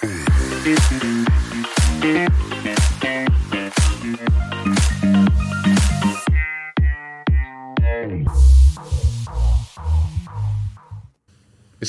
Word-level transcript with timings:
Es 0.00 0.06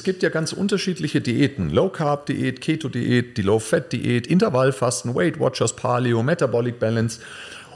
gibt 0.04 0.24
ja 0.24 0.30
ganz 0.30 0.54
unterschiedliche 0.54 1.22
Diäten. 1.22 1.70
Low-Carb-Diät, 1.70 2.62
Keto-Diät, 2.62 3.38
die 3.38 3.42
Low-Fat-Diät, 3.44 4.26
Intervallfasten, 4.26 5.14
Weight 5.14 5.40
Watchers, 5.40 5.76
Paleo, 5.76 6.24
Metabolic 6.24 6.80
Balance. 6.80 7.20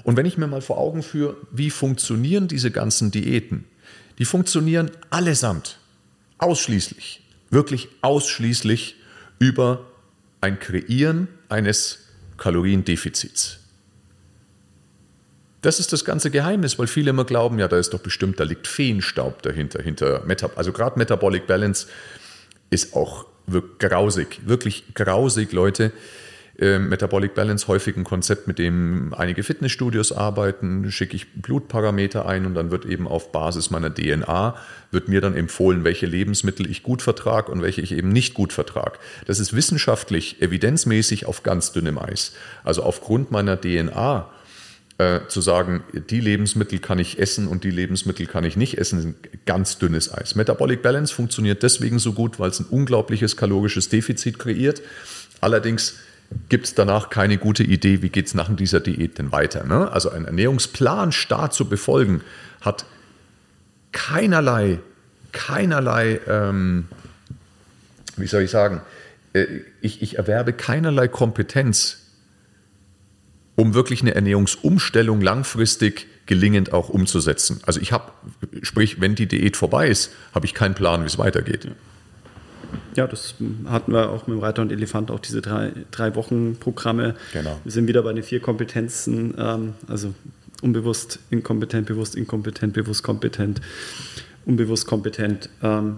Und 0.04 0.18
wenn 0.18 0.26
ich 0.26 0.40
mir 0.40 0.48
mal 0.48 0.62
vor 0.62 0.80
Augen 0.80 1.04
führe, 1.04 1.38
wie 1.52 1.70
funktionieren 1.70 2.48
diese 2.48 2.72
ganzen 2.72 3.12
Diäten? 3.12 3.66
Die 4.18 4.26
funktionieren 4.26 4.90
allesamt, 5.12 5.78
ausschließlich, 6.40 7.22
wirklich 7.52 7.90
ausschließlich 8.02 8.96
über 9.38 9.86
ein 10.44 10.60
Kreieren 10.60 11.30
eines 11.48 12.00
Kaloriendefizits. 12.38 13.60
Das 15.62 15.80
ist 15.80 15.94
das 15.94 16.04
ganze 16.04 16.30
Geheimnis, 16.30 16.78
weil 16.78 16.88
viele 16.88 17.12
immer 17.12 17.24
glauben, 17.24 17.58
ja, 17.60 17.70
da 17.70 17.78
ist 17.80 17.94
doch 17.94 18.02
bestimmt, 18.02 18.42
da 18.42 18.44
liegt 18.44 18.68
Feenstaub 18.68 19.42
dahinter, 19.42 19.82
hinter 19.82 20.22
Meta 20.26 20.50
also 20.58 20.74
gerade 20.74 21.00
Metabolic 21.00 21.48
Balance 21.48 21.88
ist 22.70 22.94
auch 22.94 23.26
grausig, 23.80 24.42
wirklich 24.46 24.94
grausig, 24.94 25.54
Leute. 25.54 25.94
Äh, 26.60 26.78
Metabolic 26.78 27.34
Balance 27.34 27.68
häufig 27.68 27.98
ein 27.98 28.04
Konzept, 28.04 28.48
mit 28.48 28.60
dem 28.60 29.14
einige 29.18 29.44
Fitnessstudios 29.44 30.12
arbeiten, 30.12 30.92
schicke 30.92 31.16
ich 31.16 31.34
Blutparameter 31.34 32.28
ein 32.28 32.46
und 32.46 32.54
dann 32.54 32.70
wird 32.70 32.86
eben 32.86 33.08
auf 33.08 33.32
Basis 33.32 33.72
meiner 33.72 33.94
DNA 33.94 34.56
wird 34.92 35.08
mir 35.08 35.22
dann 35.22 35.36
empfohlen, 35.36 35.84
welche 35.84 36.06
Lebensmittel 36.06 36.70
ich 36.70 36.84
gut 36.84 37.02
vertrage 37.02 37.52
und 37.52 37.64
welche 37.64 37.82
ich 37.82 37.92
eben 37.92 38.10
nicht 38.10 38.36
gut 38.36 38.54
vertrage. 38.54 39.00
Das 39.26 39.40
ist 39.40 39.54
wissenschaftlich, 39.54 40.42
evidenzmäßig 40.42 41.26
auf 41.26 41.42
ganz 41.42 41.72
dünnem 41.72 41.98
Eis. 41.98 42.34
Also 42.64 42.84
aufgrund 42.84 43.32
meiner 43.32 43.60
DNA 43.60 44.30
äh, 45.00 45.22
zu 45.28 45.42
sagen, 45.42 45.84
die 46.12 46.20
Lebensmittel 46.20 46.78
kann 46.78 47.00
ich 47.00 47.18
essen 47.18 47.48
und 47.48 47.64
die 47.64 47.72
Lebensmittel 47.72 48.28
kann 48.28 48.44
ich 48.44 48.56
nicht 48.56 48.78
essen, 48.78 49.02
sind 49.02 49.46
ganz 49.48 49.80
dünnes 49.80 50.14
Eis. 50.14 50.36
Metabolic 50.36 50.84
Balance 50.84 51.12
funktioniert 51.12 51.64
deswegen 51.64 51.98
so 51.98 52.14
gut, 52.14 52.40
weil 52.40 52.52
es 52.52 52.60
ein 52.60 52.68
unglaubliches 52.68 53.36
kalorisches 53.36 53.90
Defizit 53.90 54.38
kreiert. 54.38 54.84
Allerdings 55.42 55.98
gibt 56.50 56.66
es 56.66 56.76
danach 56.76 57.10
keine 57.10 57.38
gute 57.38 57.64
Idee, 57.64 58.02
wie 58.02 58.10
geht 58.10 58.28
es 58.28 58.34
nach 58.34 58.54
dieser 58.56 58.80
Diät 58.80 59.18
denn 59.18 59.32
weiter. 59.32 59.64
Ne? 59.66 59.92
Also 59.92 60.10
ein 60.10 60.26
Ernährungsplan 60.26 61.12
stark 61.12 61.54
zu 61.54 61.68
befolgen, 61.68 62.22
hat 62.62 62.86
keinerlei, 63.92 64.80
keinerlei, 65.32 66.20
ähm, 66.28 66.88
wie 68.18 68.28
soll 68.28 68.44
ich 68.44 68.52
sagen, 68.52 68.82
äh, 69.34 69.46
ich, 69.82 70.02
ich 70.02 70.18
erwerbe 70.18 70.54
keinerlei 70.54 71.08
Kompetenz 71.08 72.00
um 73.56 73.74
wirklich 73.74 74.02
eine 74.02 74.16
Ernährungsumstellung 74.16 75.22
langfristig 75.22 76.08
gelingend 76.26 76.74
auch 76.74 76.90
umzusetzen. 76.90 77.60
Also 77.66 77.80
ich 77.82 77.92
habe, 77.92 78.12
sprich, 78.62 79.00
wenn 79.02 79.16
die 79.16 79.28
Diät 79.28 79.58
vorbei 79.58 79.90
ist, 79.90 80.12
habe 80.34 80.46
ich 80.46 80.54
keinen 80.54 80.74
Plan, 80.74 81.04
wie 81.04 81.08
es 81.08 81.18
weitergeht. 81.18 81.66
Ja, 81.66 81.72
das 83.08 83.36
hatten 83.66 83.92
wir 83.92 84.10
auch 84.10 84.28
mit 84.28 84.38
dem 84.38 84.44
Reiter 84.44 84.62
und 84.62 84.72
Elefant, 84.72 85.12
auch 85.12 85.20
diese 85.20 85.42
drei, 85.42 85.72
drei 85.92 86.16
Wochen 86.16 86.58
Programme. 86.60 87.16
Genau. 87.34 87.60
Wir 87.64 87.72
sind 87.72 87.88
wieder 87.88 88.04
bei 88.04 88.14
den 88.14 88.24
vier 88.24 88.40
Kompetenzen, 88.40 89.34
ähm, 89.38 89.74
also 89.88 90.14
unbewusst, 90.62 91.20
inkompetent, 91.30 91.88
bewusst, 91.88 92.16
inkompetent, 92.16 92.74
bewusst, 92.74 93.04
kompetent, 93.04 93.62
unbewusst, 94.46 94.88
kompetent. 94.88 95.50
Ähm, 95.62 95.98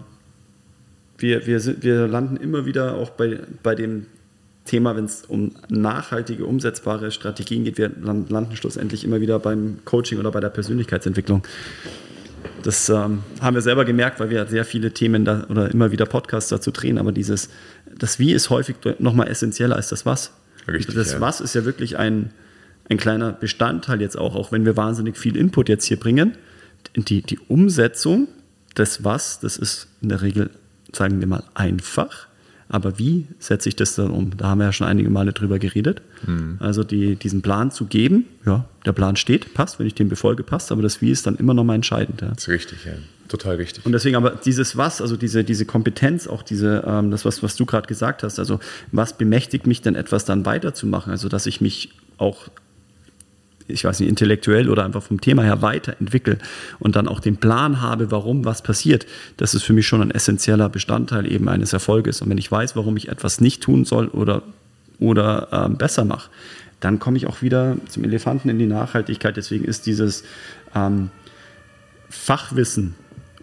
wir, 1.18 1.46
wir, 1.48 1.60
sind, 1.60 1.84
wir 1.84 2.08
landen 2.08 2.38
immer 2.38 2.66
wieder 2.66 2.96
auch 2.96 3.12
bei, 3.12 3.40
bei 3.64 3.76
dem 3.76 4.08
Thema, 4.66 4.96
wenn 4.96 5.06
es 5.06 5.24
um 5.26 5.52
nachhaltige, 5.70 6.46
umsetzbare 6.46 7.12
Strategien 7.12 7.64
geht. 7.64 7.78
Wir 7.78 7.92
landen 8.00 8.56
schlussendlich 8.56 9.04
immer 9.04 9.22
wieder 9.22 9.40
beim 9.40 9.80
Coaching 9.86 10.20
oder 10.20 10.32
bei 10.32 10.40
der 10.40 10.50
Persönlichkeitsentwicklung. 10.50 11.44
Das 12.66 12.90
ähm, 12.90 13.22
haben 13.42 13.54
wir 13.54 13.62
selber 13.62 13.86
gemerkt, 13.86 14.20
weil 14.20 14.32
wir 14.32 14.48
sehr 14.48 14.66
viele 14.66 14.92
Themen 14.92 15.24
da 15.24 15.46
oder 15.50 15.70
immer 15.70 15.92
wieder 15.92 16.08
Podcasts 16.08 16.50
dazu 16.50 16.72
drehen, 16.72 16.98
aber 16.98 17.12
dieses, 17.12 17.50
das 17.96 18.18
Wie 18.18 18.34
ist 18.34 18.50
häufig 18.50 18.78
nochmal 18.98 19.28
essentieller 19.28 19.76
als 19.76 19.90
das 19.90 20.04
Was. 20.08 20.32
Richtig, 20.68 20.96
das 20.96 21.14
ja. 21.14 21.22
Was 21.22 21.42
ist 21.42 21.54
ja 21.54 21.64
wirklich 21.64 21.98
ein, 21.98 22.32
ein 22.90 22.98
kleiner 22.98 23.34
Bestandteil 23.34 24.02
jetzt 24.02 24.18
auch, 24.18 24.36
auch 24.36 24.52
wenn 24.52 24.66
wir 24.66 24.76
wahnsinnig 24.76 25.16
viel 25.16 25.38
Input 25.38 25.70
jetzt 25.70 25.86
hier 25.86 26.00
bringen. 26.00 26.40
Die, 26.96 27.22
die 27.22 27.38
Umsetzung 27.38 28.30
des 28.76 29.04
Was, 29.04 29.40
das 29.40 29.58
ist 29.58 29.88
in 30.02 30.10
der 30.10 30.24
Regel, 30.24 30.50
sagen 30.92 31.20
wir 31.20 31.28
mal, 31.28 31.44
einfach. 31.54 32.26
Aber 32.76 33.00
wie 33.00 33.26
setze 33.40 33.70
ich 33.70 33.78
das 33.78 33.96
dann 33.96 34.10
um? 34.10 34.36
Da 34.36 34.48
haben 34.50 34.58
wir 34.58 34.66
ja 34.66 34.74
schon 34.74 34.86
einige 34.86 35.10
Male 35.10 35.32
drüber 35.32 35.60
geredet. 35.60 36.02
Mhm. 36.28 36.58
Also 36.60 36.84
die, 36.84 37.16
diesen 37.16 37.42
Plan 37.42 37.72
zu 37.72 37.86
geben, 37.86 38.26
ja, 38.46 38.66
der 38.86 38.92
Plan 38.92 39.16
steht, 39.16 39.54
passt, 39.54 39.80
wenn 39.80 39.88
ich 39.88 39.96
den 39.96 40.10
befolge, 40.10 40.44
passt, 40.44 40.74
aber 40.74 40.82
das 40.82 41.02
Wie 41.02 41.10
ist 41.10 41.26
dann 41.26 41.38
immer 41.38 41.54
noch 41.54 41.64
mal 41.64 41.76
entscheidend. 41.76 42.20
Ja. 42.20 42.28
Das 42.28 42.40
ist 42.40 42.50
richtig, 42.50 42.84
ja. 42.84 42.92
Total 43.30 43.56
richtig. 43.56 43.86
Und 43.86 43.94
deswegen 43.94 44.18
aber 44.18 44.32
dieses 44.32 44.76
Was, 44.76 45.02
also 45.02 45.16
diese, 45.16 45.46
diese 45.46 45.66
Kompetenz, 45.66 46.28
auch 46.28 46.44
diese, 46.44 46.84
ähm, 46.86 47.12
das, 47.12 47.24
was, 47.24 47.42
was 47.42 47.56
du 47.56 47.66
gerade 47.66 47.88
gesagt 47.88 48.24
hast, 48.24 48.40
also 48.40 48.60
was 48.92 49.18
bemächtigt 49.18 49.68
mich 49.68 49.82
denn 49.82 49.96
etwas 49.96 50.26
dann 50.26 50.46
weiterzumachen? 50.46 51.12
Also 51.12 51.30
dass 51.30 51.46
ich 51.46 51.62
mich 51.62 51.92
auch 52.18 52.50
ich 53.68 53.84
weiß 53.84 54.00
nicht, 54.00 54.10
intellektuell 54.10 54.70
oder 54.70 54.86
einfach 54.86 55.02
vom 55.02 55.22
Thema 55.22 55.44
her 55.44 55.62
weiterentwickle 55.62 56.38
und 56.80 56.96
dann 56.96 57.08
auch 57.08 57.20
den 57.20 57.38
Plan 57.38 57.82
habe, 57.82 58.12
warum 58.12 58.46
was 58.46 58.62
passiert, 58.62 59.06
das 59.38 59.54
ist 59.54 59.64
für 59.64 59.74
mich 59.74 59.88
schon 59.88 60.02
ein 60.02 60.12
essentieller 60.12 60.70
Bestandteil 60.70 61.32
eben 61.32 61.50
eines 61.50 61.74
Erfolges. 61.74 62.22
Und 62.22 62.30
wenn 62.30 62.38
ich 62.38 62.52
weiß, 62.52 62.76
warum 62.76 62.96
ich 62.98 63.10
etwas 63.10 63.42
nicht 63.42 63.64
tun 63.64 63.86
soll 63.86 64.08
oder, 64.08 64.44
oder 65.00 65.48
ähm, 65.52 65.78
besser 65.78 66.06
mache, 66.06 66.30
dann 66.80 67.00
komme 67.00 67.18
ich 67.18 67.26
auch 67.26 67.42
wieder 67.42 67.78
zum 67.90 68.04
Elefanten 68.04 68.50
in 68.50 68.60
die 68.60 68.68
Nachhaltigkeit. 68.68 69.38
Deswegen 69.38 69.66
ist 69.66 69.88
dieses 69.88 70.24
ähm, 70.76 71.10
Fachwissen 72.10 72.96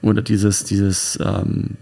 oder 0.03 0.22
dieses, 0.22 0.65
dieses 0.65 1.19
ähm, 1.21 1.77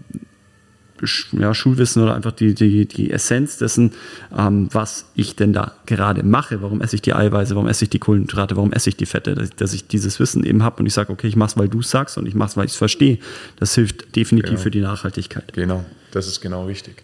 ja, 1.31 1.53
Schulwissen 1.53 2.03
oder 2.03 2.15
einfach 2.15 2.31
die, 2.31 2.53
die, 2.53 2.85
die 2.85 3.11
Essenz 3.11 3.57
dessen, 3.57 3.91
ähm, 4.37 4.69
was 4.71 5.05
ich 5.15 5.35
denn 5.35 5.53
da 5.53 5.75
gerade 5.85 6.23
mache. 6.23 6.61
Warum 6.61 6.81
esse 6.81 6.95
ich 6.95 7.01
die 7.01 7.13
Eiweiße, 7.13 7.55
warum 7.55 7.67
esse 7.67 7.85
ich 7.85 7.89
die 7.89 7.99
Kohlenhydrate, 7.99 8.55
warum 8.55 8.71
esse 8.73 8.89
ich 8.89 8.97
die 8.97 9.05
Fette, 9.05 9.35
dass, 9.35 9.49
dass 9.51 9.73
ich 9.73 9.87
dieses 9.87 10.19
Wissen 10.19 10.43
eben 10.43 10.63
habe 10.63 10.79
und 10.79 10.85
ich 10.85 10.93
sage, 10.93 11.11
okay, 11.11 11.27
ich 11.27 11.35
mache 11.35 11.51
es, 11.51 11.57
weil 11.57 11.69
du 11.69 11.79
es 11.79 11.89
sagst 11.89 12.17
und 12.17 12.27
ich 12.27 12.35
mache 12.35 12.49
es, 12.49 12.57
weil 12.57 12.65
ich 12.65 12.71
es 12.71 12.77
verstehe. 12.77 13.19
Das 13.57 13.75
hilft 13.75 14.15
definitiv 14.15 14.51
genau. 14.51 14.61
für 14.61 14.71
die 14.71 14.81
Nachhaltigkeit. 14.81 15.53
Genau, 15.53 15.85
das 16.11 16.27
ist 16.27 16.41
genau 16.41 16.65
richtig. 16.65 17.03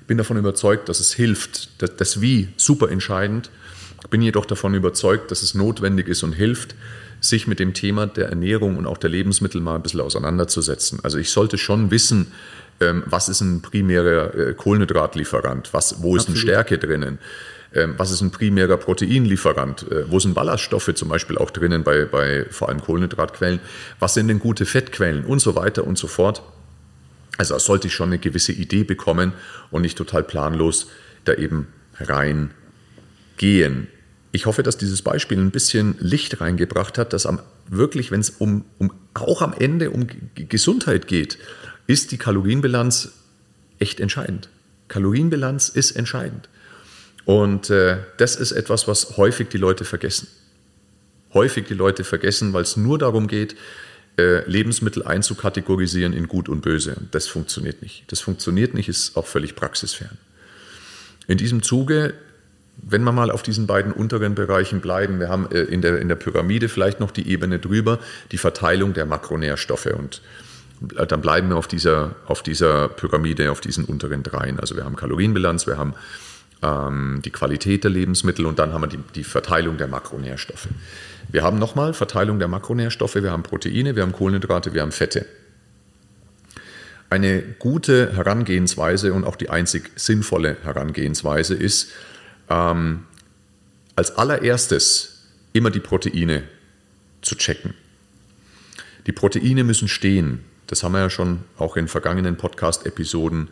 Ich 0.00 0.06
bin 0.06 0.18
davon 0.18 0.36
überzeugt, 0.36 0.88
dass 0.88 1.00
es 1.00 1.14
hilft. 1.14 1.80
Das, 1.80 1.96
das 1.96 2.20
Wie, 2.20 2.48
super 2.56 2.90
entscheidend. 2.90 3.50
Ich 4.02 4.10
bin 4.10 4.20
jedoch 4.20 4.44
davon 4.44 4.74
überzeugt, 4.74 5.30
dass 5.30 5.42
es 5.42 5.54
notwendig 5.54 6.08
ist 6.08 6.22
und 6.22 6.32
hilft, 6.32 6.74
sich 7.20 7.46
mit 7.46 7.58
dem 7.58 7.72
Thema 7.72 8.06
der 8.06 8.28
Ernährung 8.28 8.76
und 8.76 8.86
auch 8.86 8.98
der 8.98 9.10
Lebensmittel 9.10 9.60
mal 9.60 9.76
ein 9.76 9.82
bisschen 9.82 10.00
auseinanderzusetzen. 10.00 11.00
Also 11.02 11.18
ich 11.18 11.30
sollte 11.30 11.58
schon 11.58 11.90
wissen, 11.90 12.26
was 13.06 13.28
ist 13.28 13.40
ein 13.40 13.62
primärer 13.62 14.34
äh, 14.34 14.54
Kohlenhydratlieferant, 14.54 15.72
was, 15.72 16.02
wo 16.02 16.16
ist 16.16 16.28
eine 16.28 16.36
Stärke 16.36 16.78
drinnen, 16.78 17.18
ähm, 17.74 17.94
was 17.96 18.10
ist 18.10 18.20
ein 18.20 18.30
primärer 18.30 18.76
Proteinlieferant, 18.76 19.90
äh, 19.90 20.10
wo 20.10 20.20
sind 20.20 20.34
Ballaststoffe 20.34 20.94
zum 20.94 21.08
Beispiel 21.08 21.38
auch 21.38 21.50
drinnen 21.50 21.82
bei, 21.82 22.04
bei 22.04 22.46
vor 22.50 22.68
allem 22.68 22.80
Kohlenhydratquellen, 22.80 23.60
was 23.98 24.14
sind 24.14 24.28
denn 24.28 24.38
gute 24.38 24.64
Fettquellen? 24.64 25.24
Und 25.24 25.40
so 25.40 25.56
weiter 25.56 25.84
und 25.84 25.98
so 25.98 26.06
fort. 26.06 26.42
Also 27.36 27.58
sollte 27.58 27.88
ich 27.88 27.94
schon 27.94 28.10
eine 28.10 28.18
gewisse 28.18 28.52
Idee 28.52 28.84
bekommen 28.84 29.32
und 29.72 29.82
nicht 29.82 29.98
total 29.98 30.22
planlos 30.22 30.88
da 31.24 31.34
eben 31.34 31.66
reingehen. 31.98 33.88
Ich 34.30 34.46
hoffe, 34.46 34.62
dass 34.62 34.76
dieses 34.76 35.02
Beispiel 35.02 35.38
ein 35.38 35.50
bisschen 35.50 35.96
Licht 35.98 36.40
reingebracht 36.40 36.96
hat, 36.98 37.12
dass 37.12 37.26
am, 37.26 37.40
wirklich, 37.68 38.10
wenn 38.10 38.20
es 38.20 38.30
um, 38.30 38.64
um, 38.78 38.92
auch 39.14 39.42
am 39.42 39.52
Ende 39.52 39.90
um 39.90 40.06
Gesundheit 40.34 41.08
geht, 41.08 41.38
ist 41.86 42.12
die 42.12 42.18
Kalorienbilanz 42.18 43.12
echt 43.78 44.00
entscheidend. 44.00 44.48
Kalorienbilanz 44.88 45.68
ist 45.68 45.92
entscheidend. 45.92 46.48
Und 47.24 47.70
äh, 47.70 47.98
das 48.18 48.36
ist 48.36 48.52
etwas, 48.52 48.86
was 48.86 49.16
häufig 49.16 49.48
die 49.48 49.58
Leute 49.58 49.84
vergessen. 49.84 50.28
Häufig 51.32 51.66
die 51.66 51.74
Leute 51.74 52.04
vergessen, 52.04 52.52
weil 52.52 52.62
es 52.62 52.76
nur 52.76 52.98
darum 52.98 53.26
geht, 53.26 53.56
äh, 54.18 54.48
Lebensmittel 54.48 55.02
einzukategorisieren 55.02 56.12
in 56.12 56.28
gut 56.28 56.48
und 56.48 56.60
böse. 56.60 56.96
Das 57.10 57.26
funktioniert 57.26 57.82
nicht. 57.82 58.04
Das 58.08 58.20
funktioniert 58.20 58.74
nicht, 58.74 58.88
ist 58.88 59.16
auch 59.16 59.26
völlig 59.26 59.56
praxisfern. 59.56 60.18
In 61.26 61.38
diesem 61.38 61.62
Zuge, 61.62 62.14
wenn 62.76 63.02
wir 63.02 63.12
mal 63.12 63.30
auf 63.30 63.42
diesen 63.42 63.66
beiden 63.66 63.92
unteren 63.92 64.34
Bereichen 64.34 64.80
bleiben, 64.80 65.18
wir 65.18 65.28
haben 65.28 65.50
äh, 65.50 65.62
in, 65.62 65.80
der, 65.80 65.98
in 65.98 66.08
der 66.08 66.16
Pyramide 66.16 66.68
vielleicht 66.68 67.00
noch 67.00 67.10
die 67.10 67.28
Ebene 67.28 67.58
drüber, 67.58 67.98
die 68.30 68.38
Verteilung 68.38 68.92
der 68.92 69.06
Makronährstoffe. 69.06 69.86
Und 69.86 70.22
dann 70.80 71.20
bleiben 71.20 71.48
wir 71.48 71.56
auf 71.56 71.68
dieser, 71.68 72.16
auf 72.26 72.42
dieser 72.42 72.88
Pyramide, 72.88 73.50
auf 73.50 73.60
diesen 73.60 73.84
unteren 73.84 74.22
dreien. 74.22 74.60
Also 74.60 74.76
wir 74.76 74.84
haben 74.84 74.96
Kalorienbilanz, 74.96 75.66
wir 75.66 75.78
haben 75.78 75.94
ähm, 76.62 77.20
die 77.24 77.30
Qualität 77.30 77.84
der 77.84 77.90
Lebensmittel 77.90 78.46
und 78.46 78.58
dann 78.58 78.72
haben 78.72 78.82
wir 78.82 78.88
die, 78.88 78.98
die 79.14 79.24
Verteilung 79.24 79.78
der 79.78 79.88
Makronährstoffe. 79.88 80.68
Wir 81.30 81.42
haben 81.42 81.58
nochmal 81.58 81.94
Verteilung 81.94 82.38
der 82.38 82.48
Makronährstoffe, 82.48 83.14
wir 83.14 83.30
haben 83.30 83.42
Proteine, 83.42 83.96
wir 83.96 84.02
haben 84.02 84.12
Kohlenhydrate, 84.12 84.74
wir 84.74 84.82
haben 84.82 84.92
Fette. 84.92 85.26
eine 87.10 87.42
gute 87.42 88.14
Herangehensweise 88.14 89.12
und 89.12 89.24
auch 89.24 89.36
die 89.36 89.48
einzig 89.48 89.90
sinnvolle 89.96 90.56
Herangehensweise 90.62 91.54
ist, 91.54 91.90
ähm, 92.48 93.04
als 93.96 94.16
allererstes 94.16 95.22
immer 95.52 95.70
die 95.70 95.80
Proteine 95.80 96.42
zu 97.22 97.36
checken. 97.36 97.74
Die 99.06 99.12
Proteine 99.12 99.64
müssen 99.64 99.88
stehen. 99.88 100.40
Das 100.74 100.82
haben 100.82 100.90
wir 100.90 100.98
ja 100.98 101.08
schon 101.08 101.38
auch 101.56 101.76
in 101.76 101.86
vergangenen 101.86 102.36
Podcast-Episoden 102.36 103.46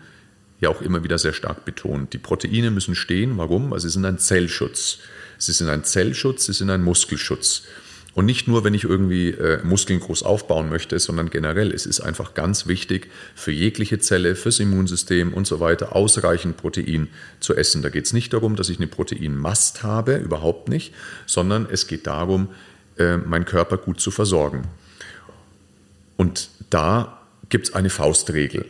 ja 0.58 0.70
auch 0.70 0.82
immer 0.82 1.04
wieder 1.04 1.18
sehr 1.18 1.32
stark 1.32 1.64
betont. 1.64 2.12
Die 2.12 2.18
Proteine 2.18 2.72
müssen 2.72 2.96
stehen. 2.96 3.38
Warum? 3.38 3.70
Weil 3.70 3.78
sie 3.78 3.90
sind 3.90 4.04
ein 4.04 4.18
Zellschutz. 4.18 4.98
Sie 5.38 5.52
sind 5.52 5.68
ein 5.68 5.84
Zellschutz, 5.84 6.46
sie 6.46 6.52
sind 6.52 6.68
ein 6.68 6.82
Muskelschutz. 6.82 7.62
Und 8.14 8.26
nicht 8.26 8.48
nur, 8.48 8.64
wenn 8.64 8.74
ich 8.74 8.82
irgendwie 8.82 9.28
äh, 9.28 9.62
Muskeln 9.62 10.00
groß 10.00 10.24
aufbauen 10.24 10.68
möchte, 10.68 10.98
sondern 10.98 11.30
generell. 11.30 11.70
Es 11.70 11.86
ist 11.86 12.00
einfach 12.00 12.34
ganz 12.34 12.66
wichtig 12.66 13.08
für 13.36 13.52
jegliche 13.52 14.00
Zelle, 14.00 14.34
fürs 14.34 14.58
Immunsystem 14.58 15.32
und 15.32 15.46
so 15.46 15.60
weiter, 15.60 15.94
ausreichend 15.94 16.56
Protein 16.56 17.06
zu 17.38 17.54
essen. 17.54 17.82
Da 17.82 17.88
geht 17.88 18.06
es 18.06 18.12
nicht 18.12 18.32
darum, 18.32 18.56
dass 18.56 18.68
ich 18.68 18.78
eine 18.78 18.88
Proteinmast 18.88 19.84
habe, 19.84 20.16
überhaupt 20.16 20.68
nicht, 20.68 20.92
sondern 21.26 21.68
es 21.70 21.86
geht 21.86 22.08
darum, 22.08 22.48
äh, 22.98 23.16
meinen 23.18 23.44
Körper 23.44 23.76
gut 23.76 24.00
zu 24.00 24.10
versorgen. 24.10 24.64
Und 26.16 26.50
da 26.70 27.20
gibt 27.48 27.68
es 27.68 27.74
eine 27.74 27.90
Faustregel. 27.90 28.66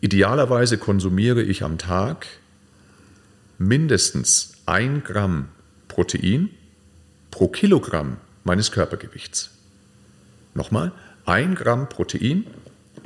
Idealerweise 0.00 0.78
konsumiere 0.78 1.42
ich 1.42 1.62
am 1.62 1.78
Tag 1.78 2.26
mindestens 3.58 4.52
ein 4.66 5.02
Gramm 5.02 5.48
Protein 5.88 6.50
pro 7.30 7.48
Kilogramm 7.48 8.18
meines 8.44 8.70
Körpergewichts. 8.70 9.50
Nochmal, 10.54 10.92
ein 11.24 11.54
Gramm 11.54 11.88
Protein 11.88 12.46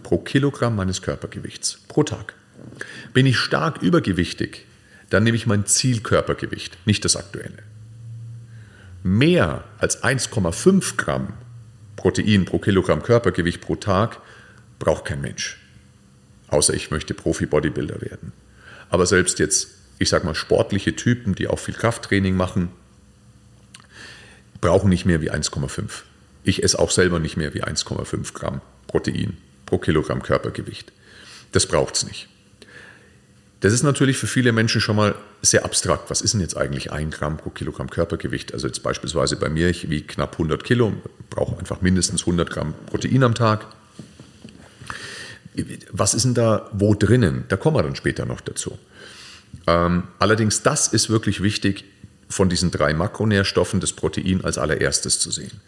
pro 0.02 0.18
Kilogramm 0.18 0.76
meines 0.76 1.02
Körpergewichts 1.02 1.80
pro 1.88 2.02
Tag. 2.02 2.34
Bin 3.12 3.26
ich 3.26 3.38
stark 3.38 3.82
übergewichtig, 3.82 4.66
dann 5.08 5.24
nehme 5.24 5.36
ich 5.36 5.46
mein 5.46 5.66
Zielkörpergewicht, 5.66 6.86
nicht 6.86 7.04
das 7.04 7.16
aktuelle. 7.16 7.62
Mehr 9.02 9.64
als 9.78 10.02
1,5 10.04 10.96
Gramm 10.96 11.32
Protein 12.00 12.46
pro 12.46 12.58
Kilogramm 12.58 13.02
Körpergewicht 13.02 13.60
pro 13.60 13.76
Tag 13.76 14.22
braucht 14.78 15.04
kein 15.04 15.20
Mensch. 15.20 15.60
Außer 16.48 16.72
ich 16.72 16.90
möchte 16.90 17.12
Profi-Bodybuilder 17.12 18.00
werden. 18.00 18.32
Aber 18.88 19.04
selbst 19.04 19.38
jetzt, 19.38 19.68
ich 19.98 20.08
sage 20.08 20.24
mal, 20.24 20.34
sportliche 20.34 20.96
Typen, 20.96 21.34
die 21.34 21.46
auch 21.46 21.58
viel 21.58 21.74
Krafttraining 21.74 22.34
machen, 22.34 22.70
brauchen 24.62 24.88
nicht 24.88 25.04
mehr 25.04 25.20
wie 25.20 25.30
1,5. 25.30 25.90
Ich 26.42 26.62
esse 26.62 26.78
auch 26.78 26.90
selber 26.90 27.18
nicht 27.18 27.36
mehr 27.36 27.52
wie 27.52 27.64
1,5 27.64 28.32
Gramm 28.32 28.62
Protein 28.86 29.36
pro 29.66 29.76
Kilogramm 29.76 30.22
Körpergewicht. 30.22 30.92
Das 31.52 31.66
braucht 31.66 31.96
es 31.96 32.06
nicht. 32.06 32.30
Das 33.60 33.74
ist 33.74 33.82
natürlich 33.82 34.16
für 34.16 34.26
viele 34.26 34.52
Menschen 34.52 34.80
schon 34.80 34.96
mal 34.96 35.14
sehr 35.42 35.66
abstrakt. 35.66 36.10
Was 36.10 36.22
ist 36.22 36.32
denn 36.32 36.40
jetzt 36.40 36.56
eigentlich 36.56 36.92
ein 36.92 37.10
Gramm 37.10 37.36
pro 37.36 37.50
Kilogramm 37.50 37.90
Körpergewicht? 37.90 38.54
Also 38.54 38.66
jetzt 38.66 38.82
beispielsweise 38.82 39.36
bei 39.36 39.50
mir, 39.50 39.68
ich 39.68 39.90
wiege 39.90 40.06
knapp 40.06 40.32
100 40.32 40.64
Kilo, 40.64 40.94
brauche 41.28 41.58
einfach 41.58 41.82
mindestens 41.82 42.22
100 42.22 42.48
Gramm 42.48 42.74
Protein 42.86 43.22
am 43.22 43.34
Tag. 43.34 43.66
Was 45.92 46.14
ist 46.14 46.24
denn 46.24 46.34
da 46.34 46.70
wo 46.72 46.94
drinnen? 46.94 47.44
Da 47.48 47.56
kommen 47.56 47.76
wir 47.76 47.82
dann 47.82 47.96
später 47.96 48.24
noch 48.24 48.40
dazu. 48.40 48.78
Ähm, 49.66 50.04
allerdings, 50.18 50.62
das 50.62 50.88
ist 50.88 51.10
wirklich 51.10 51.42
wichtig, 51.42 51.84
von 52.30 52.48
diesen 52.48 52.70
drei 52.70 52.94
Makronährstoffen 52.94 53.80
das 53.80 53.92
Protein 53.92 54.42
als 54.42 54.56
allererstes 54.56 55.18
zu 55.18 55.30
sehen. 55.30 55.60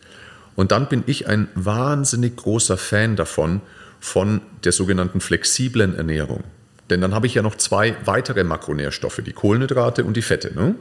Und 0.55 0.73
dann 0.73 0.89
bin 0.89 1.03
ich 1.07 1.27
ein 1.27 1.49
wahnsinnig 1.55 2.37
großer 2.37 2.79
Fan 2.79 3.17
davon, 3.17 3.61
von 4.01 4.41
der 4.65 4.73
sogenannten 4.73 5.21
flexiblen 5.21 5.95
Ernährung. 5.95 6.43
Denn 6.91 7.01
dann 7.01 7.15
habe 7.15 7.27
ich 7.27 7.35
ja 7.35 7.43
noch 7.43 7.55
zwei 7.55 7.97
weitere 8.05 8.45
Makronährstoffe, 8.45 9.23
die 9.25 9.33
Kohlenhydrate 9.33 10.05
und 10.05 10.17
die 10.17 10.23
Fette. 10.23 10.55
Ne? 10.55 10.75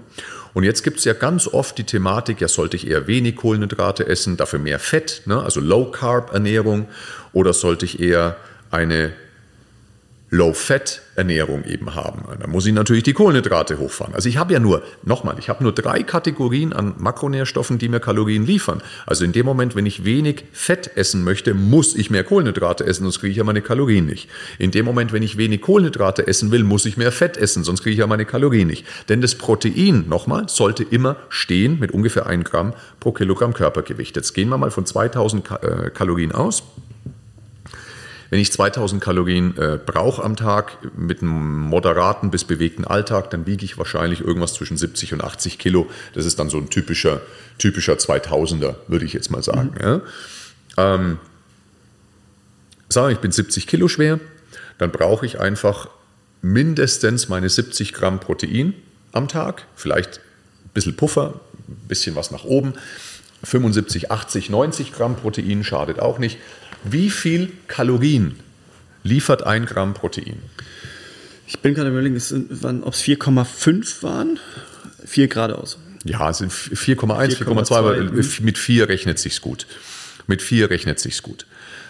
Und 0.54 0.64
jetzt 0.64 0.84
gibt 0.84 1.00
es 1.00 1.06
ja 1.06 1.14
ganz 1.14 1.48
oft 1.48 1.78
die 1.78 1.84
Thematik, 1.84 2.42
ja 2.42 2.48
sollte 2.48 2.76
ich 2.76 2.88
eher 2.88 3.08
wenig 3.08 3.36
Kohlenhydrate 3.36 4.08
essen, 4.08 4.36
dafür 4.36 4.60
mehr 4.60 4.80
Fett, 4.80 5.22
ne? 5.26 5.42
also 5.42 5.62
Low-Carb-Ernährung, 5.62 6.88
oder 7.34 7.54
sollte 7.54 7.86
ich 7.86 8.00
eher 8.00 8.38
eine 8.72 9.14
Low-Fat-Ernährung 10.34 11.66
eben 11.66 11.94
haben. 11.94 12.24
Da 12.40 12.48
muss 12.48 12.66
ich 12.66 12.74
natürlich 12.74 13.04
die 13.04 13.12
Kohlenhydrate 13.12 13.80
hochfahren. 13.80 14.16
Also 14.16 14.30
ich 14.30 14.38
habe 14.38 14.54
ja 14.54 14.62
nur, 14.62 14.82
nochmal, 15.04 15.36
ich 15.38 15.50
habe 15.50 15.62
nur 15.62 15.74
drei 15.74 16.04
Kategorien 16.04 16.72
an 16.72 16.96
Makronährstoffen, 16.98 17.78
die 17.78 17.90
mir 17.90 18.00
Kalorien 18.00 18.46
liefern. 18.46 18.82
Also 19.06 19.26
in 19.26 19.34
dem 19.34 19.46
Moment, 19.46 19.76
wenn 19.76 19.86
ich 19.86 20.06
wenig 20.06 20.46
Fett 20.54 20.96
essen 20.96 21.26
möchte, 21.26 21.54
muss 21.54 21.96
ich 21.96 22.10
mehr 22.10 22.24
Kohlenhydrate 22.24 22.86
essen, 22.86 23.04
sonst 23.04 23.20
kriege 23.20 23.32
ich 23.32 23.38
ja 23.38 23.44
meine 23.44 23.62
Kalorien 23.62 24.06
nicht. 24.06 24.30
In 24.58 24.72
dem 24.72 24.86
Moment, 24.86 25.12
wenn 25.12 25.22
ich 25.22 25.36
wenig 25.36 25.62
Kohlenhydrate 25.62 26.26
essen 26.26 26.50
will, 26.50 26.64
muss 26.64 26.86
ich 26.86 26.96
mehr 26.96 27.12
Fett 27.12 27.36
essen, 27.36 27.66
sonst 27.66 27.84
kriege 27.84 27.92
ich 27.94 28.00
ja 28.00 28.08
meine 28.08 28.26
Kalorien 28.26 28.68
nicht. 28.68 28.86
Denn 29.10 29.20
das 29.20 29.36
Protein, 29.36 30.06
nochmal, 30.08 30.48
sollte 30.48 30.84
immer 30.84 31.18
stehen 31.28 31.78
mit 31.78 31.92
ungefähr 31.92 32.28
1 32.28 32.50
Gramm 32.50 32.74
pro 33.02 33.12
Kilogramm 33.12 33.54
Körpergewicht. 33.54 34.16
Jetzt 34.16 34.32
gehen 34.34 34.48
wir 34.48 34.58
mal 34.58 34.72
von 34.72 34.86
2000 34.86 35.52
äh, 35.52 35.90
Kalorien 35.90 36.32
aus. 36.32 36.64
Wenn 38.32 38.40
ich 38.40 38.54
2000 38.54 39.04
Kalorien 39.04 39.58
äh, 39.58 39.78
brauche 39.78 40.24
am 40.24 40.38
Tag 40.38 40.78
mit 40.98 41.22
einem 41.22 41.60
moderaten 41.60 42.32
bis 42.32 42.46
bewegten 42.46 42.86
Alltag, 42.86 43.30
dann 43.30 43.46
wiege 43.46 43.66
ich 43.66 43.78
wahrscheinlich 43.78 44.22
irgendwas 44.22 44.54
zwischen 44.54 44.78
70 44.78 45.14
und 45.14 45.22
80 45.22 45.60
Kilo. 45.60 45.90
Das 46.14 46.26
ist 46.26 46.40
dann 46.40 46.50
so 46.50 46.58
ein 46.58 46.70
typischer, 46.70 47.22
typischer 47.58 47.96
2000er, 47.96 48.76
würde 48.88 49.04
ich 49.04 49.12
jetzt 49.12 49.32
mal 49.32 49.44
sagen. 49.44 49.72
Mhm. 49.76 50.02
Ja. 50.78 50.96
Ähm, 50.96 51.18
sagen 52.88 53.12
ich 53.12 53.20
bin 53.20 53.34
70 53.34 53.68
Kilo 53.68 53.90
schwer, 53.90 54.22
dann 54.78 54.92
brauche 54.92 55.26
ich 55.26 55.42
einfach 55.42 55.90
mindestens 56.42 57.28
meine 57.28 57.50
70 57.50 57.92
Gramm 57.92 58.22
Protein 58.22 58.74
am 59.12 59.28
Tag, 59.28 59.66
vielleicht 59.76 60.20
ein 60.64 60.70
bisschen 60.74 60.96
Puffer, 60.96 61.42
ein 61.68 61.88
bisschen 61.90 62.16
was 62.16 62.32
nach 62.32 62.46
oben. 62.46 62.76
75, 63.44 64.10
80, 64.10 64.50
90 64.50 64.94
Gramm 64.94 65.18
Protein 65.18 65.66
schadet 65.66 66.00
auch 66.00 66.18
nicht. 66.18 66.38
Wie 66.84 67.10
viel 67.10 67.52
Kalorien 67.68 68.36
liefert 69.04 69.44
ein 69.44 69.66
Gramm 69.66 69.94
Protein? 69.94 70.38
Ich 71.48 71.60
bin 71.60 71.74
gerade 71.74 71.90
überlegen, 71.90 72.16
ob 72.16 72.94
es 72.94 73.02
4,5 73.02 74.04
waren. 74.04 74.40
4 75.06 75.28
geradeaus. 75.28 75.78
Ja, 76.06 76.30
es 76.30 76.40
sind 76.40 76.52
4,1, 76.52 77.38
4,2, 77.38 77.76
aber 77.76 77.96
mit 78.42 78.58
4 78.58 78.90
rechnet 78.90 79.20
sich's 79.20 79.42
gut. 79.42 79.68
Mit 80.28 80.42
4 80.42 80.70
rechnet 80.70 81.00
sich's 81.00 81.22
gut. 81.22 81.46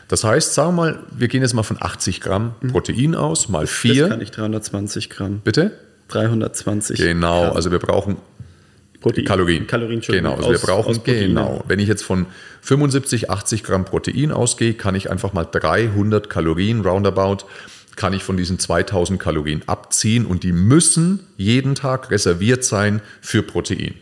Das 0.07 0.23
heißt, 0.23 0.53
sagen 0.53 0.69
wir 0.69 0.73
mal, 0.73 0.99
wir 1.11 1.29
gehen 1.29 1.41
jetzt 1.41 1.53
mal 1.53 1.63
von 1.63 1.77
80 1.79 2.19
Gramm 2.19 2.55
mhm. 2.59 2.71
Protein 2.71 3.15
aus, 3.15 3.47
mal 3.47 3.67
4. 3.67 4.01
Das 4.01 4.09
kann 4.09 4.21
ich 4.21 4.31
320 4.31 5.09
Gramm. 5.09 5.39
Bitte? 5.43 5.71
320 6.09 6.97
Genau, 6.99 7.43
Gramm. 7.43 7.55
also 7.55 7.71
wir 7.71 7.79
brauchen 7.79 8.17
Protein. 9.01 9.25
Kalorien. 9.25 9.67
Kalorien 9.67 9.99
genau, 9.99 10.35
also 10.35 10.51
wir 10.51 10.59
brauchen, 10.59 11.03
genau. 11.03 11.63
Wenn 11.67 11.79
ich 11.79 11.87
jetzt 11.87 12.03
von 12.03 12.27
75, 12.61 13.29
80 13.29 13.63
Gramm 13.63 13.83
Protein 13.83 14.31
ausgehe, 14.31 14.75
kann 14.75 14.95
ich 14.95 15.09
einfach 15.09 15.33
mal 15.33 15.43
300 15.43 16.29
Kalorien 16.29 16.81
roundabout 16.81 17.45
kann 17.95 18.13
ich 18.13 18.23
von 18.23 18.37
diesen 18.37 18.57
2000 18.57 19.19
Kalorien 19.19 19.63
abziehen 19.67 20.25
und 20.25 20.43
die 20.43 20.53
müssen 20.53 21.19
jeden 21.37 21.75
Tag 21.75 22.09
reserviert 22.09 22.63
sein 22.63 23.01
für 23.21 23.43
Protein. 23.43 23.95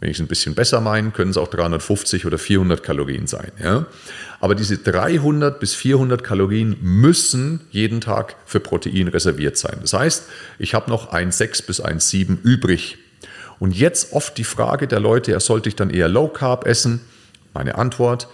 Wenn 0.00 0.10
ich 0.10 0.16
es 0.16 0.20
ein 0.20 0.26
bisschen 0.26 0.54
besser 0.54 0.80
meine, 0.80 1.10
können 1.10 1.30
es 1.30 1.38
auch 1.38 1.48
350 1.48 2.26
oder 2.26 2.36
400 2.36 2.82
Kalorien 2.82 3.26
sein. 3.26 3.50
Ja? 3.62 3.86
Aber 4.40 4.54
diese 4.54 4.76
300 4.76 5.58
bis 5.58 5.74
400 5.74 6.22
Kalorien 6.22 6.76
müssen 6.82 7.60
jeden 7.70 8.02
Tag 8.02 8.36
für 8.44 8.60
Protein 8.60 9.08
reserviert 9.08 9.56
sein. 9.56 9.78
Das 9.80 9.94
heißt, 9.94 10.24
ich 10.58 10.74
habe 10.74 10.90
noch 10.90 11.12
1,6 11.12 11.66
bis 11.66 11.82
1,7 11.82 12.42
übrig. 12.42 12.98
Und 13.58 13.76
jetzt 13.76 14.12
oft 14.12 14.36
die 14.38 14.44
Frage 14.44 14.86
der 14.86 15.00
Leute, 15.00 15.32
ja, 15.32 15.40
sollte 15.40 15.68
ich 15.68 15.76
dann 15.76 15.90
eher 15.90 16.08
Low 16.08 16.28
Carb 16.28 16.66
essen? 16.66 17.00
Meine 17.54 17.76
Antwort, 17.76 18.28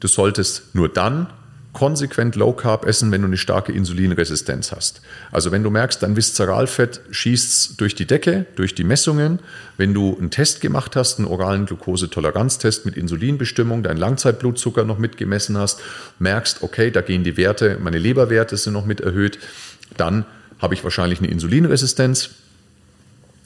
du 0.00 0.08
solltest 0.08 0.74
nur 0.74 0.88
dann 0.88 1.28
konsequent 1.74 2.36
Low 2.36 2.52
Carb 2.52 2.86
essen, 2.86 3.12
wenn 3.12 3.20
du 3.20 3.26
eine 3.26 3.36
starke 3.36 3.72
Insulinresistenz 3.72 4.72
hast. 4.72 5.02
Also 5.30 5.52
wenn 5.52 5.62
du 5.62 5.70
merkst, 5.70 6.02
dein 6.02 6.16
Viszeralfett 6.16 7.00
schießt 7.10 7.80
durch 7.80 7.94
die 7.94 8.06
Decke, 8.06 8.46
durch 8.56 8.74
die 8.74 8.84
Messungen, 8.84 9.40
wenn 9.76 9.92
du 9.92 10.16
einen 10.16 10.30
Test 10.30 10.62
gemacht 10.62 10.96
hast, 10.96 11.18
einen 11.18 11.28
oralen 11.28 11.66
Glukosetoleranztest 11.66 12.86
mit 12.86 12.96
Insulinbestimmung, 12.96 13.82
deinen 13.82 13.98
Langzeitblutzucker 13.98 14.84
noch 14.84 14.98
mitgemessen 14.98 15.58
hast, 15.58 15.80
merkst, 16.18 16.62
okay, 16.62 16.90
da 16.90 17.02
gehen 17.02 17.24
die 17.24 17.36
Werte, 17.36 17.78
meine 17.82 17.98
Leberwerte 17.98 18.56
sind 18.56 18.72
noch 18.72 18.86
mit 18.86 19.00
erhöht, 19.00 19.38
dann 19.96 20.24
habe 20.60 20.74
ich 20.74 20.84
wahrscheinlich 20.84 21.18
eine 21.18 21.28
Insulinresistenz 21.28 22.30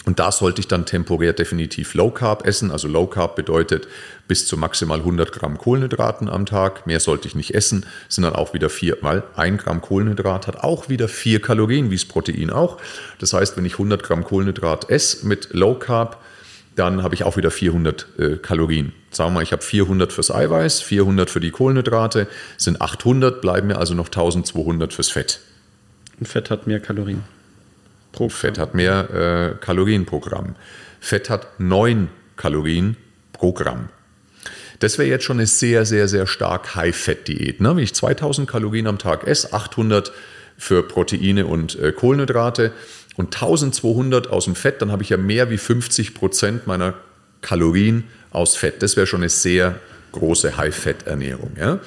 und 0.09 0.19
da 0.19 0.33
sollte 0.33 0.63
ich 0.63 0.69
dann 0.69 0.87
temporär 0.87 1.35
definitiv 1.35 1.93
Low 1.93 2.11
Carb 2.11 2.47
essen. 2.47 2.71
Also 2.71 2.89
Low 2.89 3.07
Carb 3.07 3.37
bedeutet 3.37 3.89
bis 4.27 4.47
zu 4.47 4.57
maximal 4.57 5.01
100 5.01 5.33
Gramm 5.33 5.59
Kohlenhydraten 5.59 6.31
am 6.31 6.47
Tag. 6.47 6.87
Mehr 6.87 6.99
sollte 6.99 7.29
ich 7.29 7.35
nicht 7.35 7.55
essen. 7.55 7.85
Sind 8.09 8.25
dann 8.25 8.35
auch 8.35 8.55
wieder 8.55 8.71
vier, 8.71 8.97
weil 9.03 9.23
ein 9.37 9.59
Gramm 9.59 9.83
Kohlenhydrat 9.83 10.47
hat 10.47 10.65
auch 10.65 10.89
wieder 10.89 11.09
vier 11.09 11.43
Kalorien, 11.43 11.91
wie 11.91 11.97
das 11.97 12.07
Protein 12.07 12.49
auch. 12.49 12.79
Das 13.19 13.35
heißt, 13.35 13.59
wenn 13.59 13.67
ich 13.67 13.75
100 13.75 14.03
Gramm 14.03 14.25
Kohlenhydrat 14.25 14.89
esse 14.89 15.27
mit 15.27 15.53
Low 15.53 15.75
Carb, 15.75 16.25
dann 16.75 17.03
habe 17.03 17.15
ich 17.15 17.25
auch 17.25 17.37
wieder 17.37 17.51
400 17.51 18.07
äh, 18.19 18.37
Kalorien. 18.37 18.95
Sagen 19.11 19.33
wir 19.33 19.35
mal, 19.35 19.43
ich 19.43 19.53
habe 19.53 19.63
400 19.63 20.11
fürs 20.11 20.31
Eiweiß, 20.31 20.81
400 20.81 21.29
für 21.29 21.41
die 21.41 21.51
Kohlenhydrate, 21.51 22.29
sind 22.57 22.81
800, 22.81 23.43
bleiben 23.43 23.67
mir 23.67 23.77
also 23.77 23.93
noch 23.93 24.07
1200 24.07 24.91
fürs 24.91 25.11
Fett. 25.11 25.41
Und 26.19 26.29
Fett 26.29 26.49
hat 26.49 26.67
mehr 26.67 26.81
Kalorien. 26.81 27.25
Pro 28.13 28.29
Fett 28.29 28.59
hat 28.59 28.75
mehr 28.75 29.55
äh, 29.59 29.65
Kalorien 29.65 30.07
pro 30.07 30.21
Gramm. 30.21 30.57
Fett 31.01 31.31
hat 31.31 31.61
9 31.61 32.09
Kalorien 32.37 32.97
pro 33.33 33.53
Gramm. 33.53 33.89
Das 34.81 34.99
wäre 34.99 35.09
jetzt 35.09 35.25
schon 35.25 35.39
eine 35.39 35.47
sehr, 35.47 35.85
sehr, 35.85 36.09
sehr 36.09 36.27
stark 36.27 36.77
High-Fett-Diät. 36.77 37.61
Ne? 37.61 37.77
Wenn 37.77 37.83
ich 37.83 37.95
2000 37.95 38.49
Kalorien 38.49 38.87
am 38.87 38.99
Tag 38.99 39.27
esse, 39.27 39.53
800 39.53 40.13
für 40.57 40.83
Proteine 40.87 41.47
und 41.47 41.79
äh, 41.79 41.93
Kohlenhydrate, 41.93 42.73
und 43.19 43.35
1200 43.35 44.31
aus 44.31 44.45
dem 44.45 44.55
Fett, 44.55 44.81
dann 44.81 44.93
habe 44.93 45.03
ich 45.03 45.09
ja 45.09 45.17
mehr 45.17 45.51
wie 45.51 45.59
50 45.59 46.15
Prozent 46.15 46.69
meiner 46.69 46.95
Kalorien 47.41 48.05
aus 48.31 48.55
Fett. 48.55 48.81
Das 48.81 48.97
wäre 48.97 49.09
schon 49.09 49.21
eine 49.21 49.29
sehr 49.29 49.81
große 50.13 50.57
High-Fett-Ernährung. 50.57 51.57
Ja? 51.59 51.81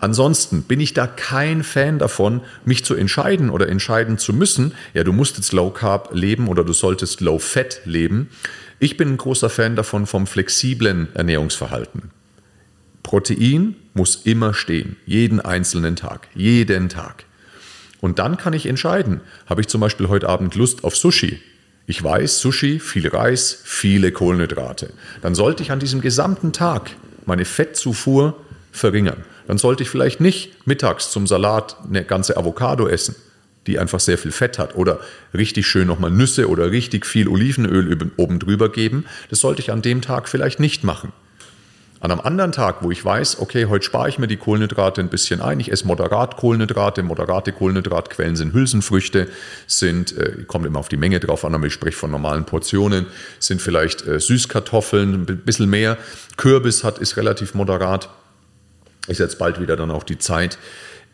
Ansonsten 0.00 0.62
bin 0.62 0.80
ich 0.80 0.94
da 0.94 1.06
kein 1.06 1.62
Fan 1.62 1.98
davon, 1.98 2.40
mich 2.64 2.84
zu 2.84 2.94
entscheiden 2.94 3.50
oder 3.50 3.68
entscheiden 3.68 4.16
zu 4.16 4.32
müssen, 4.32 4.72
ja, 4.94 5.04
du 5.04 5.12
musst 5.12 5.36
jetzt 5.36 5.52
Low 5.52 5.70
Carb 5.70 6.10
leben 6.12 6.48
oder 6.48 6.64
du 6.64 6.72
solltest 6.72 7.20
Low 7.20 7.38
Fat 7.38 7.82
leben. 7.84 8.30
Ich 8.78 8.96
bin 8.96 9.10
ein 9.10 9.16
großer 9.18 9.50
Fan 9.50 9.76
davon 9.76 10.06
vom 10.06 10.26
flexiblen 10.26 11.08
Ernährungsverhalten. 11.14 12.10
Protein 13.02 13.76
muss 13.92 14.16
immer 14.24 14.54
stehen, 14.54 14.96
jeden 15.04 15.40
einzelnen 15.40 15.96
Tag, 15.96 16.28
jeden 16.34 16.88
Tag. 16.88 17.24
Und 18.00 18.18
dann 18.18 18.38
kann 18.38 18.54
ich 18.54 18.64
entscheiden, 18.64 19.20
habe 19.46 19.60
ich 19.60 19.68
zum 19.68 19.82
Beispiel 19.82 20.08
heute 20.08 20.30
Abend 20.30 20.54
Lust 20.54 20.84
auf 20.84 20.96
Sushi? 20.96 21.40
Ich 21.86 22.02
weiß, 22.02 22.40
Sushi, 22.40 22.78
viel 22.78 23.08
Reis, 23.08 23.60
viele 23.64 24.12
Kohlenhydrate. 24.12 24.92
Dann 25.20 25.34
sollte 25.34 25.62
ich 25.62 25.72
an 25.72 25.80
diesem 25.80 26.00
gesamten 26.00 26.52
Tag 26.52 26.92
meine 27.26 27.44
Fettzufuhr 27.44 28.36
verringern. 28.72 29.24
Dann 29.50 29.58
sollte 29.58 29.82
ich 29.82 29.90
vielleicht 29.90 30.20
nicht 30.20 30.64
mittags 30.64 31.10
zum 31.10 31.26
Salat 31.26 31.76
eine 31.84 32.04
ganze 32.04 32.36
Avocado 32.36 32.86
essen, 32.86 33.16
die 33.66 33.80
einfach 33.80 33.98
sehr 33.98 34.16
viel 34.16 34.30
Fett 34.30 34.60
hat. 34.60 34.76
Oder 34.76 35.00
richtig 35.34 35.66
schön 35.66 35.88
nochmal 35.88 36.12
Nüsse 36.12 36.48
oder 36.48 36.70
richtig 36.70 37.04
viel 37.04 37.26
Olivenöl 37.26 38.12
oben 38.16 38.38
drüber 38.38 38.70
geben. 38.70 39.06
Das 39.28 39.40
sollte 39.40 39.60
ich 39.60 39.72
an 39.72 39.82
dem 39.82 40.02
Tag 40.02 40.28
vielleicht 40.28 40.60
nicht 40.60 40.84
machen. 40.84 41.12
An 41.98 42.12
einem 42.12 42.20
anderen 42.20 42.52
Tag, 42.52 42.84
wo 42.84 42.92
ich 42.92 43.04
weiß, 43.04 43.40
okay, 43.40 43.66
heute 43.66 43.84
spare 43.84 44.08
ich 44.08 44.20
mir 44.20 44.28
die 44.28 44.36
Kohlenhydrate 44.36 45.00
ein 45.00 45.08
bisschen 45.08 45.40
ein, 45.40 45.58
ich 45.58 45.72
esse 45.72 45.84
moderat 45.84 46.36
Kohlenhydrate, 46.36 47.02
moderate 47.02 47.50
Kohlenhydratquellen 47.50 48.36
sind 48.36 48.52
Hülsenfrüchte, 48.52 49.26
sind, 49.66 50.16
äh, 50.16 50.44
kommt 50.46 50.64
immer 50.64 50.78
auf 50.78 50.88
die 50.88 50.96
Menge 50.96 51.18
drauf 51.18 51.44
an, 51.44 51.56
aber 51.56 51.66
ich 51.66 51.72
spreche 51.72 51.96
von 51.96 52.12
normalen 52.12 52.44
Portionen, 52.44 53.06
sind 53.40 53.60
vielleicht 53.60 54.06
äh, 54.06 54.20
Süßkartoffeln, 54.20 55.26
ein 55.28 55.42
bisschen 55.44 55.68
mehr. 55.68 55.98
Kürbis 56.36 56.84
hat, 56.84 56.98
ist 56.98 57.16
relativ 57.16 57.54
moderat. 57.54 58.10
Ist 59.10 59.18
jetzt 59.18 59.38
bald 59.38 59.60
wieder 59.60 59.76
dann 59.76 59.90
auch 59.90 60.04
die 60.04 60.18
Zeit. 60.18 60.58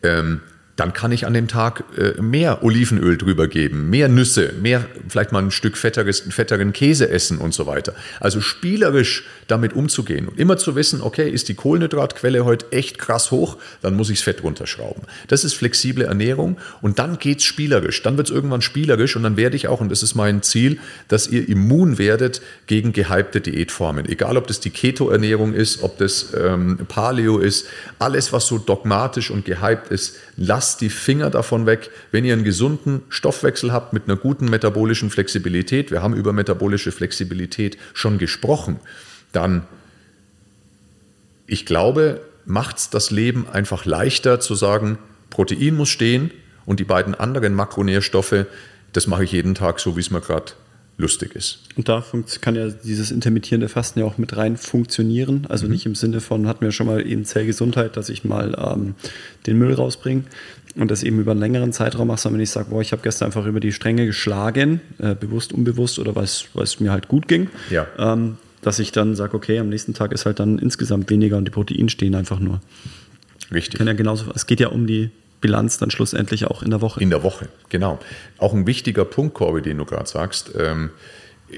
Ähm, 0.03 0.41
dann 0.75 0.93
kann 0.93 1.11
ich 1.11 1.25
an 1.25 1.33
dem 1.33 1.47
Tag 1.47 1.83
äh, 1.97 2.21
mehr 2.21 2.63
Olivenöl 2.63 3.17
drüber 3.17 3.47
geben, 3.47 3.89
mehr 3.89 4.07
Nüsse, 4.07 4.53
mehr 4.61 4.85
vielleicht 5.09 5.31
mal 5.31 5.41
ein 5.41 5.49
Stück 5.49 5.75
fetteres, 5.75 6.19
fetteren 6.19 6.71
Käse 6.71 7.09
essen 7.09 7.39
und 7.39 7.53
so 7.53 7.65
weiter. 7.65 7.95
Also 8.19 8.41
spielerisch 8.41 9.25
damit 9.47 9.73
umzugehen 9.73 10.27
und 10.27 10.39
immer 10.39 10.57
zu 10.57 10.75
wissen, 10.75 11.01
okay, 11.01 11.29
ist 11.29 11.49
die 11.49 11.55
Kohlenhydratquelle 11.55 12.45
heute 12.45 12.71
echt 12.71 12.97
krass 12.97 13.31
hoch, 13.31 13.57
dann 13.81 13.95
muss 13.95 14.09
ich 14.09 14.19
das 14.19 14.23
Fett 14.23 14.43
runterschrauben. 14.43 15.03
Das 15.27 15.43
ist 15.43 15.53
flexible 15.53 16.05
Ernährung 16.05 16.57
und 16.81 16.99
dann 16.99 17.17
geht's 17.17 17.43
spielerisch. 17.43 18.03
Dann 18.03 18.17
wird 18.17 18.29
es 18.29 18.35
irgendwann 18.35 18.61
spielerisch 18.61 19.15
und 19.15 19.23
dann 19.23 19.37
werde 19.37 19.55
ich 19.55 19.67
auch, 19.67 19.81
und 19.81 19.89
das 19.89 20.03
ist 20.03 20.15
mein 20.15 20.41
Ziel, 20.41 20.79
dass 21.07 21.27
ihr 21.27 21.47
immun 21.47 21.97
werdet 21.97 22.41
gegen 22.67 22.93
gehypte 22.93 23.41
Diätformen. 23.41 24.07
Egal, 24.07 24.37
ob 24.37 24.47
das 24.47 24.59
die 24.59 24.69
Keto-Ernährung 24.69 25.53
ist, 25.53 25.81
ob 25.83 25.97
das 25.97 26.33
ähm, 26.37 26.79
Paleo 26.87 27.39
ist, 27.39 27.67
alles, 27.99 28.33
was 28.33 28.47
so 28.47 28.57
dogmatisch 28.57 29.31
und 29.31 29.45
gehypt 29.45 29.89
ist, 29.91 30.17
lasst 30.35 30.81
die 30.81 30.89
Finger 30.89 31.29
davon 31.29 31.65
weg, 31.65 31.89
wenn 32.11 32.25
ihr 32.25 32.33
einen 32.33 32.43
gesunden 32.43 33.01
Stoffwechsel 33.09 33.71
habt 33.71 33.93
mit 33.93 34.03
einer 34.05 34.17
guten 34.17 34.49
metabolischen 34.49 35.09
Flexibilität. 35.09 35.91
Wir 35.91 36.03
haben 36.03 36.13
über 36.13 36.33
metabolische 36.33 36.91
Flexibilität 36.91 37.77
schon 37.93 38.17
gesprochen. 38.17 38.79
Dann, 39.31 39.63
ich 41.45 41.65
glaube, 41.65 42.21
macht 42.45 42.77
es 42.77 42.89
das 42.89 43.11
Leben 43.11 43.47
einfach 43.47 43.85
leichter 43.85 44.39
zu 44.39 44.55
sagen, 44.55 44.97
Protein 45.29 45.75
muss 45.75 45.89
stehen 45.89 46.31
und 46.65 46.79
die 46.79 46.85
beiden 46.85 47.13
anderen 47.15 47.53
Makronährstoffe, 47.53 48.45
das 48.93 49.07
mache 49.07 49.23
ich 49.23 49.31
jeden 49.31 49.55
Tag 49.55 49.79
so, 49.79 49.95
wie 49.95 50.01
es 50.01 50.11
mir 50.11 50.21
gerade 50.21 50.53
lustig 50.97 51.35
ist. 51.35 51.59
Und 51.75 51.87
da 51.89 52.03
kann 52.41 52.55
ja 52.55 52.69
dieses 52.69 53.11
intermittierende 53.11 53.69
Fasten 53.69 53.99
ja 53.99 54.05
auch 54.05 54.17
mit 54.17 54.35
rein 54.35 54.57
funktionieren. 54.57 55.45
Also 55.47 55.65
mhm. 55.65 55.73
nicht 55.73 55.85
im 55.85 55.95
Sinne 55.95 56.21
von, 56.21 56.47
hatten 56.47 56.65
wir 56.65 56.71
schon 56.71 56.87
mal 56.87 57.05
eben 57.05 57.23
Zellgesundheit, 57.23 57.95
dass 57.97 58.09
ich 58.09 58.23
mal 58.23 58.55
ähm, 58.57 58.95
den 59.45 59.59
Müll 59.59 59.73
rausbringe 59.73 60.23
und 60.75 60.89
das 60.89 61.03
eben 61.03 61.19
über 61.19 61.31
einen 61.31 61.39
längeren 61.39 61.71
Zeitraum 61.71 62.07
mache, 62.07 62.21
sondern 62.21 62.39
wenn 62.39 62.43
ich 62.43 62.49
sage, 62.49 62.69
boah, 62.69 62.81
ich 62.81 62.91
habe 62.91 63.03
gestern 63.03 63.27
einfach 63.27 63.45
über 63.45 63.59
die 63.59 63.71
Stränge 63.71 64.05
geschlagen, 64.07 64.81
äh, 64.97 65.13
bewusst, 65.13 65.53
unbewusst 65.53 65.99
oder 65.99 66.15
weil 66.15 66.23
es 66.25 66.79
mir 66.79 66.91
halt 66.91 67.07
gut 67.07 67.27
ging, 67.27 67.49
ja. 67.69 67.85
ähm, 67.99 68.37
dass 68.61 68.79
ich 68.79 68.91
dann 68.91 69.15
sage, 69.15 69.35
okay, 69.35 69.59
am 69.59 69.69
nächsten 69.69 69.93
Tag 69.93 70.11
ist 70.11 70.25
halt 70.25 70.39
dann 70.39 70.59
insgesamt 70.59 71.09
weniger 71.09 71.37
und 71.37 71.45
die 71.45 71.51
Proteine 71.51 71.89
stehen 71.89 72.15
einfach 72.15 72.39
nur. 72.39 72.61
Richtig. 73.51 73.77
Kann 73.77 73.87
ja 73.87 73.93
genauso, 73.93 74.31
es 74.33 74.45
geht 74.45 74.59
ja 74.59 74.67
um 74.69 74.87
die 74.87 75.11
Bilanz 75.39 75.77
dann 75.77 75.91
schlussendlich 75.91 76.45
auch 76.45 76.63
in 76.63 76.71
der 76.71 76.81
Woche. 76.81 76.99
In 77.01 77.09
der 77.09 77.23
Woche, 77.23 77.47
genau. 77.69 77.99
Auch 78.37 78.53
ein 78.53 78.65
wichtiger 78.67 79.05
Punkt, 79.05 79.35
Corby, 79.35 79.61
den 79.61 79.77
du 79.77 79.85
gerade 79.85 80.07
sagst. 80.07 80.51
Ähm, 80.57 80.89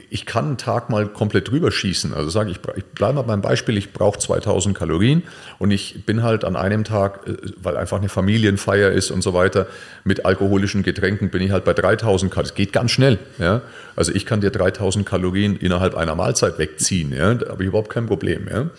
ich 0.09 0.25
kann 0.25 0.45
einen 0.45 0.57
Tag 0.57 0.89
mal 0.89 1.07
komplett 1.07 1.49
drüber 1.49 1.71
schießen. 1.71 2.13
Also 2.13 2.29
sage 2.29 2.51
ich, 2.51 2.59
ich 2.75 2.85
bleibe 2.85 3.15
mal 3.15 3.21
beim 3.23 3.41
Beispiel, 3.41 3.77
ich 3.77 3.91
brauche 3.91 4.19
2000 4.19 4.77
Kalorien 4.77 5.23
und 5.57 5.71
ich 5.71 6.05
bin 6.05 6.21
halt 6.21 6.45
an 6.45 6.55
einem 6.55 6.83
Tag, 6.83 7.27
äh, 7.27 7.37
weil 7.61 7.77
einfach 7.77 7.97
eine 7.97 8.09
Familienfeier 8.09 8.91
ist 8.91 9.11
und 9.11 9.21
so 9.21 9.33
weiter, 9.33 9.67
mit 10.03 10.25
alkoholischen 10.25 10.83
Getränken 10.83 11.29
bin 11.29 11.41
ich 11.41 11.51
halt 11.51 11.65
bei 11.65 11.73
3000 11.73 12.31
Kalorien. 12.31 12.49
Das 12.49 12.55
geht 12.55 12.73
ganz 12.73 12.91
schnell. 12.91 13.17
Ja? 13.37 13.61
Also 13.95 14.13
ich 14.13 14.25
kann 14.25 14.41
dir 14.41 14.51
3000 14.51 15.05
Kalorien 15.05 15.57
innerhalb 15.57 15.95
einer 15.95 16.15
Mahlzeit 16.15 16.57
wegziehen. 16.59 17.11
Ja? 17.11 17.33
Da 17.33 17.49
habe 17.49 17.63
ich 17.63 17.67
überhaupt 17.67 17.89
kein 17.89 18.05
Problem. 18.05 18.47
Ja? 18.49 18.69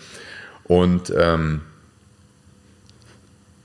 Und 0.63 1.13
ähm, 1.15 1.61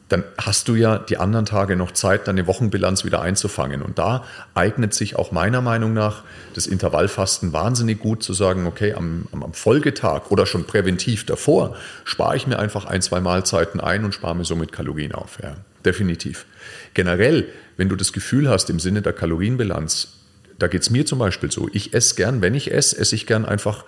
dann 0.09 0.23
hast 0.39 0.69
du 0.69 0.77
ja 0.77 0.99
die 0.99 1.17
anderen 1.17 1.47
Tage 1.47 1.75
noch 1.75 1.91
Zeit, 1.91 2.29
deine 2.29 2.47
Wochenbilanz 2.47 3.05
wieder 3.05 3.23
einzufangen. 3.23 3.83
Und 3.83 3.99
da 3.99 4.25
eignet 4.55 4.95
sich 4.95 5.17
auch 5.17 5.33
meiner 5.33 5.61
Meinung 5.61 5.95
nach 5.95 6.23
das 6.55 6.69
Intervallfasten 6.69 7.53
wahnsinnig 7.53 7.99
gut 7.99 8.23
zu 8.23 8.33
sagen, 8.33 8.67
okay, 8.67 8.95
am, 8.95 9.27
am 9.33 9.53
Folgetag 9.53 10.31
oder 10.31 10.47
schon 10.47 10.65
präventiv 10.65 11.27
davor 11.27 11.75
spare 12.05 12.37
ich 12.37 12.47
mir 12.47 12.59
einfach 12.59 12.85
ein, 12.85 13.03
zwei 13.03 13.21
Mahlzeiten 13.21 13.81
ein 13.81 14.05
und 14.05 14.13
spare 14.13 14.37
mir 14.37 14.45
somit 14.45 14.71
Kalorien 14.71 15.13
auf. 15.13 15.39
Ja, 15.43 15.57
definitiv. 15.85 16.47
Generell, 16.95 17.49
wenn 17.77 17.89
du 17.89 17.97
das 17.97 18.13
Gefühl 18.13 18.49
hast, 18.49 18.71
im 18.71 18.79
Sinne 18.79 19.03
der 19.03 19.13
Kalorienbilanz, 19.13 20.13
da 20.59 20.69
geht 20.69 20.83
es 20.83 20.91
mir 20.91 21.05
zum 21.05 21.19
Beispiel 21.19 21.51
so, 21.51 21.69
ich 21.73 21.95
esse 21.95 22.15
gern, 22.15 22.41
wenn 22.43 22.55
ich 22.55 22.73
esse, 22.73 22.97
esse 22.97 23.17
ich 23.17 23.27
gern 23.27 23.45
einfach 23.45 23.85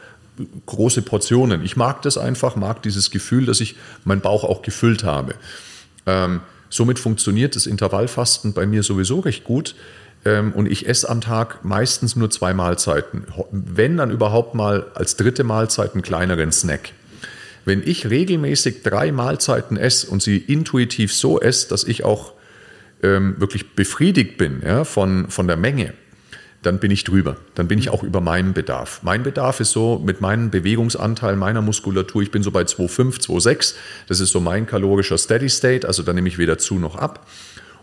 große 0.66 1.02
Portionen. 1.02 1.64
Ich 1.64 1.76
mag 1.76 2.02
das 2.02 2.18
einfach, 2.18 2.56
mag 2.56 2.82
dieses 2.82 3.10
Gefühl, 3.10 3.46
dass 3.46 3.60
ich 3.60 3.76
meinen 4.04 4.20
Bauch 4.20 4.44
auch 4.44 4.62
gefüllt 4.62 5.04
habe. 5.04 5.34
Ähm, 6.08 6.40
somit 6.70 6.98
funktioniert 6.98 7.54
das 7.54 7.66
Intervallfasten 7.66 8.54
bei 8.54 8.66
mir 8.66 8.82
sowieso 8.82 9.20
recht 9.20 9.44
gut. 9.44 9.74
Ähm, 10.24 10.52
und 10.52 10.66
ich 10.66 10.88
esse 10.88 11.08
am 11.08 11.20
Tag 11.20 11.64
meistens 11.64 12.16
nur 12.16 12.30
zwei 12.30 12.54
Mahlzeiten. 12.54 13.26
Wenn 13.52 13.96
dann 13.96 14.10
überhaupt 14.10 14.54
mal 14.54 14.86
als 14.94 15.16
dritte 15.16 15.44
Mahlzeit 15.44 15.92
einen 15.92 16.02
kleineren 16.02 16.50
Snack. 16.50 16.92
Wenn 17.64 17.82
ich 17.86 18.08
regelmäßig 18.08 18.82
drei 18.82 19.12
Mahlzeiten 19.12 19.76
esse 19.76 20.08
und 20.08 20.22
sie 20.22 20.38
intuitiv 20.38 21.12
so 21.12 21.38
esse, 21.40 21.68
dass 21.68 21.84
ich 21.84 22.02
auch 22.02 22.32
ähm, 23.02 23.36
wirklich 23.38 23.74
befriedigt 23.74 24.38
bin 24.38 24.62
ja, 24.64 24.84
von, 24.84 25.28
von 25.28 25.46
der 25.46 25.56
Menge, 25.56 25.92
dann 26.62 26.80
bin 26.80 26.90
ich 26.90 27.04
drüber. 27.04 27.36
Dann 27.54 27.68
bin 27.68 27.78
ich 27.78 27.90
auch 27.90 28.02
über 28.02 28.20
meinen 28.20 28.52
Bedarf. 28.52 29.00
Mein 29.02 29.22
Bedarf 29.22 29.60
ist 29.60 29.70
so 29.70 30.00
mit 30.04 30.20
meinem 30.20 30.50
Bewegungsanteil 30.50 31.36
meiner 31.36 31.62
Muskulatur, 31.62 32.22
ich 32.22 32.30
bin 32.30 32.42
so 32.42 32.50
bei 32.50 32.62
2,5, 32.62 33.20
2,6. 33.20 33.74
Das 34.08 34.20
ist 34.20 34.30
so 34.30 34.40
mein 34.40 34.66
kalorischer 34.66 35.18
Steady 35.18 35.48
State, 35.48 35.86
also 35.86 36.02
da 36.02 36.12
nehme 36.12 36.28
ich 36.28 36.38
weder 36.38 36.58
zu 36.58 36.78
noch 36.78 36.96
ab. 36.96 37.26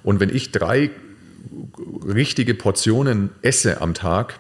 Und 0.04 0.20
wenn 0.20 0.30
ich 0.30 0.52
drei 0.52 0.92
richtige 2.06 2.54
Portionen 2.54 3.30
esse 3.42 3.82
am 3.82 3.94
Tag, 3.94 4.40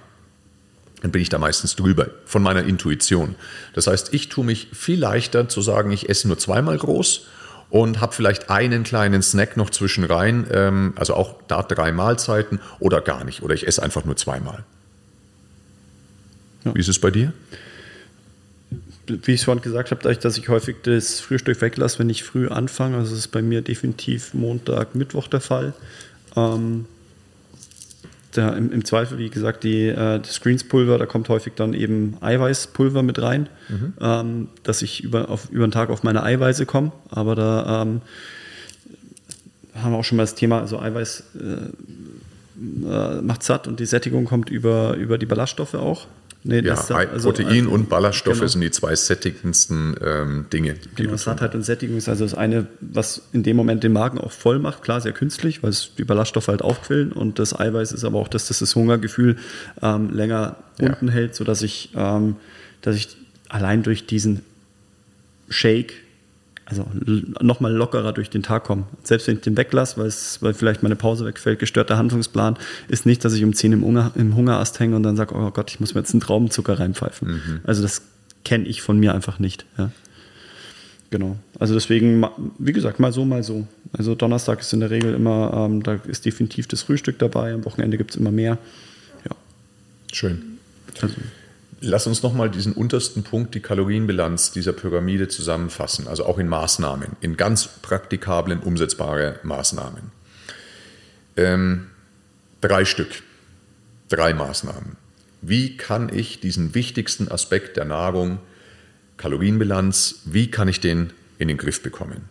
dann 1.02 1.12
bin 1.12 1.22
ich 1.22 1.30
da 1.30 1.38
meistens 1.38 1.76
drüber 1.76 2.10
von 2.26 2.42
meiner 2.42 2.64
Intuition. 2.64 3.36
Das 3.74 3.88
heißt, 3.88 4.14
ich 4.14 4.30
tue 4.30 4.44
mich 4.44 4.70
viel 4.74 5.00
leichter 5.00 5.48
zu 5.48 5.62
sagen, 5.62 5.92
ich 5.92 6.10
esse 6.10 6.28
nur 6.28 6.38
zweimal 6.38 6.78
groß 6.78 7.28
und 7.76 8.00
habe 8.00 8.14
vielleicht 8.14 8.50
einen 8.50 8.84
kleinen 8.84 9.22
Snack 9.22 9.58
noch 9.58 9.70
zwischen 9.70 10.06
rein, 10.06 10.48
ähm, 10.50 10.94
also 10.96 11.14
auch 11.14 11.36
da 11.50 11.62
drei 11.62 11.92
Mahlzeiten 11.92 12.62
oder 12.80 13.02
gar 13.02 13.26
nicht. 13.26 13.44
Oder 13.44 13.54
ich 13.54 13.68
esse 13.68 13.84
einfach 13.84 14.06
nur 14.06 14.16
zweimal. 14.16 14.64
Ja. 16.64 16.74
Wie 16.74 16.80
ist 16.80 16.88
es 16.88 17.00
bei 17.00 17.12
dir? 17.12 17.34
Wie 19.08 19.34
ich 19.34 19.42
es 19.42 19.44
vorhin 19.44 19.62
gesagt 19.62 19.92
habe, 19.92 20.02
dadurch, 20.02 20.20
dass 20.20 20.38
ich 20.38 20.48
häufig 20.48 20.78
das 20.84 21.20
Frühstück 21.20 21.60
weglasse, 21.60 22.00
wenn 22.00 22.10
ich 22.10 22.24
früh 22.24 22.48
anfange, 22.48 22.96
also 22.96 23.10
das 23.10 23.20
ist 23.20 23.28
bei 23.34 23.42
mir 23.42 23.62
definitiv 23.62 24.34
Montag, 24.34 24.96
Mittwoch 24.96 25.28
der 25.28 25.42
Fall. 25.42 25.74
Ähm, 26.38 26.86
da 28.38 28.50
im, 28.50 28.72
im, 28.72 28.86
Zweifel, 28.86 29.18
wie 29.18 29.30
gesagt, 29.30 29.64
die, 29.64 29.88
äh, 29.88 30.20
das 30.20 30.36
Screenspulver, 30.36 30.98
da 30.98 31.06
kommt 31.06 31.30
häufig 31.30 31.54
dann 31.56 31.74
eben 31.74 32.18
Eiweißpulver 32.22 33.04
mit 33.04 33.22
rein, 33.22 33.50
mhm. 33.70 33.94
ähm, 34.00 34.48
dass 34.64 34.82
ich 34.82 35.04
über, 35.04 35.30
auf, 35.30 35.50
über 35.50 35.68
den 35.68 35.72
Tag 35.72 35.90
auf 35.90 36.04
meine 36.04 36.24
Eiweiße 36.24 36.66
komme. 36.66 36.92
Aber 37.10 37.36
da 37.36 37.82
ähm, 37.82 38.02
haben 39.76 39.92
wir 39.92 39.98
auch 39.98 40.04
schon 40.04 40.18
mal 40.18 40.24
das 40.24 40.36
Thema, 40.36 40.62
also 40.62 40.80
Eiweiß 40.80 41.24
äh, 41.40 41.48
äh, 42.58 43.22
macht 43.22 43.44
satt 43.44 43.68
und 43.68 43.80
die 43.80 43.86
Sättigung 43.86 44.26
kommt 44.26 44.50
über, 44.50 44.96
über 44.96 45.18
die 45.18 45.26
Ballaststoffe 45.26 45.76
auch. 45.76 46.08
Nee, 46.48 46.58
ja, 46.58 46.76
das, 46.76 46.92
also, 46.92 47.32
Protein 47.32 47.48
also, 47.48 47.72
und 47.72 47.90
Ballaststoffe 47.90 48.36
genau. 48.36 48.48
sind 48.48 48.62
die 48.62 48.70
zwei 48.70 48.96
sättigendsten 48.96 49.96
ähm, 50.06 50.46
Dinge. 50.54 50.76
Genau, 50.94 51.18
Sattheit 51.18 51.56
und 51.56 51.64
Sättigung 51.64 51.98
ist 51.98 52.08
also 52.08 52.24
das 52.24 52.36
eine, 52.36 52.68
was 52.82 53.24
in 53.34 53.42
dem 53.42 53.58
Moment 53.58 53.84
den 53.84 53.94
Magen 53.94 54.20
auch 54.20 54.32
voll 54.32 54.60
macht. 54.60 54.84
Klar, 54.84 55.02
sehr 55.02 55.12
künstlich, 55.12 55.64
weil 55.64 55.72
es 55.72 55.96
die 55.98 56.04
Ballaststoffe 56.04 56.48
halt 56.48 56.62
aufquillen. 56.62 57.12
Und 57.12 57.40
das 57.40 57.60
Eiweiß 57.60 57.92
ist 57.94 58.04
aber 58.04 58.20
auch, 58.20 58.28
dass 58.28 58.48
das 58.48 58.60
das 58.60 58.76
Hungergefühl 58.76 59.38
ähm, 59.82 60.14
länger 60.14 60.58
ja. 60.80 60.90
unten 60.90 61.10
hält, 61.10 61.34
sodass 61.34 61.64
ich, 61.64 61.90
ähm, 61.96 62.36
dass 62.84 62.96
ich 62.96 63.18
allein 63.50 63.82
durch 63.82 64.06
diesen 64.06 64.42
Shake 65.50 65.94
also 66.66 66.88
nochmal 67.42 67.72
lockerer 67.72 68.12
durch 68.12 68.32
den 68.32 68.42
Tag 68.42 68.64
kommen. 68.64 68.86
Selbst 69.04 69.28
wenn 69.28 69.36
ich 69.36 69.42
den 69.42 69.56
weglasse, 69.56 69.98
weil, 70.42 70.54
vielleicht 70.54 70.82
meine 70.82 70.96
Pause 70.96 71.26
wegfällt, 71.26 71.60
gestörter 71.60 71.98
Handlungsplan, 71.98 72.58
ist 72.88 73.06
nicht, 73.06 73.24
dass 73.24 73.34
ich 73.34 73.44
um 73.44 73.54
10 73.54 73.74
im, 73.74 73.84
Hunger, 73.84 74.12
im 74.16 74.36
Hungerast 74.36 74.80
hänge 74.80 74.96
und 74.96 75.04
dann 75.04 75.16
sage, 75.16 75.36
oh 75.36 75.52
Gott, 75.52 75.70
ich 75.70 75.80
muss 75.80 75.94
mir 75.94 76.02
jetzt 76.02 76.14
einen 76.14 76.22
Traubenzucker 76.22 76.80
reinpfeifen. 76.80 77.28
Mhm. 77.28 77.60
Also 77.64 77.84
das 77.84 78.02
kenne 78.44 78.66
ich 78.66 78.82
von 78.82 79.00
mir 79.00 79.14
einfach 79.14 79.38
nicht. 79.38 79.66
Ja. 79.78 79.92
Genau. 81.12 81.38
Also 81.60 81.76
deswegen, 81.76 82.26
wie 82.58 82.74
gesagt, 82.74 83.00
mal 83.00 83.12
so, 83.12 83.26
mal 83.26 83.44
so. 83.44 83.68
Also 83.94 84.16
Donnerstag 84.16 84.62
ist 84.62 84.74
in 84.74 84.80
der 84.80 84.90
Regel 84.90 85.14
immer, 85.14 85.68
ähm, 85.70 85.84
da 85.84 86.00
ist 86.08 86.26
definitiv 86.26 86.68
das 86.68 86.82
Frühstück 86.82 87.20
dabei, 87.20 87.54
am 87.54 87.64
Wochenende 87.64 87.98
gibt 87.98 88.12
es 88.12 88.18
immer 88.18 88.32
mehr. 88.32 88.58
Ja. 89.24 89.36
Schön. 90.12 90.58
Also. 91.00 91.16
Lass 91.88 92.08
uns 92.08 92.24
nochmal 92.24 92.50
diesen 92.50 92.74
untersten 92.74 93.22
Punkt, 93.22 93.54
die 93.54 93.60
Kalorienbilanz 93.60 94.52
dieser 94.52 94.74
Pyramide 94.74 95.28
zusammenfassen, 95.28 96.08
also 96.08 96.26
auch 96.26 96.40
in 96.40 96.48
Maßnahmen, 96.48 97.10
in 97.22 97.38
ganz 97.38 97.68
praktikablen, 97.68 98.60
umsetzbare 98.62 99.40
Maßnahmen. 99.44 100.12
Ähm, 101.38 101.86
drei 102.60 102.86
Stück, 102.86 103.22
drei 104.10 104.34
Maßnahmen. 104.34 104.98
Wie 105.44 105.78
kann 105.78 106.10
ich 106.12 106.40
diesen 106.40 106.74
wichtigsten 106.74 107.30
Aspekt 107.30 107.78
der 107.78 107.86
Nahrung, 107.86 108.40
Kalorienbilanz, 109.18 110.22
wie 110.26 110.50
kann 110.50 110.68
ich 110.68 110.80
den 110.80 111.14
in 111.38 111.48
den 111.50 111.58
Griff 111.58 111.84
bekommen? 111.84 112.30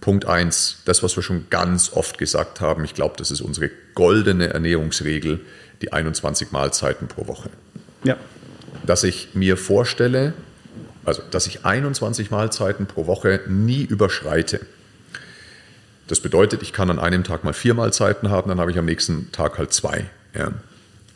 Punkt 0.00 0.26
1, 0.26 0.82
das, 0.84 1.02
was 1.02 1.16
wir 1.16 1.24
schon 1.24 1.46
ganz 1.50 1.92
oft 1.92 2.18
gesagt 2.18 2.60
haben, 2.60 2.84
ich 2.84 2.94
glaube, 2.94 3.16
das 3.18 3.32
ist 3.32 3.40
unsere 3.40 3.68
goldene 3.96 4.46
Ernährungsregel, 4.50 5.40
die 5.82 5.92
21 5.92 6.52
Mahlzeiten 6.52 7.08
pro 7.08 7.26
Woche. 7.26 7.50
Ja 8.04 8.16
dass 8.84 9.04
ich 9.04 9.28
mir 9.34 9.56
vorstelle, 9.56 10.32
also 11.04 11.22
dass 11.30 11.46
ich 11.46 11.64
21 11.64 12.30
Mahlzeiten 12.30 12.86
pro 12.86 13.06
Woche 13.06 13.40
nie 13.48 13.82
überschreite. 13.82 14.60
Das 16.08 16.20
bedeutet, 16.20 16.62
ich 16.62 16.72
kann 16.72 16.90
an 16.90 16.98
einem 16.98 17.24
Tag 17.24 17.44
mal 17.44 17.52
vier 17.52 17.74
Mahlzeiten 17.74 18.30
haben, 18.30 18.48
dann 18.48 18.60
habe 18.60 18.70
ich 18.70 18.78
am 18.78 18.84
nächsten 18.84 19.32
Tag 19.32 19.58
halt 19.58 19.72
zwei. 19.72 20.04
Ja. 20.34 20.52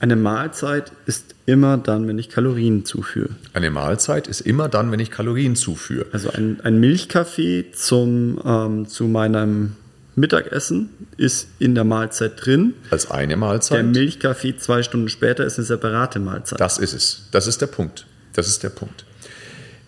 Eine 0.00 0.16
Mahlzeit 0.16 0.92
ist 1.04 1.34
immer 1.44 1.76
dann, 1.76 2.08
wenn 2.08 2.18
ich 2.18 2.30
Kalorien 2.30 2.86
zuführe. 2.86 3.30
Eine 3.52 3.70
Mahlzeit 3.70 4.28
ist 4.28 4.40
immer 4.40 4.68
dann, 4.68 4.90
wenn 4.90 4.98
ich 4.98 5.10
Kalorien 5.10 5.56
zuführe. 5.56 6.06
Also 6.12 6.30
ein, 6.30 6.58
ein 6.62 6.80
Milchkaffee 6.80 7.66
zum, 7.72 8.40
ähm, 8.44 8.86
zu 8.88 9.04
meinem 9.04 9.76
Mittagessen 10.20 10.90
ist 11.16 11.48
in 11.58 11.74
der 11.74 11.84
Mahlzeit 11.84 12.44
drin. 12.44 12.74
Als 12.90 13.10
eine 13.10 13.36
Mahlzeit. 13.36 13.78
Der 13.78 13.84
Milchkaffee 13.84 14.56
zwei 14.56 14.82
Stunden 14.82 15.08
später 15.08 15.44
ist 15.44 15.58
eine 15.58 15.66
separate 15.66 16.18
Mahlzeit. 16.18 16.60
Das 16.60 16.78
ist 16.78 16.92
es. 16.92 17.26
Das 17.32 17.46
ist 17.46 17.60
der 17.60 17.66
Punkt. 17.66 18.06
Das 18.34 18.46
ist 18.46 18.62
der 18.62 18.68
Punkt. 18.68 19.04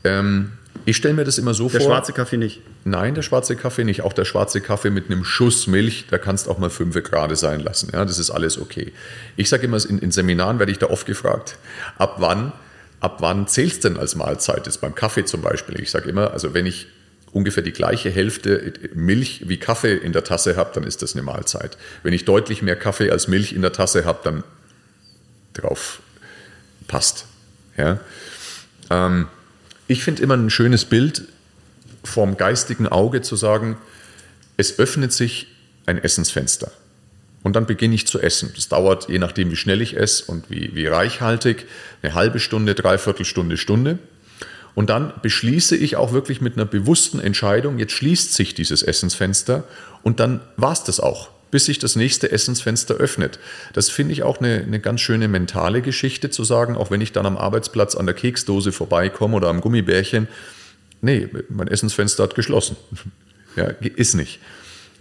Ähm, 0.05 0.53
ich 0.85 0.97
stelle 0.97 1.15
mir 1.15 1.25
das 1.25 1.39
immer 1.39 1.55
so 1.55 1.69
der 1.69 1.81
vor. 1.81 1.91
Der 1.91 1.97
schwarze 1.97 2.13
Kaffee 2.13 2.37
nicht. 2.39 2.61
Nein, 2.85 3.15
der 3.15 3.23
schwarze 3.23 3.55
Kaffee 3.55 3.85
nicht. 3.85 4.03
Auch 4.03 4.13
der 4.13 4.25
schwarze 4.25 4.61
Kaffee 4.61 4.91
mit 4.91 5.07
einem 5.07 5.25
Schuss 5.25 5.67
Milch, 5.67 6.07
da 6.11 6.19
kannst 6.19 6.49
auch 6.49 6.59
mal 6.59 6.71
fünf 6.71 7.01
Grad 7.05 7.37
sein 7.37 7.61
lassen. 7.61 7.91
Ja, 7.93 8.05
das 8.05 8.19
ist 8.19 8.31
alles 8.31 8.59
okay. 8.59 8.93
Ich 9.37 9.49
sage 9.49 9.67
immer, 9.67 9.79
in, 9.89 9.99
in 9.99 10.11
Seminaren 10.11 10.59
werde 10.59 10.73
ich 10.73 10.79
da 10.79 10.87
oft 10.87 11.07
gefragt, 11.07 11.57
ab 11.99 12.17
wann, 12.19 12.53
ab 13.01 13.19
wann 13.21 13.47
zählt 13.47 13.73
es 13.73 13.81
denn 13.81 13.97
als 13.97 14.17
Mahlzeit? 14.17 14.67
Das 14.67 14.77
ist 14.77 14.81
beim 14.81 14.95
Kaffee 14.95 15.25
zum 15.25 15.43
Beispiel. 15.43 15.81
Ich 15.81 15.91
sage 15.91 16.09
immer, 16.09 16.33
also 16.33 16.55
wenn 16.55 16.67
ich 16.67 16.89
ungefähr 17.33 17.63
die 17.63 17.73
gleiche 17.73 18.11
Hälfte 18.11 18.75
Milch 18.95 19.49
wie 19.49 19.57
Kaffee 19.57 19.97
in 19.97 20.13
der 20.13 20.25
Tasse 20.25 20.57
habe, 20.57 20.71
dann 20.75 20.85
ist 20.85 21.03
das 21.03 21.15
eine 21.15 21.23
Mahlzeit. 21.23 21.79
Wenn 22.03 22.13
ich 22.13 22.25
deutlich 22.25 22.63
mehr 22.63 22.77
Kaffee 22.77 23.11
als 23.11 23.27
Milch 23.27 23.53
in 23.53 23.63
der 23.63 23.73
Tasse 23.73 24.05
habe, 24.05 24.21
dann 24.23 24.45
drauf 25.55 26.01
passt. 26.89 27.27
Ja? 27.77 28.01
Ähm, 28.91 29.29
ich 29.89 30.05
finde 30.05 30.23
immer 30.23 30.37
ein 30.37 30.51
schönes 30.51 30.85
Bild 30.85 31.25
vom 32.05 32.37
geistigen 32.37 32.87
Auge 32.87 33.23
zu 33.23 33.37
sagen, 33.37 33.77
es 34.57 34.79
öffnet 34.79 35.13
sich 35.13 35.49
ein 35.87 35.99
Essensfenster. 35.99 36.71
Und 37.43 37.57
dann 37.57 37.67
beginne 37.67 37.95
ich 37.95 38.07
zu 38.07 38.21
essen. 38.21 38.53
Das 38.55 38.69
dauert, 38.69 39.09
je 39.09 39.19
nachdem, 39.19 39.51
wie 39.51 39.57
schnell 39.57 39.81
ich 39.83 39.97
esse 39.97 40.25
und 40.27 40.49
wie, 40.49 40.75
wie 40.75 40.87
reichhaltig, 40.87 41.67
eine 42.03 42.15
halbe 42.15 42.39
Stunde, 42.39 42.75
dreiviertel 42.75 43.25
Stunde, 43.25 43.57
Stunde. 43.57 43.99
Und 44.75 44.91
dann 44.91 45.13
beschließe 45.23 45.77
ich 45.77 45.97
auch 45.97 46.13
wirklich 46.13 46.41
mit 46.41 46.57
einer 46.57 46.65
bewussten 46.65 47.21
Entscheidung, 47.21 47.79
jetzt 47.79 47.93
schließt 47.93 48.33
sich 48.35 48.55
dieses 48.55 48.83
Essensfenster 48.83 49.65
und 50.03 50.19
dann 50.19 50.41
war 50.57 50.73
es 50.73 50.83
das 50.83 50.99
auch, 50.99 51.31
bis 51.51 51.67
sich 51.67 51.79
das 51.79 51.95
nächste 51.95 52.33
Essensfenster 52.33 52.95
öffnet. 52.95 53.39
Das 53.75 53.91
finde 53.91 54.13
ich 54.15 54.23
auch 54.23 54.39
eine, 54.39 54.63
eine 54.63 54.81
ganz 54.81 55.03
schöne 55.03 55.29
mentale 55.29 55.83
Geschichte 55.83 56.31
zu 56.31 56.45
sagen, 56.45 56.77
auch 56.77 56.91
wenn 56.91 57.03
ich 57.03 57.13
dann 57.13 57.27
am 57.27 57.37
Arbeitsplatz 57.37 57.95
an 57.95 58.07
der 58.07 58.15
Keksdose 58.15 58.73
vorbeikomme 58.73 59.37
oder 59.37 59.49
am 59.49 59.61
Gummibärchen, 59.61 60.27
nee, 61.03 61.29
mein 61.51 61.69
Essensfenster 61.69 62.25
hat 62.25 62.35
geschlossen. 62.35 62.77
Ja, 63.55 63.65
ist 63.65 64.15
nicht. 64.15 64.41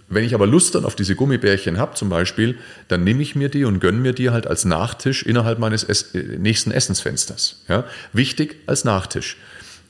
Wenn 0.10 0.26
ich 0.26 0.34
aber 0.34 0.46
Lust 0.46 0.76
dann 0.76 0.84
auf 0.84 0.98
diese 0.98 1.16
Gummibärchen 1.16 1.78
habe 1.78 1.96
zum 1.96 2.10
Beispiel, 2.10 2.58
dann 2.90 3.06
nehme 3.06 3.22
ich 3.22 3.34
mir 3.38 3.48
die 3.48 3.64
und 3.64 3.80
gönne 3.80 3.98
mir 3.98 4.12
die 4.12 4.30
halt 4.30 4.46
als 4.46 4.66
Nachtisch 4.66 5.24
innerhalb 5.24 5.58
meines 5.58 5.86
es 5.86 6.14
äh, 6.14 6.38
nächsten 6.38 6.72
Essensfensters. 6.72 7.64
Ja? 7.70 7.86
Wichtig 8.12 8.58
als 8.66 8.84
Nachtisch. 8.84 9.38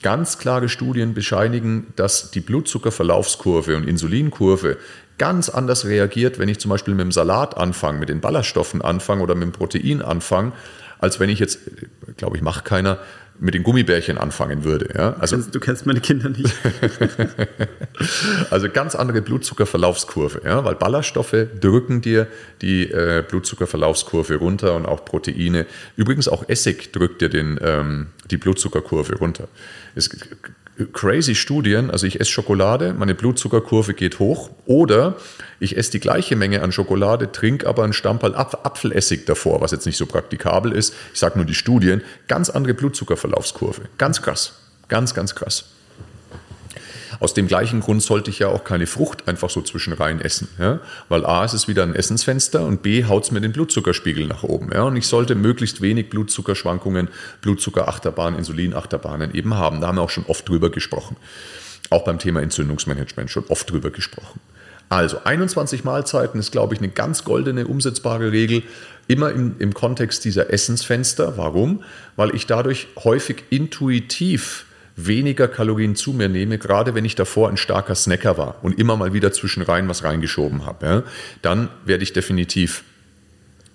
Ganz 0.01 0.37
klare 0.37 0.69
Studien 0.69 1.13
bescheinigen, 1.13 1.93
dass 1.95 2.31
die 2.31 2.41
Blutzuckerverlaufskurve 2.41 3.75
und 3.75 3.87
Insulinkurve 3.87 4.77
ganz 5.17 5.49
anders 5.49 5.85
reagiert, 5.85 6.39
wenn 6.39 6.49
ich 6.49 6.59
zum 6.59 6.69
Beispiel 6.69 6.95
mit 6.95 7.03
dem 7.03 7.11
Salat 7.11 7.55
anfange, 7.55 7.99
mit 7.99 8.09
den 8.09 8.21
Ballaststoffen 8.21 8.81
anfange 8.81 9.21
oder 9.21 9.35
mit 9.35 9.43
dem 9.43 9.51
Protein 9.51 10.01
anfange, 10.01 10.53
als 10.99 11.19
wenn 11.19 11.29
ich 11.29 11.39
jetzt, 11.39 11.59
glaube 12.17 12.37
ich, 12.37 12.41
macht 12.41 12.65
keiner, 12.65 12.97
mit 13.41 13.55
den 13.55 13.63
Gummibärchen 13.63 14.19
anfangen 14.19 14.63
würde. 14.63 14.89
Ja? 14.95 15.15
Also, 15.19 15.35
du, 15.37 15.59
kennst, 15.59 15.87
meine 15.87 15.99
Kinder 15.99 16.29
nicht. 16.29 16.53
also 18.51 18.69
ganz 18.69 18.93
andere 18.93 19.23
Blutzuckerverlaufskurve, 19.23 20.43
ja? 20.45 20.63
weil 20.63 20.75
Ballaststoffe 20.75 21.47
drücken 21.59 22.01
dir 22.01 22.27
die 22.61 22.83
äh, 22.91 23.23
Blutzuckerverlaufskurve 23.27 24.35
runter 24.35 24.75
und 24.75 24.85
auch 24.85 25.03
Proteine. 25.05 25.65
Übrigens 25.95 26.27
auch 26.27 26.47
Essig 26.47 26.93
drückt 26.93 27.21
dir 27.21 27.29
den, 27.29 27.59
ähm, 27.63 28.07
die 28.29 28.37
Blutzuckerkurve 28.37 29.17
runter. 29.17 29.47
Es 29.95 30.09
crazy 30.85 31.35
Studien, 31.35 31.91
also 31.91 32.05
ich 32.07 32.19
esse 32.19 32.29
Schokolade, 32.29 32.93
meine 32.93 33.15
Blutzuckerkurve 33.15 33.93
geht 33.93 34.19
hoch 34.19 34.49
oder 34.65 35.15
ich 35.59 35.77
esse 35.77 35.91
die 35.91 35.99
gleiche 35.99 36.35
Menge 36.35 36.61
an 36.61 36.71
Schokolade, 36.71 37.31
trinke 37.31 37.67
aber 37.67 37.83
einen 37.83 37.93
Stamperl 37.93 38.35
Apfelessig 38.35 39.25
davor, 39.25 39.61
was 39.61 39.71
jetzt 39.71 39.85
nicht 39.85 39.97
so 39.97 40.05
praktikabel 40.05 40.71
ist. 40.71 40.93
Ich 41.13 41.19
sage 41.19 41.37
nur 41.37 41.45
die 41.45 41.53
Studien, 41.53 42.01
ganz 42.27 42.49
andere 42.49 42.73
Blutzuckerverlaufskurve. 42.73 43.83
Ganz 43.97 44.21
krass, 44.21 44.53
ganz, 44.87 45.13
ganz 45.13 45.35
krass. 45.35 45.65
Aus 47.21 47.35
dem 47.35 47.47
gleichen 47.47 47.81
Grund 47.81 48.01
sollte 48.01 48.31
ich 48.31 48.39
ja 48.39 48.47
auch 48.47 48.63
keine 48.63 48.87
Frucht 48.87 49.27
einfach 49.27 49.51
so 49.51 49.61
zwischenrein 49.61 50.19
essen. 50.19 50.47
Ja? 50.57 50.79
Weil 51.07 51.23
A, 51.23 51.45
ist 51.45 51.53
es 51.53 51.67
wieder 51.67 51.83
ein 51.83 51.93
Essensfenster 51.93 52.65
und 52.65 52.81
B, 52.81 53.05
haut 53.05 53.25
es 53.25 53.31
mir 53.31 53.39
den 53.39 53.51
Blutzuckerspiegel 53.51 54.25
nach 54.25 54.41
oben. 54.41 54.71
Ja? 54.73 54.81
Und 54.81 54.95
ich 54.95 55.05
sollte 55.05 55.35
möglichst 55.35 55.81
wenig 55.81 56.09
Blutzuckerschwankungen, 56.09 57.09
Blutzuckerachterbahnen, 57.41 58.39
Insulinachterbahnen 58.39 59.35
eben 59.35 59.53
haben. 59.53 59.81
Da 59.81 59.87
haben 59.87 59.97
wir 59.97 60.01
auch 60.01 60.09
schon 60.09 60.25
oft 60.25 60.49
drüber 60.49 60.71
gesprochen. 60.71 61.15
Auch 61.91 62.03
beim 62.05 62.17
Thema 62.17 62.41
Entzündungsmanagement 62.41 63.29
schon 63.29 63.45
oft 63.49 63.69
drüber 63.69 63.91
gesprochen. 63.91 64.39
Also 64.89 65.23
21 65.23 65.83
Mahlzeiten 65.83 66.39
ist, 66.39 66.51
glaube 66.51 66.73
ich, 66.73 66.79
eine 66.79 66.89
ganz 66.89 67.23
goldene, 67.23 67.67
umsetzbare 67.67 68.31
Regel. 68.31 68.63
Immer 69.07 69.29
im, 69.31 69.57
im 69.59 69.75
Kontext 69.75 70.25
dieser 70.25 70.51
Essensfenster. 70.51 71.37
Warum? 71.37 71.83
Weil 72.15 72.33
ich 72.33 72.47
dadurch 72.47 72.87
häufig 73.03 73.43
intuitiv 73.51 74.65
weniger 74.95 75.47
Kalorien 75.47 75.95
zu 75.95 76.13
mir 76.13 76.29
nehme, 76.29 76.57
gerade 76.57 76.95
wenn 76.95 77.05
ich 77.05 77.15
davor 77.15 77.49
ein 77.49 77.57
starker 77.57 77.95
Snacker 77.95 78.37
war 78.37 78.55
und 78.61 78.77
immer 78.79 78.95
mal 78.97 79.13
wieder 79.13 79.31
zwischenrein 79.31 79.87
was 79.87 80.03
reingeschoben 80.03 80.65
habe, 80.65 80.85
ja, 80.85 81.03
dann 81.41 81.69
werde 81.85 82.03
ich 82.03 82.13
definitiv 82.13 82.83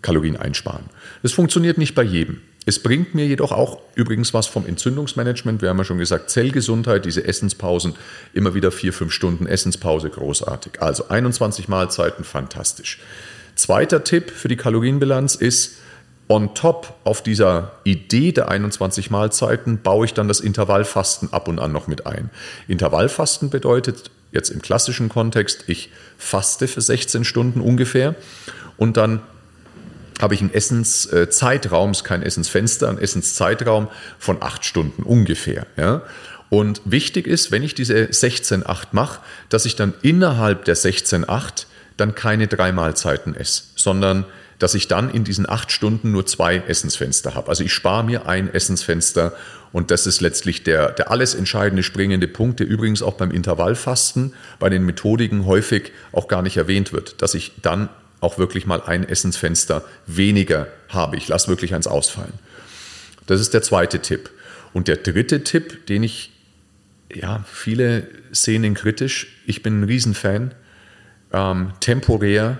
Kalorien 0.02 0.36
einsparen. 0.36 0.84
Das 1.22 1.32
funktioniert 1.32 1.78
nicht 1.78 1.94
bei 1.94 2.02
jedem. 2.02 2.40
Es 2.68 2.82
bringt 2.82 3.14
mir 3.14 3.26
jedoch 3.26 3.52
auch 3.52 3.80
übrigens 3.94 4.34
was 4.34 4.48
vom 4.48 4.66
Entzündungsmanagement. 4.66 5.62
Wir 5.62 5.68
haben 5.68 5.78
ja 5.78 5.84
schon 5.84 5.98
gesagt, 5.98 6.30
Zellgesundheit, 6.30 7.04
diese 7.04 7.24
Essenspausen, 7.24 7.94
immer 8.34 8.54
wieder 8.54 8.72
vier, 8.72 8.92
fünf 8.92 9.12
Stunden 9.12 9.46
Essenspause, 9.46 10.10
großartig. 10.10 10.82
Also 10.82 11.08
21 11.08 11.68
Mahlzeiten, 11.68 12.24
fantastisch. 12.24 12.98
Zweiter 13.54 14.02
Tipp 14.02 14.30
für 14.30 14.48
die 14.48 14.56
Kalorienbilanz 14.56 15.36
ist, 15.36 15.78
on 16.28 16.54
top 16.54 16.94
auf 17.04 17.22
dieser 17.22 17.72
Idee 17.84 18.32
der 18.32 18.48
21 18.48 19.10
Mahlzeiten 19.10 19.80
baue 19.82 20.06
ich 20.06 20.14
dann 20.14 20.28
das 20.28 20.40
Intervallfasten 20.40 21.32
ab 21.32 21.48
und 21.48 21.58
an 21.58 21.72
noch 21.72 21.86
mit 21.86 22.06
ein. 22.06 22.30
Intervallfasten 22.66 23.50
bedeutet 23.50 24.10
jetzt 24.32 24.50
im 24.50 24.60
klassischen 24.60 25.08
Kontext, 25.08 25.64
ich 25.68 25.90
faste 26.18 26.66
für 26.68 26.80
16 26.80 27.24
Stunden 27.24 27.60
ungefähr 27.60 28.16
und 28.76 28.96
dann 28.96 29.22
habe 30.20 30.34
ich 30.34 30.40
einen 30.40 30.52
Essenszeitraum, 30.52 31.90
ist 31.90 32.04
kein 32.04 32.22
Essensfenster, 32.22 32.88
ein 32.88 32.98
Essenszeitraum 32.98 33.88
von 34.18 34.42
acht 34.42 34.64
Stunden 34.64 35.02
ungefähr. 35.02 35.66
Ja? 35.76 36.02
Und 36.48 36.80
wichtig 36.84 37.26
ist, 37.26 37.50
wenn 37.50 37.62
ich 37.62 37.74
diese 37.74 37.94
16-8 37.94 38.88
mache, 38.92 39.20
dass 39.48 39.66
ich 39.66 39.76
dann 39.76 39.94
innerhalb 40.02 40.64
der 40.64 40.76
16-8 40.76 41.66
dann 41.96 42.14
keine 42.14 42.46
drei 42.46 42.72
Mahlzeiten 42.72 43.34
esse, 43.34 43.64
sondern 43.74 44.24
dass 44.58 44.74
ich 44.74 44.88
dann 44.88 45.10
in 45.10 45.24
diesen 45.24 45.48
acht 45.48 45.70
Stunden 45.70 46.12
nur 46.12 46.26
zwei 46.26 46.56
Essensfenster 46.56 47.34
habe. 47.34 47.48
Also 47.48 47.64
ich 47.64 47.72
spare 47.72 48.04
mir 48.04 48.26
ein 48.26 48.52
Essensfenster 48.52 49.34
und 49.72 49.90
das 49.90 50.06
ist 50.06 50.20
letztlich 50.20 50.64
der, 50.64 50.92
der 50.92 51.10
alles 51.10 51.34
entscheidende 51.34 51.82
springende 51.82 52.28
Punkt, 52.28 52.60
der 52.60 52.66
übrigens 52.66 53.02
auch 53.02 53.14
beim 53.14 53.30
Intervallfasten 53.30 54.32
bei 54.58 54.70
den 54.70 54.84
Methodiken 54.84 55.44
häufig 55.44 55.92
auch 56.12 56.28
gar 56.28 56.42
nicht 56.42 56.56
erwähnt 56.56 56.92
wird, 56.92 57.20
dass 57.20 57.34
ich 57.34 57.52
dann 57.60 57.88
auch 58.20 58.38
wirklich 58.38 58.66
mal 58.66 58.80
ein 58.80 59.06
Essensfenster 59.06 59.84
weniger 60.06 60.68
habe. 60.88 61.16
Ich 61.16 61.28
lasse 61.28 61.48
wirklich 61.48 61.74
eins 61.74 61.86
ausfallen. 61.86 62.32
Das 63.26 63.40
ist 63.40 63.52
der 63.52 63.62
zweite 63.62 64.00
Tipp. 64.00 64.30
Und 64.72 64.88
der 64.88 64.96
dritte 64.96 65.44
Tipp, 65.44 65.86
den 65.86 66.02
ich, 66.02 66.32
ja, 67.12 67.44
viele 67.52 68.08
sehen 68.30 68.64
ihn 68.64 68.74
kritisch. 68.74 69.26
Ich 69.46 69.62
bin 69.62 69.80
ein 69.80 69.84
Riesenfan, 69.84 70.54
ähm, 71.32 71.72
temporär 71.80 72.58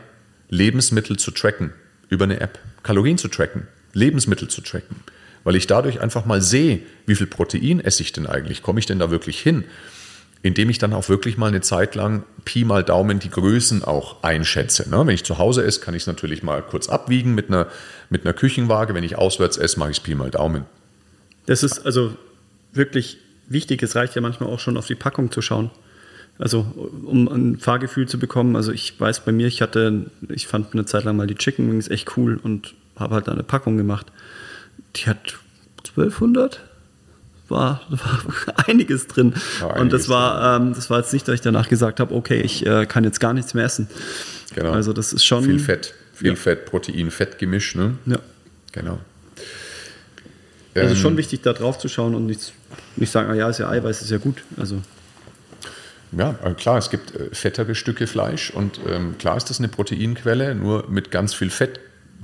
Lebensmittel 0.51 1.17
zu 1.19 1.31
tracken 1.31 1.73
über 2.09 2.25
eine 2.25 2.40
App. 2.40 2.59
Kalorien 2.83 3.19
zu 3.19 3.29
tracken, 3.29 3.66
Lebensmittel 3.92 4.49
zu 4.49 4.61
tracken. 4.61 4.97
Weil 5.45 5.57
ich 5.57 5.66
dadurch 5.66 6.01
einfach 6.01 6.27
mal 6.27 6.42
sehe, 6.42 6.81
wie 7.07 7.14
viel 7.14 7.27
Protein 7.27 7.81
esse 7.81 8.03
ich 8.03 8.12
denn 8.12 8.27
eigentlich? 8.27 8.62
Komme 8.62 8.81
ich 8.81 8.87
denn 8.87 8.99
da 8.99 9.11
wirklich 9.11 9.40
hin? 9.40 9.64
indem 10.47 10.71
ich 10.71 10.79
dann 10.79 10.92
auch 10.92 11.09
wirklich 11.09 11.37
mal 11.37 11.49
eine 11.49 11.61
Zeit 11.61 11.97
lang 11.97 12.25
Pi 12.45 12.64
mal 12.64 12.85
Daumen 12.85 13.19
die 13.19 13.31
Größen 13.31 13.83
auch 13.83 14.23
einschätze. 14.23 14.88
Ne? 14.88 15.05
Wenn 15.07 15.14
ich 15.14 15.25
zu 15.25 15.38
Hause 15.38 15.64
esse, 15.64 15.81
kann 15.81 15.95
ich 15.95 16.05
es 16.05 16.07
natürlich 16.07 16.42
mal 16.42 16.62
kurz 16.62 16.88
abwiegen 16.88 17.35
mit 17.35 17.49
einer, 17.49 17.66
mit 18.11 18.25
einer 18.25 18.33
Küchenwaage. 18.33 18.95
Wenn 18.95 19.03
ich 19.03 19.19
auswärts 19.19 19.57
esse, 19.57 19.79
mache 19.79 19.90
ich 19.90 19.97
es 19.97 20.03
Pi 20.03 20.14
mal 20.14 20.31
Daumen. 20.31 20.64
Das 21.47 21.62
ist 21.62 21.85
also 21.85 22.14
wirklich 22.73 23.19
wichtig. 23.49 23.83
Es 23.83 23.97
reicht 23.97 24.14
ja 24.14 24.21
manchmal 24.21 24.49
auch 24.51 24.61
schon 24.61 24.77
auf 24.77 24.87
die 24.87 24.95
Packung 24.95 25.33
zu 25.33 25.42
schauen. 25.42 25.71
Also 26.38 26.66
um 27.05 27.29
ein 27.29 27.59
Fahrgefühl 27.59 28.07
zu 28.07 28.18
bekommen. 28.18 28.57
Also 28.57 28.72
ich 28.72 28.99
weiß 28.99 29.25
bei 29.25 29.33
mir, 29.33 29.46
ich 29.46 29.62
hatte, 29.62 30.07
ich 30.29 30.46
fand 30.46 30.72
eine 30.75 30.85
Zeit 30.85 31.05
lang 31.05 31.16
mal 31.16 31.27
die 31.27 31.35
Chicken 31.35 31.70
Wings 31.70 31.88
echt 31.88 32.16
cool 32.16 32.38
und 32.42 32.75
habe 32.96 33.14
halt 33.14 33.29
eine 33.29 33.42
Packung 33.42 33.77
gemacht. 33.77 34.07
Die 34.96 35.07
hat 35.07 35.38
1200 35.88 36.61
war, 37.49 37.81
war 37.88 38.68
einiges 38.68 39.07
drin. 39.07 39.35
War 39.61 39.70
einiges 39.70 39.83
und 39.83 39.92
das 39.92 40.09
war, 40.09 40.57
ähm, 40.57 40.75
das 40.75 40.90
war 40.90 40.99
jetzt 40.99 41.12
nicht, 41.12 41.27
dass 41.29 41.37
ich 41.37 41.40
danach 41.40 41.68
gesagt 41.68 42.01
habe, 42.01 42.14
okay, 42.14 42.40
ich 42.40 42.66
äh, 42.66 42.87
kann 42.87 43.05
jetzt 43.05 43.20
gar 43.20 43.33
nichts 43.33 43.55
mehr 43.55 43.64
essen. 43.64 43.88
Genau. 44.55 44.72
Also 44.72 44.92
das 44.92 45.12
ist 45.12 45.25
schon. 45.25 45.44
Viel 45.44 45.59
Fett, 45.59 45.94
viel 46.12 46.29
ja. 46.29 46.35
Fett, 46.35 46.66
Protein, 46.66 47.11
Fettgemisch, 47.11 47.75
ne? 47.75 47.96
Ja. 48.07 48.18
Genau. 48.72 48.99
Also 50.75 50.94
ähm, 50.94 51.01
schon 51.01 51.16
wichtig, 51.16 51.42
da 51.42 51.53
drauf 51.53 51.79
zu 51.79 51.88
schauen 51.88 52.14
und 52.14 52.27
nicht, 52.27 52.53
nicht 52.96 53.11
sagen, 53.11 53.31
ah 53.31 53.35
ja, 53.35 53.49
ist 53.49 53.59
ja 53.59 53.70
Eiweiß, 53.70 54.03
ist 54.03 54.11
ja 54.11 54.18
gut. 54.18 54.42
Also. 54.57 54.83
Ja, 56.17 56.35
äh, 56.43 56.55
klar, 56.55 56.79
es 56.79 56.91
gibt 56.91 57.15
äh, 57.15 57.29
fettere 57.33 57.75
Stücke 57.75 58.07
Fleisch 58.07 58.51
und 58.51 58.81
ähm, 58.89 59.19
klar 59.19 59.37
ist 59.37 59.51
das 59.51 59.59
eine 59.59 59.69
Proteinquelle, 59.69 60.55
nur 60.55 60.89
mit 60.89 61.11
ganz 61.11 61.35
viel 61.35 61.51
Fett 61.51 61.81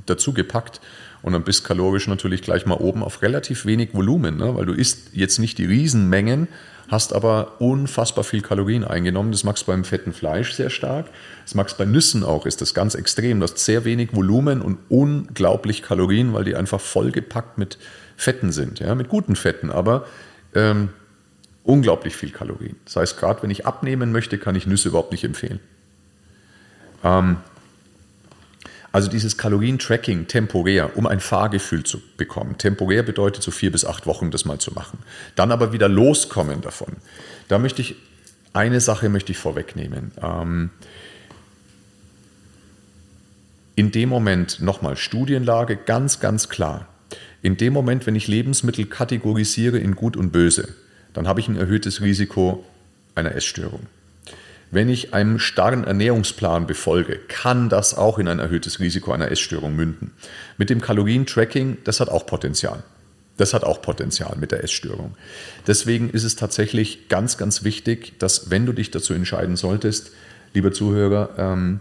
dazu 0.07 0.33
gepackt 0.33 0.81
und 1.21 1.35
dann 1.35 1.45
bist 1.45 1.65
kalorisch 1.65 2.09
natürlich 2.09 2.43
gleich 2.43 2.65
mal 2.65 2.77
oben 2.77 3.03
auf 3.03 3.23
relativ 3.23 3.67
wenig 3.67 3.91
Volumen, 3.93 4.39
ne? 4.39 4.57
weil 4.57 4.67
du 4.67 4.73
isst 4.73 5.11
jetzt 5.13 5.39
nicht 5.39 5.59
die 5.59 5.67
Riesenmengen, 5.67 6.49
hast 6.89 7.13
aber 7.15 7.61
unfassbar 7.61 8.25
viel 8.25 8.41
Kalorien 8.41 8.85
eingenommen. 8.85 9.31
Das 9.31 9.45
magst 9.45 9.63
du 9.63 9.67
beim 9.67 9.85
fetten 9.85 10.13
Fleisch 10.13 10.53
sehr 10.53 10.69
stark. 10.69 11.07
Das 11.45 11.55
magst 11.55 11.79
du 11.79 11.85
bei 11.85 11.85
Nüssen 11.85 12.25
auch, 12.25 12.45
ist 12.45 12.61
das 12.61 12.75
ganz 12.75 12.95
extrem. 12.95 13.41
Du 13.41 13.45
hast 13.45 13.59
sehr 13.59 13.85
wenig 13.85 14.15
Volumen 14.15 14.61
und 14.61 14.79
unglaublich 14.89 15.83
Kalorien, 15.83 16.33
weil 16.33 16.45
die 16.45 16.57
einfach 16.57 16.81
vollgepackt 16.81 17.59
mit 17.59 17.79
Fetten 18.17 18.53
sind, 18.53 18.81
ja? 18.81 18.95
mit 18.95 19.09
guten 19.09 19.37
Fetten, 19.37 19.71
aber 19.71 20.07
ähm, 20.55 20.91
unglaublich 21.65 22.17
viel 22.17 22.31
Kalorien. 22.31 22.77
Das 22.85 22.97
heißt, 22.97 23.19
gerade 23.19 23.43
wenn 23.43 23.51
ich 23.51 23.67
abnehmen 23.67 24.13
möchte, 24.13 24.39
kann 24.39 24.55
ich 24.55 24.67
Nüsse 24.67 24.89
überhaupt 24.89 25.13
nicht 25.13 25.25
empfehlen. 25.25 25.61
Ähm, 27.05 27.37
also 28.93 29.09
dieses 29.09 29.39
Kalorien-Tracking 29.39 30.27
temporär, 30.27 30.97
um 30.99 31.07
ein 31.07 31.21
Fahrgefühl 31.21 31.83
zu 31.83 32.01
bekommen. 32.19 32.59
Temporär 32.59 33.03
bedeutet 33.03 33.43
so 33.43 33.51
vier 33.51 33.73
bis 33.73 33.87
acht 33.87 34.07
Wochen 34.07 34.31
das 34.31 34.45
mal 34.45 34.59
zu 34.59 34.73
machen. 34.73 34.99
Dann 35.35 35.51
aber 35.51 35.73
wieder 35.73 35.89
loskommen 35.89 36.61
davon. 36.61 36.97
Da 37.49 37.59
möchte 37.59 37.81
ich, 37.81 37.97
eine 38.53 38.81
Sache 38.81 39.09
möchte 39.09 39.33
ich 39.33 39.39
vorwegnehmen. 39.39 40.13
Ähm, 40.23 40.71
in 43.75 43.91
dem 43.91 44.11
Moment, 44.11 44.61
nochmal, 44.61 44.99
Studienlage 44.99 45.77
ganz, 45.77 46.21
ganz 46.21 46.51
klar. 46.51 46.87
In 47.41 47.57
dem 47.57 47.73
Moment, 47.73 48.07
wenn 48.07 48.15
ich 48.15 48.29
Lebensmittel 48.29 48.85
kategorisiere 48.85 49.79
in 49.79 49.97
gut 49.97 50.19
und 50.19 50.33
böse, 50.33 50.75
dann 51.15 51.29
habe 51.29 51.41
ich 51.41 51.49
ein 51.49 51.57
erhöhtes 51.57 52.01
Risiko 52.01 52.65
einer 53.15 53.35
Essstörung. 53.35 53.87
Wenn 54.71 54.89
ich 54.89 55.13
einem 55.13 55.39
starren 55.39 55.85
Ernährungsplan 55.85 56.67
befolge, 56.67 57.19
kann 57.29 57.69
das 57.69 57.95
auch 57.95 58.19
in 58.19 58.27
ein 58.27 58.39
erhöhtes 58.39 58.81
Risiko 58.81 59.13
einer 59.13 59.31
Essstörung 59.31 59.77
münden. 59.77 60.13
Mit 60.57 60.71
dem 60.71 60.81
Kalorientracking, 60.81 61.79
das 61.85 62.01
hat 62.01 62.09
auch 62.09 62.25
Potenzial. 62.25 62.83
Das 63.37 63.53
hat 63.53 63.65
auch 63.65 63.83
Potenzial 63.83 64.37
mit 64.39 64.51
der 64.51 64.65
Essstörung. 64.65 65.15
Deswegen 65.67 66.09
ist 66.09 66.25
es 66.25 66.37
tatsächlich 66.37 67.09
ganz, 67.11 67.37
ganz 67.37 67.65
wichtig, 67.65 68.19
dass 68.19 68.51
wenn 68.51 68.65
du 68.65 68.73
dich 68.73 68.91
dazu 68.91 69.13
entscheiden 69.13 69.57
solltest, 69.57 70.13
lieber 70.55 70.73
Zuhörer, 70.73 71.31
ähm, 71.37 71.81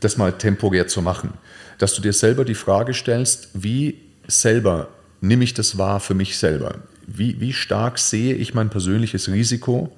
das 0.00 0.16
mal 0.16 0.32
temporär 0.32 0.88
zu 0.88 1.02
machen, 1.02 1.34
dass 1.78 1.94
du 1.94 2.02
dir 2.02 2.12
selber 2.12 2.44
die 2.44 2.54
Frage 2.54 2.94
stellst, 2.94 3.50
wie 3.54 4.00
selber 4.26 4.88
nehme 5.20 5.44
ich 5.44 5.54
das 5.54 5.78
wahr 5.78 6.00
für 6.00 6.14
mich 6.14 6.36
selber? 6.36 6.76
Wie, 7.06 7.40
wie 7.40 7.52
stark 7.52 7.98
sehe 7.98 8.34
ich 8.34 8.54
mein 8.54 8.70
persönliches 8.70 9.28
Risiko 9.28 9.94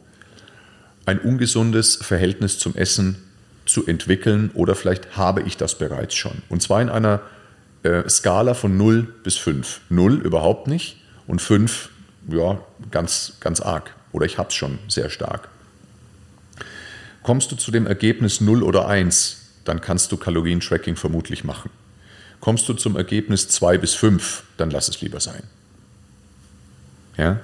ein 1.07 1.21
ungesundes 1.21 1.97
Verhältnis 1.97 2.59
zum 2.59 2.75
Essen 2.75 3.17
zu 3.65 3.87
entwickeln 3.87 4.51
oder 4.55 4.75
vielleicht 4.75 5.17
habe 5.17 5.43
ich 5.43 5.57
das 5.57 5.79
bereits 5.79 6.15
schon. 6.15 6.43
Und 6.49 6.63
zwar 6.63 6.83
in 6.83 6.89
einer 6.89 7.21
äh, 7.83 8.09
Skala 8.09 8.55
von 8.55 8.77
0 8.77 9.03
bis 9.23 9.37
5. 9.37 9.83
0 9.89 10.15
überhaupt 10.15 10.67
nicht 10.67 11.01
und 11.27 11.41
5 11.41 11.91
ja, 12.29 12.61
ganz, 12.91 13.35
ganz 13.41 13.61
arg 13.61 13.95
oder 14.13 14.27
ich 14.27 14.39
habe 14.39 14.49
es 14.49 14.55
schon 14.55 14.79
sehr 14.89 15.11
stark. 15.11 15.49
Kommst 17.23 17.51
du 17.51 17.57
zu 17.57 17.71
dem 17.71 17.87
Ergebnis 17.87 18.41
0 18.41 18.63
oder 18.63 18.89
1, 18.89 19.43
dann 19.65 19.81
kannst 19.81 20.13
du 20.13 20.17
Kalorientracking 20.17 20.97
vermutlich 20.97 21.45
machen. 21.45 21.71
Kommst 22.41 22.69
du 22.69 22.75
zum 22.75 22.97
Ergebnis 22.97 23.49
2 23.49 23.79
bis 23.79 23.95
5, 23.95 24.45
dann 24.57 24.71
lass 24.71 24.89
es 24.89 25.01
lieber 25.01 25.21
sein. 25.21 25.43
Ja, 27.17 27.41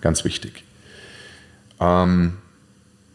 ganz 0.00 0.24
wichtig. 0.24 0.64
Ähm, 1.80 2.34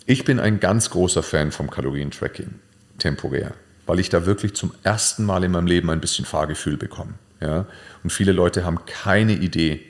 ich 0.06 0.26
bin 0.26 0.39
ein 0.39 0.60
ganz 0.60 0.89
großer 0.89 1.23
Fan 1.23 1.52
vom 1.52 1.69
Kalorientracking, 1.69 2.56
temporär, 2.97 3.54
weil 3.86 4.00
ich 4.00 4.10
da 4.10 4.26
wirklich 4.26 4.56
zum 4.56 4.73
ersten 4.84 5.26
Mal 5.26 5.43
in 5.43 5.52
meinem 5.52 5.67
Leben 5.67 5.89
ein 5.89 6.02
bisschen 6.02 6.26
Fahrgefühl 6.26 6.78
bekomme. 6.78 7.13
Ja? 7.41 7.65
Und 8.04 8.12
viele 8.12 8.32
Leute 8.32 8.65
haben 8.65 8.80
keine 8.86 9.34
Idee, 9.34 9.82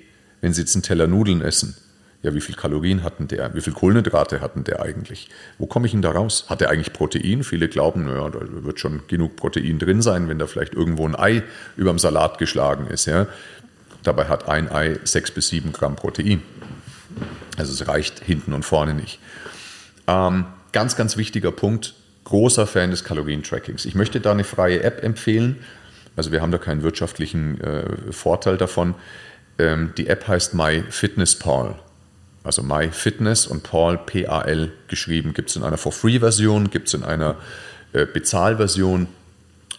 wenn 0.41 0.53
sie 0.53 0.62
jetzt 0.62 0.75
einen 0.75 0.83
Teller 0.83 1.07
Nudeln 1.07 1.41
essen, 1.41 1.75
ja, 2.23 2.33
wie 2.33 2.41
viel 2.41 2.55
Kalorien 2.55 3.03
hatten 3.03 3.27
der? 3.27 3.53
Wie 3.53 3.62
viel 3.62 3.73
Kohlenhydrate 3.73 4.41
hatten 4.41 4.63
der 4.63 4.81
eigentlich? 4.81 5.29
Wo 5.60 5.67
komme 5.67 5.86
ich 5.86 5.91
denn 5.91 6.01
da 6.01 6.12
raus? 6.12 6.45
Hat 6.49 6.62
der 6.62 6.69
eigentlich 6.69 6.91
Protein? 6.91 7.43
Viele 7.43 7.69
glauben, 7.69 8.05
naja, 8.05 8.29
da 8.29 8.39
wird 8.41 8.79
schon 8.79 9.01
genug 9.07 9.36
Protein 9.36 9.77
drin 9.77 10.01
sein, 10.01 10.27
wenn 10.27 10.39
da 10.39 10.47
vielleicht 10.47 10.73
irgendwo 10.73 11.07
ein 11.07 11.15
Ei 11.15 11.43
über 11.75 11.91
dem 11.91 11.99
Salat 11.99 12.39
geschlagen 12.39 12.88
ist. 12.88 13.05
Ja? 13.05 13.27
Dabei 14.03 14.25
hat 14.25 14.47
ein 14.47 14.71
Ei 14.71 14.99
sechs 15.03 15.31
bis 15.31 15.49
sieben 15.49 15.71
Gramm 15.73 15.95
Protein. 15.95 16.41
Also 17.57 17.73
es 17.73 17.88
reicht 17.88 18.19
hinten 18.19 18.53
und 18.53 18.63
vorne 18.63 18.93
nicht. 18.93 19.19
Ähm, 20.07 20.45
ganz, 20.71 20.95
ganz 20.95 21.17
wichtiger 21.17 21.51
Punkt, 21.51 21.95
großer 22.23 22.67
Fan 22.67 22.91
des 22.91 23.03
Kalorientrackings. 23.03 23.86
Ich 23.86 23.95
möchte 23.95 24.19
da 24.21 24.31
eine 24.31 24.43
freie 24.43 24.83
App 24.83 25.03
empfehlen. 25.03 25.57
Also 26.15 26.31
wir 26.31 26.41
haben 26.41 26.51
da 26.51 26.57
keinen 26.57 26.83
wirtschaftlichen 26.83 27.60
äh, 27.62 28.12
Vorteil 28.12 28.57
davon. 28.57 28.95
Ähm, 29.60 29.93
die 29.97 30.07
App 30.07 30.27
heißt 30.27 30.53
MyFitnessPal. 30.53 31.75
Also 32.43 32.63
MyFitness 32.63 33.45
und 33.47 33.63
Paul, 33.63 33.97
P-A-L 33.97 34.71
geschrieben. 34.88 35.33
Gibt 35.33 35.49
es 35.49 35.55
in 35.55 35.63
einer 35.63 35.77
For-Free-Version, 35.77 36.69
gibt 36.69 36.88
es 36.88 36.93
in 36.93 37.03
einer 37.03 37.36
äh, 37.93 38.05
Bezahlversion. 38.05 39.07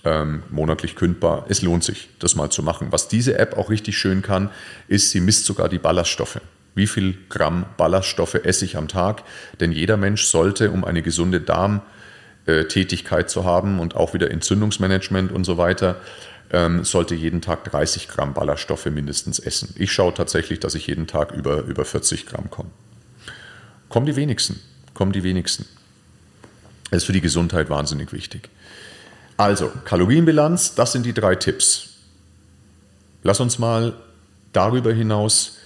Ähm, 0.08 0.42
monatlich 0.48 0.96
kündbar. 0.96 1.44
Es 1.48 1.60
lohnt 1.60 1.84
sich, 1.84 2.08
das 2.18 2.34
mal 2.34 2.48
zu 2.50 2.62
machen. 2.62 2.88
Was 2.92 3.08
diese 3.08 3.36
App 3.38 3.58
auch 3.58 3.68
richtig 3.68 3.98
schön 3.98 4.22
kann, 4.22 4.50
ist, 4.86 5.10
sie 5.10 5.20
misst 5.20 5.44
sogar 5.44 5.68
die 5.68 5.78
Ballaststoffe 5.78 6.40
wie 6.78 6.86
viel 6.86 7.18
Gramm 7.28 7.66
Ballaststoffe 7.76 8.36
esse 8.36 8.64
ich 8.64 8.76
am 8.76 8.86
Tag. 8.86 9.24
Denn 9.60 9.72
jeder 9.72 9.96
Mensch 9.96 10.26
sollte, 10.26 10.70
um 10.70 10.84
eine 10.84 11.02
gesunde 11.02 11.40
Darm, 11.40 11.82
äh, 12.46 12.66
zu 13.26 13.44
haben 13.44 13.78
und 13.78 13.94
auch 13.96 14.14
wieder 14.14 14.30
Entzündungsmanagement 14.30 15.32
und 15.32 15.44
so 15.44 15.58
weiter, 15.58 15.96
ähm, 16.50 16.84
sollte 16.84 17.14
jeden 17.14 17.42
Tag 17.42 17.64
30 17.64 18.08
Gramm 18.08 18.32
Ballaststoffe 18.32 18.86
mindestens 18.86 19.38
essen. 19.38 19.74
Ich 19.76 19.92
schaue 19.92 20.14
tatsächlich, 20.14 20.60
dass 20.60 20.74
ich 20.74 20.86
jeden 20.86 21.06
Tag 21.06 21.32
über, 21.32 21.64
über 21.64 21.84
40 21.84 22.24
Gramm 22.26 22.48
komme. 22.48 22.70
Kommen 23.90 24.06
die 24.06 24.16
wenigsten, 24.16 24.60
kommen 24.94 25.12
die 25.12 25.24
wenigsten. 25.24 25.66
Das 26.90 27.02
ist 27.02 27.04
für 27.04 27.12
die 27.12 27.20
Gesundheit 27.20 27.68
wahnsinnig 27.68 28.12
wichtig. 28.14 28.48
Also, 29.38 29.70
Kalorienbilanz, 29.84 30.74
das 30.74 30.90
sind 30.90 31.06
die 31.06 31.14
drei 31.14 31.36
Tipps. 31.36 31.90
Lass 33.22 33.38
uns 33.38 33.60
mal 33.60 33.94
darüber 34.52 34.92
hinaus 34.92 35.58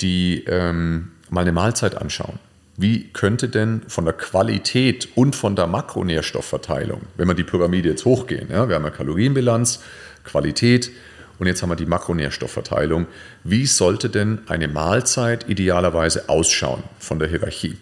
die, 0.00 0.44
ähm, 0.46 1.10
mal 1.28 1.40
eine 1.40 1.50
Mahlzeit 1.50 1.96
anschauen. 1.96 2.38
Wie 2.76 3.08
könnte 3.08 3.48
denn 3.48 3.82
von 3.88 4.04
der 4.04 4.14
Qualität 4.14 5.08
und 5.16 5.34
von 5.34 5.56
der 5.56 5.66
Makronährstoffverteilung, 5.66 7.00
wenn 7.16 7.26
wir 7.26 7.34
die 7.34 7.42
Pyramide 7.42 7.88
jetzt 7.88 8.04
hochgehen, 8.04 8.48
ja, 8.48 8.68
wir 8.68 8.76
haben 8.76 8.84
eine 8.84 8.94
Kalorienbilanz, 8.94 9.80
Qualität 10.22 10.92
und 11.40 11.48
jetzt 11.48 11.62
haben 11.62 11.70
wir 11.70 11.76
die 11.76 11.86
Makronährstoffverteilung, 11.86 13.06
wie 13.42 13.66
sollte 13.66 14.08
denn 14.08 14.42
eine 14.46 14.68
Mahlzeit 14.68 15.48
idealerweise 15.48 16.28
ausschauen 16.28 16.84
von 17.00 17.18
der 17.18 17.28
Hierarchie? 17.28 17.76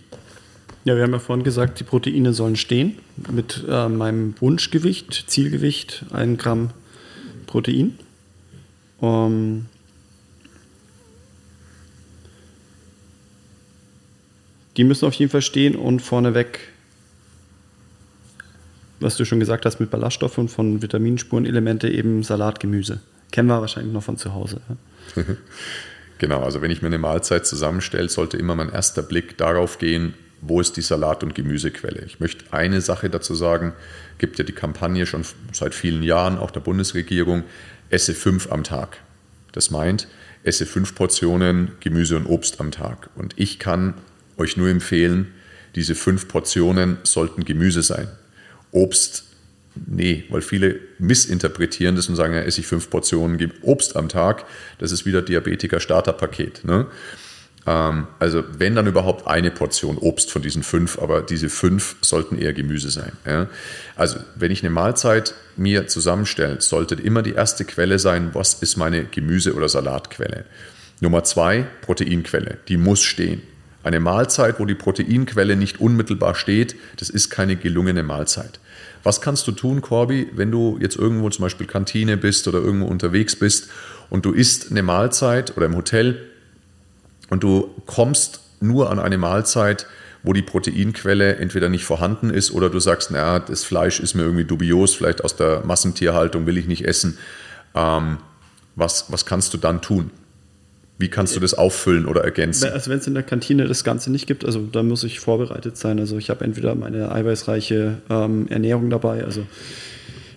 Ja, 0.85 0.97
wir 0.97 1.03
haben 1.03 1.13
ja 1.13 1.19
vorhin 1.19 1.45
gesagt, 1.45 1.81
die 1.81 1.85
Proteine 1.85 2.35
sollen 2.35 2.57
stehen 2.57 2.99
mit 3.33 3.65
äh, 3.67 3.89
meinem 3.89 4.35
Wunschgewicht, 4.39 5.25
Zielgewicht, 5.29 6.05
1 6.13 6.39
Gramm 6.41 6.71
Protein. 7.47 7.99
Um, 9.01 9.67
die 14.77 14.85
müssen 14.85 15.07
auf 15.07 15.15
jeden 15.15 15.31
Fall 15.31 15.41
stehen 15.41 15.75
und 15.75 16.01
vorneweg, 16.01 16.61
was 19.01 19.17
du 19.17 19.25
schon 19.25 19.41
gesagt 19.41 19.65
hast, 19.65 19.81
mit 19.81 19.91
Ballaststoffen 19.91 20.43
und 20.43 20.49
von 20.49 20.83
Vitaminspurenelemente 20.83 21.89
eben 21.89 22.23
Salatgemüse. 22.23 23.01
Kennen 23.33 23.49
wir 23.49 23.61
wahrscheinlich 23.61 23.93
noch 23.93 24.03
von 24.03 24.19
zu 24.19 24.35
Hause. 24.35 24.61
genau, 26.19 26.43
also 26.43 26.61
wenn 26.61 26.71
ich 26.71 26.83
mir 26.83 26.89
eine 26.89 26.99
Mahlzeit 26.99 27.47
zusammenstelle, 27.47 28.11
sollte 28.11 28.37
immer 28.37 28.55
mein 28.55 28.69
erster 28.69 29.03
Blick 29.03 29.39
darauf 29.39 29.79
gehen, 29.79 30.15
wo 30.47 30.61
ist 30.61 30.77
die 30.77 30.83
Salat- 30.83 31.23
und 31.23 31.35
Gemüsequelle. 31.35 32.05
Ich 32.05 32.21
möchte 32.21 32.53
eine 32.53 32.81
Sache 32.81 33.09
dazu 33.09 33.35
sagen, 33.35 33.73
gibt 34.19 34.39
ja 34.39 34.45
die 34.45 34.53
Kampagne 34.53 35.07
schon 35.07 35.25
seit 35.53 35.75
vielen 35.75 36.03
Jahren, 36.03 36.39
auch 36.39 36.51
der 36.51 36.61
Bundesregierung, 36.61 37.45
esse 37.91 38.15
fünf 38.15 38.51
am 38.53 38.63
Tag. 38.65 38.99
Das 39.53 39.71
meint, 39.71 40.09
esse 40.43 40.67
fünf 40.67 40.95
Portionen 40.95 41.73
Gemüse 41.81 42.17
und 42.17 42.27
Obst 42.27 42.61
am 42.61 42.71
Tag. 42.71 43.09
Und 43.15 43.35
ich 43.37 43.59
kann 43.59 43.95
euch 44.37 44.57
nur 44.57 44.69
empfehlen, 44.69 45.33
diese 45.75 45.95
fünf 45.95 46.29
Portionen 46.29 46.99
sollten 47.03 47.45
Gemüse 47.45 47.83
sein. 47.83 48.09
Obst, 48.71 49.25
nee, 49.87 50.25
weil 50.29 50.43
viele 50.43 50.79
missinterpretieren 50.99 51.97
das 51.97 52.09
und 52.09 52.17
sagen, 52.17 52.35
ja, 52.35 52.41
esse 52.41 52.61
ich 52.61 52.67
fünf 52.67 52.91
Portionen 52.91 53.53
Obst 53.63 53.97
am 53.97 54.09
Tag, 54.09 54.45
das 54.79 54.93
ist 54.93 55.07
wieder 55.07 55.23
Diabetiker-Starterpaket. 55.23 56.65
Ne? 56.65 56.87
Ähm, 57.67 58.07
also 58.19 58.45
wenn 58.59 58.75
dann 58.75 58.87
überhaupt 58.87 59.27
eine 59.27 59.51
Portion 59.51 59.99
Obst 59.99 60.31
von 60.31 60.43
diesen 60.43 60.63
fünf, 60.63 60.99
aber 60.99 61.23
diese 61.23 61.49
fünf 61.49 61.97
sollten 62.01 62.39
eher 62.39 62.53
Gemüse 62.53 62.91
sein. 62.91 63.13
Ja? 63.27 63.49
Also 63.97 64.19
wenn 64.37 64.51
ich 64.51 64.63
eine 64.63 64.71
Mahlzeit 64.71 65.35
mir 65.57 65.87
zusammenstelle, 65.87 66.61
sollte 66.61 66.95
immer 66.97 67.23
die 67.23 67.33
erste 67.33 67.65
Quelle 67.65 67.99
sein, 67.99 68.31
was 68.33 68.55
ist 68.55 68.77
meine 68.77 69.05
Gemüse- 69.05 69.55
oder 69.55 69.69
Salatquelle. 69.69 70.45
Nummer 71.01 71.25
zwei, 71.25 71.67
Proteinquelle, 71.83 72.59
die 72.69 72.77
muss 72.77 73.03
stehen. 73.03 73.43
Eine 73.83 74.01
Mahlzeit, 74.01 74.61
wo 74.61 74.65
die 74.65 74.75
Proteinquelle 74.75 75.57
nicht 75.57 75.81
unmittelbar 75.81 76.35
steht, 76.35 76.77
das 76.97 77.11
ist 77.11 77.29
keine 77.29 77.57
gelungene 77.57 78.03
Mahlzeit. 78.03 78.59
Was 79.03 79.21
kannst 79.21 79.47
du 79.47 79.53
tun, 79.53 79.83
Corby, 79.83 80.31
wenn 80.33 80.51
du 80.51 80.79
jetzt 80.81 80.97
irgendwo 80.97 81.29
zum 81.29 81.43
Beispiel 81.43 81.67
Kantine 81.67 82.17
bist 82.17 82.49
oder 82.49 82.61
irgendwo 82.61 82.87
unterwegs 82.87 83.37
bist 83.37 83.69
und 84.09 84.25
du 84.25 84.33
isst 84.33 84.71
eine 84.71 84.83
Mahlzeit 84.83 85.55
oder 85.59 85.67
im 85.67 85.77
Hotel 85.77 86.19
und 87.31 87.43
du 87.43 87.71
kommst 87.87 88.41
nur 88.61 88.91
an 88.91 88.99
eine 88.99 89.19
Mahlzeit, 89.19 89.87
wo 90.23 90.33
die 90.33 90.43
Proteinquelle 90.43 91.37
entweder 91.37 91.69
nicht 91.69 91.85
vorhanden 91.85 92.31
ist 92.31 92.51
oder 92.51 92.71
du 92.71 92.81
sagst, 92.81 93.11
naja, 93.11 93.39
das 93.39 93.65
Fleisch 93.65 94.01
ist 94.01 94.15
mir 94.15 94.23
irgendwie 94.23 94.45
dubios, 94.45 94.95
vielleicht 94.95 95.23
aus 95.23 95.37
der 95.37 95.65
Massentierhaltung 95.65 96.47
will 96.47 96.57
ich 96.57 96.67
nicht 96.67 96.87
essen. 96.87 97.19
Ähm, 97.75 98.19
was, 98.75 99.13
was 99.13 99.27
kannst 99.27 99.53
du 99.55 99.59
dann 99.59 99.83
tun? 99.83 100.11
Wie 100.97 101.09
kannst 101.09 101.35
du 101.35 101.41
das 101.41 101.55
auffüllen 101.55 102.07
oder 102.07 102.23
ergänzen? 102.23 102.71
Also 102.73 102.91
wenn 102.91 102.99
es 102.99 103.07
in 103.07 103.15
der 103.15 103.25
Kantine 103.25 103.67
das 103.67 103.83
Ganze 103.83 104.13
nicht 104.13 104.27
gibt, 104.27 104.45
also 104.45 104.61
da 104.61 104.83
muss 104.83 105.03
ich 105.03 105.19
vorbereitet 105.19 105.77
sein. 105.77 105.99
Also 105.99 106.17
ich 106.19 106.31
habe 106.31 106.45
entweder 106.45 106.75
meine 106.77 107.11
eiweißreiche 107.11 107.99
ähm, 108.09 108.47
Ernährung 108.49 108.91
dabei. 108.91 109.25
Also 109.25 109.45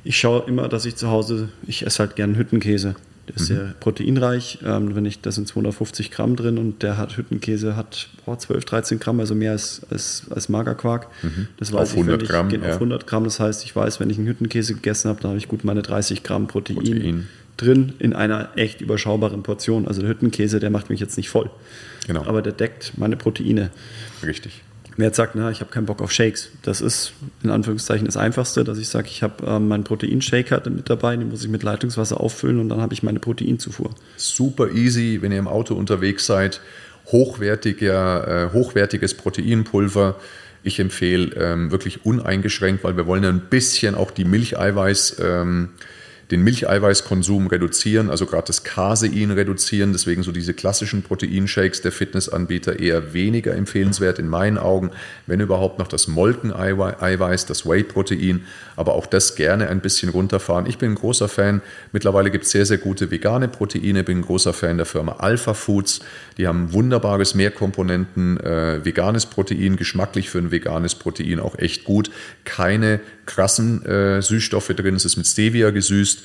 ich 0.03 0.17
schaue 0.17 0.43
immer, 0.47 0.67
dass 0.67 0.85
ich 0.85 0.95
zu 0.95 1.09
Hause, 1.09 1.49
ich 1.67 1.85
esse 1.85 1.99
halt 1.99 2.15
gern 2.15 2.35
Hüttenkäse. 2.35 2.95
Der 3.27 3.35
ist 3.35 3.49
mhm. 3.49 3.55
sehr 3.55 3.75
proteinreich. 3.79 4.59
Ähm, 4.65 4.95
wenn 4.95 5.05
ich, 5.05 5.21
da 5.21 5.31
sind 5.31 5.47
250 5.47 6.11
Gramm 6.11 6.35
drin 6.35 6.57
und 6.57 6.81
der 6.81 6.97
hat 6.97 7.17
Hüttenkäse 7.17 7.75
hat 7.75 8.07
boah, 8.25 8.39
12, 8.39 8.65
13 8.65 8.99
Gramm, 8.99 9.19
also 9.19 9.35
mehr 9.35 9.51
als, 9.51 9.81
als, 9.89 10.23
als 10.29 10.47
Magerquark. 10.49 11.07
Mhm. 11.23 11.47
Das 11.57 11.73
weiß 11.73 11.91
auf 11.91 11.97
100 11.97 12.23
ich, 12.23 12.29
Gramm. 12.29 12.49
Ich, 12.49 12.61
ja. 12.61 12.69
auf 12.69 12.75
100 12.75 13.05
Gramm. 13.05 13.25
Das 13.25 13.39
heißt, 13.39 13.65
ich 13.65 13.75
weiß, 13.75 13.99
wenn 13.99 14.09
ich 14.09 14.17
einen 14.17 14.27
Hüttenkäse 14.27 14.75
gegessen 14.75 15.09
habe, 15.09 15.19
dann 15.21 15.29
habe 15.29 15.37
ich 15.37 15.47
gut 15.47 15.63
meine 15.65 15.81
30 15.81 16.23
Gramm 16.23 16.47
Protein, 16.47 16.75
Protein, 16.75 17.27
drin 17.57 17.93
in 17.99 18.13
einer 18.13 18.49
echt 18.55 18.81
überschaubaren 18.81 19.43
Portion. 19.43 19.87
Also 19.87 20.01
der 20.01 20.09
Hüttenkäse, 20.09 20.59
der 20.59 20.69
macht 20.69 20.89
mich 20.89 20.99
jetzt 20.99 21.17
nicht 21.17 21.29
voll. 21.29 21.49
Genau. 22.07 22.25
Aber 22.25 22.41
der 22.41 22.53
deckt 22.53 22.93
meine 22.97 23.17
Proteine. 23.17 23.71
Richtig. 24.23 24.63
Wer 24.97 25.07
jetzt 25.07 25.17
sagt, 25.17 25.35
na, 25.35 25.51
ich 25.51 25.59
habe 25.59 25.69
keinen 25.69 25.85
Bock 25.85 26.01
auf 26.01 26.11
Shakes, 26.11 26.49
das 26.63 26.81
ist 26.81 27.13
in 27.43 27.51
Anführungszeichen 27.51 28.07
das 28.07 28.17
Einfachste, 28.17 28.63
dass 28.63 28.79
ich 28.79 28.89
sage, 28.89 29.07
ich 29.09 29.21
habe 29.21 29.45
ähm, 29.45 29.67
meinen 29.67 29.83
Proteinshaker 29.83 30.67
mit 30.71 30.89
dabei, 30.89 31.15
den 31.15 31.29
muss 31.29 31.43
ich 31.43 31.49
mit 31.49 31.61
Leitungswasser 31.61 32.19
auffüllen 32.19 32.59
und 32.59 32.69
dann 32.69 32.81
habe 32.81 32.95
ich 32.95 33.03
meine 33.03 33.19
Proteinzufuhr. 33.19 33.91
Super 34.15 34.71
easy, 34.71 35.19
wenn 35.21 35.31
ihr 35.31 35.37
im 35.37 35.47
Auto 35.47 35.75
unterwegs 35.75 36.25
seid. 36.25 36.61
Hochwertiger, 37.11 38.49
äh, 38.49 38.53
hochwertiges 38.53 39.13
Proteinpulver. 39.13 40.15
Ich 40.63 40.79
empfehle 40.79 41.33
ähm, 41.35 41.71
wirklich 41.71 42.03
uneingeschränkt, 42.03 42.83
weil 42.83 42.97
wir 42.97 43.05
wollen 43.05 43.23
ja 43.23 43.29
ein 43.29 43.41
bisschen 43.49 43.93
auch 43.93 44.09
die 44.09 44.25
Milcheiweiß 44.25 45.17
ähm, 45.21 45.69
den 46.31 46.43
Milcheiweißkonsum 46.43 47.47
reduzieren, 47.47 48.09
also 48.09 48.25
gerade 48.25 48.47
das 48.47 48.63
Casein 48.63 49.31
reduzieren. 49.31 49.93
Deswegen 49.93 50.23
so 50.23 50.31
diese 50.31 50.53
klassischen 50.53 51.01
Proteinshakes 51.01 51.81
der 51.81 51.91
Fitnessanbieter 51.91 52.79
eher 52.79 53.13
weniger 53.13 53.55
empfehlenswert 53.55 54.19
in 54.19 54.27
meinen 54.27 54.57
Augen. 54.57 54.91
Wenn 55.25 55.39
überhaupt 55.39 55.79
noch 55.79 55.87
das 55.87 56.07
Molkeneiweiß, 56.07 57.45
das 57.45 57.65
Whey-Protein, 57.65 58.43
aber 58.75 58.95
auch 58.95 59.05
das 59.05 59.35
gerne 59.35 59.69
ein 59.69 59.79
bisschen 59.79 60.09
runterfahren. 60.09 60.65
Ich 60.65 60.77
bin 60.77 60.91
ein 60.91 60.95
großer 60.95 61.29
Fan. 61.29 61.61
Mittlerweile 61.93 62.29
gibt 62.29 62.43
es 62.43 62.51
sehr, 62.51 62.65
sehr 62.65 62.77
gute 62.77 63.09
vegane 63.09 63.47
Proteine. 63.47 64.03
Bin 64.03 64.19
ein 64.19 64.23
großer 64.23 64.53
Fan 64.53 64.77
der 64.77 64.85
Firma 64.85 65.13
Alpha 65.19 65.53
Foods. 65.53 66.01
Die 66.37 66.47
haben 66.47 66.73
wunderbares 66.73 67.35
Mehrkomponenten, 67.35 68.37
äh, 68.41 68.83
veganes 68.83 69.25
Protein, 69.25 69.77
geschmacklich 69.77 70.29
für 70.29 70.39
ein 70.39 70.51
veganes 70.51 70.95
Protein 70.95 71.39
auch 71.39 71.57
echt 71.57 71.85
gut. 71.85 72.11
Keine 72.43 72.99
krassen 73.27 73.85
äh, 73.85 74.21
Süßstoffe 74.21 74.69
drin. 74.69 74.95
Es 74.95 75.05
ist 75.05 75.17
mit 75.17 75.27
Stevia 75.27 75.69
gesüßt. 75.69 76.23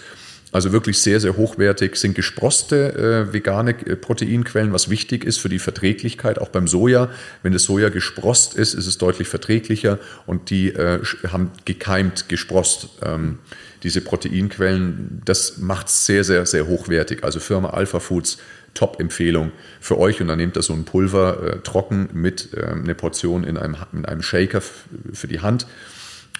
Also 0.52 0.70
wirklich 0.70 0.98
sehr, 0.98 1.18
sehr 1.18 1.38
hochwertig 1.38 1.96
sind 1.96 2.14
gesproste 2.14 3.26
äh, 3.30 3.32
vegane 3.32 3.70
äh, 3.70 3.96
Proteinquellen, 3.96 4.74
was 4.74 4.90
wichtig 4.90 5.24
ist 5.24 5.38
für 5.38 5.48
die 5.48 5.58
Verträglichkeit, 5.58 6.38
auch 6.38 6.50
beim 6.50 6.68
Soja. 6.68 7.08
Wenn 7.42 7.54
das 7.54 7.64
Soja 7.64 7.88
gesprost 7.88 8.54
ist, 8.54 8.74
ist 8.74 8.86
es 8.86 8.98
deutlich 8.98 9.28
verträglicher 9.28 9.98
und 10.26 10.50
die 10.50 10.68
äh, 10.68 11.00
haben 11.28 11.50
gekeimt, 11.64 12.28
gesprost. 12.28 12.90
Ähm, 13.02 13.38
diese 13.82 14.02
Proteinquellen, 14.02 15.22
das 15.24 15.56
macht 15.56 15.88
es 15.88 16.06
sehr, 16.06 16.22
sehr, 16.22 16.44
sehr 16.44 16.68
hochwertig. 16.68 17.24
Also 17.24 17.40
Firma 17.40 17.70
Alpha 17.70 17.98
Foods, 17.98 18.38
Top-Empfehlung 18.74 19.52
für 19.80 19.98
euch. 19.98 20.20
Und 20.20 20.28
dann 20.28 20.38
nehmt 20.38 20.56
ihr 20.56 20.62
so 20.62 20.74
ein 20.74 20.84
Pulver 20.84 21.42
äh, 21.42 21.58
trocken 21.60 22.10
mit 22.12 22.50
ähm, 22.56 22.84
eine 22.84 22.94
Portion 22.94 23.42
in 23.42 23.56
einem, 23.56 23.76
in 23.92 24.04
einem 24.04 24.22
Shaker 24.22 24.60
für 24.60 25.28
die 25.28 25.40
Hand 25.40 25.66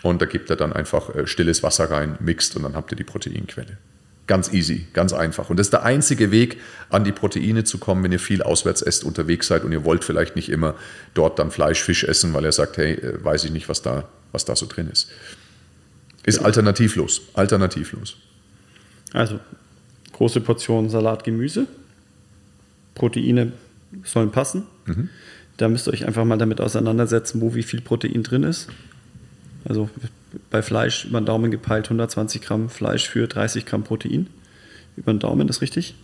und 0.02 0.20
da 0.20 0.26
gebt 0.26 0.50
ihr 0.50 0.56
dann 0.56 0.72
einfach 0.72 1.14
äh, 1.14 1.26
stilles 1.26 1.62
Wasser 1.62 1.90
rein, 1.90 2.16
mixt 2.20 2.56
und 2.56 2.64
dann 2.64 2.74
habt 2.74 2.92
ihr 2.92 2.96
die 2.96 3.04
Proteinquelle. 3.04 3.78
Ganz 4.26 4.52
easy, 4.52 4.86
ganz 4.92 5.12
einfach. 5.12 5.50
Und 5.50 5.58
das 5.58 5.66
ist 5.66 5.72
der 5.72 5.82
einzige 5.82 6.30
Weg, 6.30 6.58
an 6.90 7.04
die 7.04 7.12
Proteine 7.12 7.64
zu 7.64 7.78
kommen, 7.78 8.04
wenn 8.04 8.12
ihr 8.12 8.20
viel 8.20 8.42
auswärts 8.42 8.80
esst, 8.80 9.04
unterwegs 9.04 9.48
seid 9.48 9.64
und 9.64 9.72
ihr 9.72 9.84
wollt 9.84 10.04
vielleicht 10.04 10.36
nicht 10.36 10.48
immer 10.48 10.74
dort 11.14 11.38
dann 11.38 11.50
Fleisch, 11.50 11.82
Fisch 11.82 12.04
essen, 12.04 12.32
weil 12.32 12.44
ihr 12.44 12.52
sagt, 12.52 12.76
hey, 12.76 12.94
äh, 12.94 13.24
weiß 13.24 13.44
ich 13.44 13.50
nicht, 13.50 13.68
was 13.68 13.82
da, 13.82 14.08
was 14.30 14.44
da 14.44 14.54
so 14.54 14.66
drin 14.66 14.88
ist. 14.90 15.10
Ist 16.24 16.38
alternativlos, 16.38 17.22
alternativlos. 17.34 18.16
Also, 19.12 19.40
große 20.12 20.40
Portion 20.40 20.88
Salat, 20.88 21.24
Gemüse. 21.24 21.66
Proteine 22.94 23.52
sollen 24.04 24.30
passen. 24.30 24.64
Mhm. 24.86 25.08
Da 25.56 25.68
müsst 25.68 25.88
ihr 25.88 25.92
euch 25.92 26.06
einfach 26.06 26.24
mal 26.24 26.38
damit 26.38 26.60
auseinandersetzen, 26.60 27.40
wo 27.40 27.54
wie 27.54 27.62
viel 27.62 27.80
Protein 27.80 28.22
drin 28.22 28.44
ist. 28.44 28.68
Also 29.68 29.88
bei 30.51 30.62
Fleisch 30.62 31.05
über 31.05 31.20
den 31.20 31.27
Daumen 31.27 31.51
gepeilt 31.51 31.87
120 31.87 32.42
Gramm 32.42 32.68
Fleisch 32.68 33.09
für 33.09 33.27
30 33.27 33.66
Gramm 33.66 33.85
Protein. 33.85 34.29
Über 34.96 35.12
den 35.12 35.20
Daumen, 35.20 35.48
ist 35.48 35.62
richtig? 35.62 35.94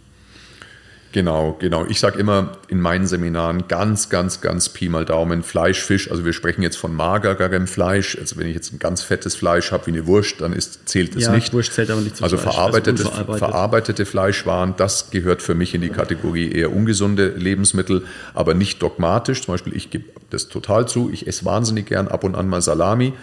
Genau, 1.12 1.56
genau. 1.58 1.86
Ich 1.86 2.00
sage 2.00 2.18
immer 2.18 2.58
in 2.68 2.80
meinen 2.80 3.06
Seminaren 3.06 3.66
ganz, 3.66 4.10
ganz, 4.10 4.42
ganz 4.42 4.68
Pi 4.68 4.90
mal 4.90 5.06
Daumen 5.06 5.42
Fleisch, 5.42 5.80
Fisch. 5.80 6.10
Also 6.10 6.26
wir 6.26 6.34
sprechen 6.34 6.62
jetzt 6.62 6.76
von 6.76 6.94
magerem 6.94 7.66
Fleisch. 7.66 8.18
Also 8.18 8.36
wenn 8.36 8.46
ich 8.46 8.54
jetzt 8.54 8.74
ein 8.74 8.78
ganz 8.78 9.00
fettes 9.02 9.34
Fleisch 9.34 9.72
habe 9.72 9.86
wie 9.86 9.92
eine 9.92 10.06
Wurst, 10.06 10.42
dann 10.42 10.52
ist, 10.52 10.86
zählt 10.86 11.16
es 11.16 11.24
ja, 11.24 11.32
nicht. 11.32 11.54
Wurst 11.54 11.72
zählt 11.72 11.90
aber 11.90 12.02
nicht 12.02 12.16
zum 12.16 12.24
Also 12.24 12.36
Fleisch. 12.36 12.54
verarbeitete, 12.54 13.10
also 13.10 13.34
verarbeitete 13.34 14.04
Fleischwaren, 14.04 14.74
das 14.76 15.10
gehört 15.10 15.40
für 15.40 15.54
mich 15.54 15.74
in 15.74 15.80
die 15.80 15.88
Kategorie 15.88 16.52
eher 16.52 16.74
ungesunde 16.74 17.28
Lebensmittel, 17.28 18.04
aber 18.34 18.52
nicht 18.52 18.82
dogmatisch. 18.82 19.42
Zum 19.42 19.54
Beispiel, 19.54 19.74
ich 19.74 19.88
gebe 19.88 20.04
das 20.28 20.48
total 20.48 20.86
zu. 20.88 21.10
Ich 21.10 21.26
esse 21.26 21.46
wahnsinnig 21.46 21.86
gern 21.86 22.08
ab 22.08 22.22
und 22.22 22.34
an 22.34 22.48
mal 22.48 22.60
Salami, 22.60 23.14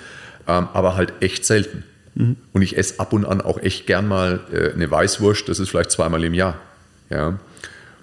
ähm, 0.48 0.68
aber 0.74 0.96
halt 0.96 1.14
echt 1.22 1.46
selten. 1.46 1.84
Mhm. 2.16 2.38
Und 2.54 2.62
ich 2.62 2.78
esse 2.78 3.00
ab 3.00 3.14
und 3.14 3.26
an 3.26 3.42
auch 3.42 3.60
echt 3.60 3.88
gern 3.88 4.08
mal 4.08 4.40
äh, 4.52 4.74
eine 4.74 4.90
Weißwurst. 4.90 5.48
Das 5.50 5.60
ist 5.60 5.70
vielleicht 5.70 5.92
zweimal 5.92 6.24
im 6.24 6.34
Jahr. 6.34 6.60
Ja. 7.10 7.40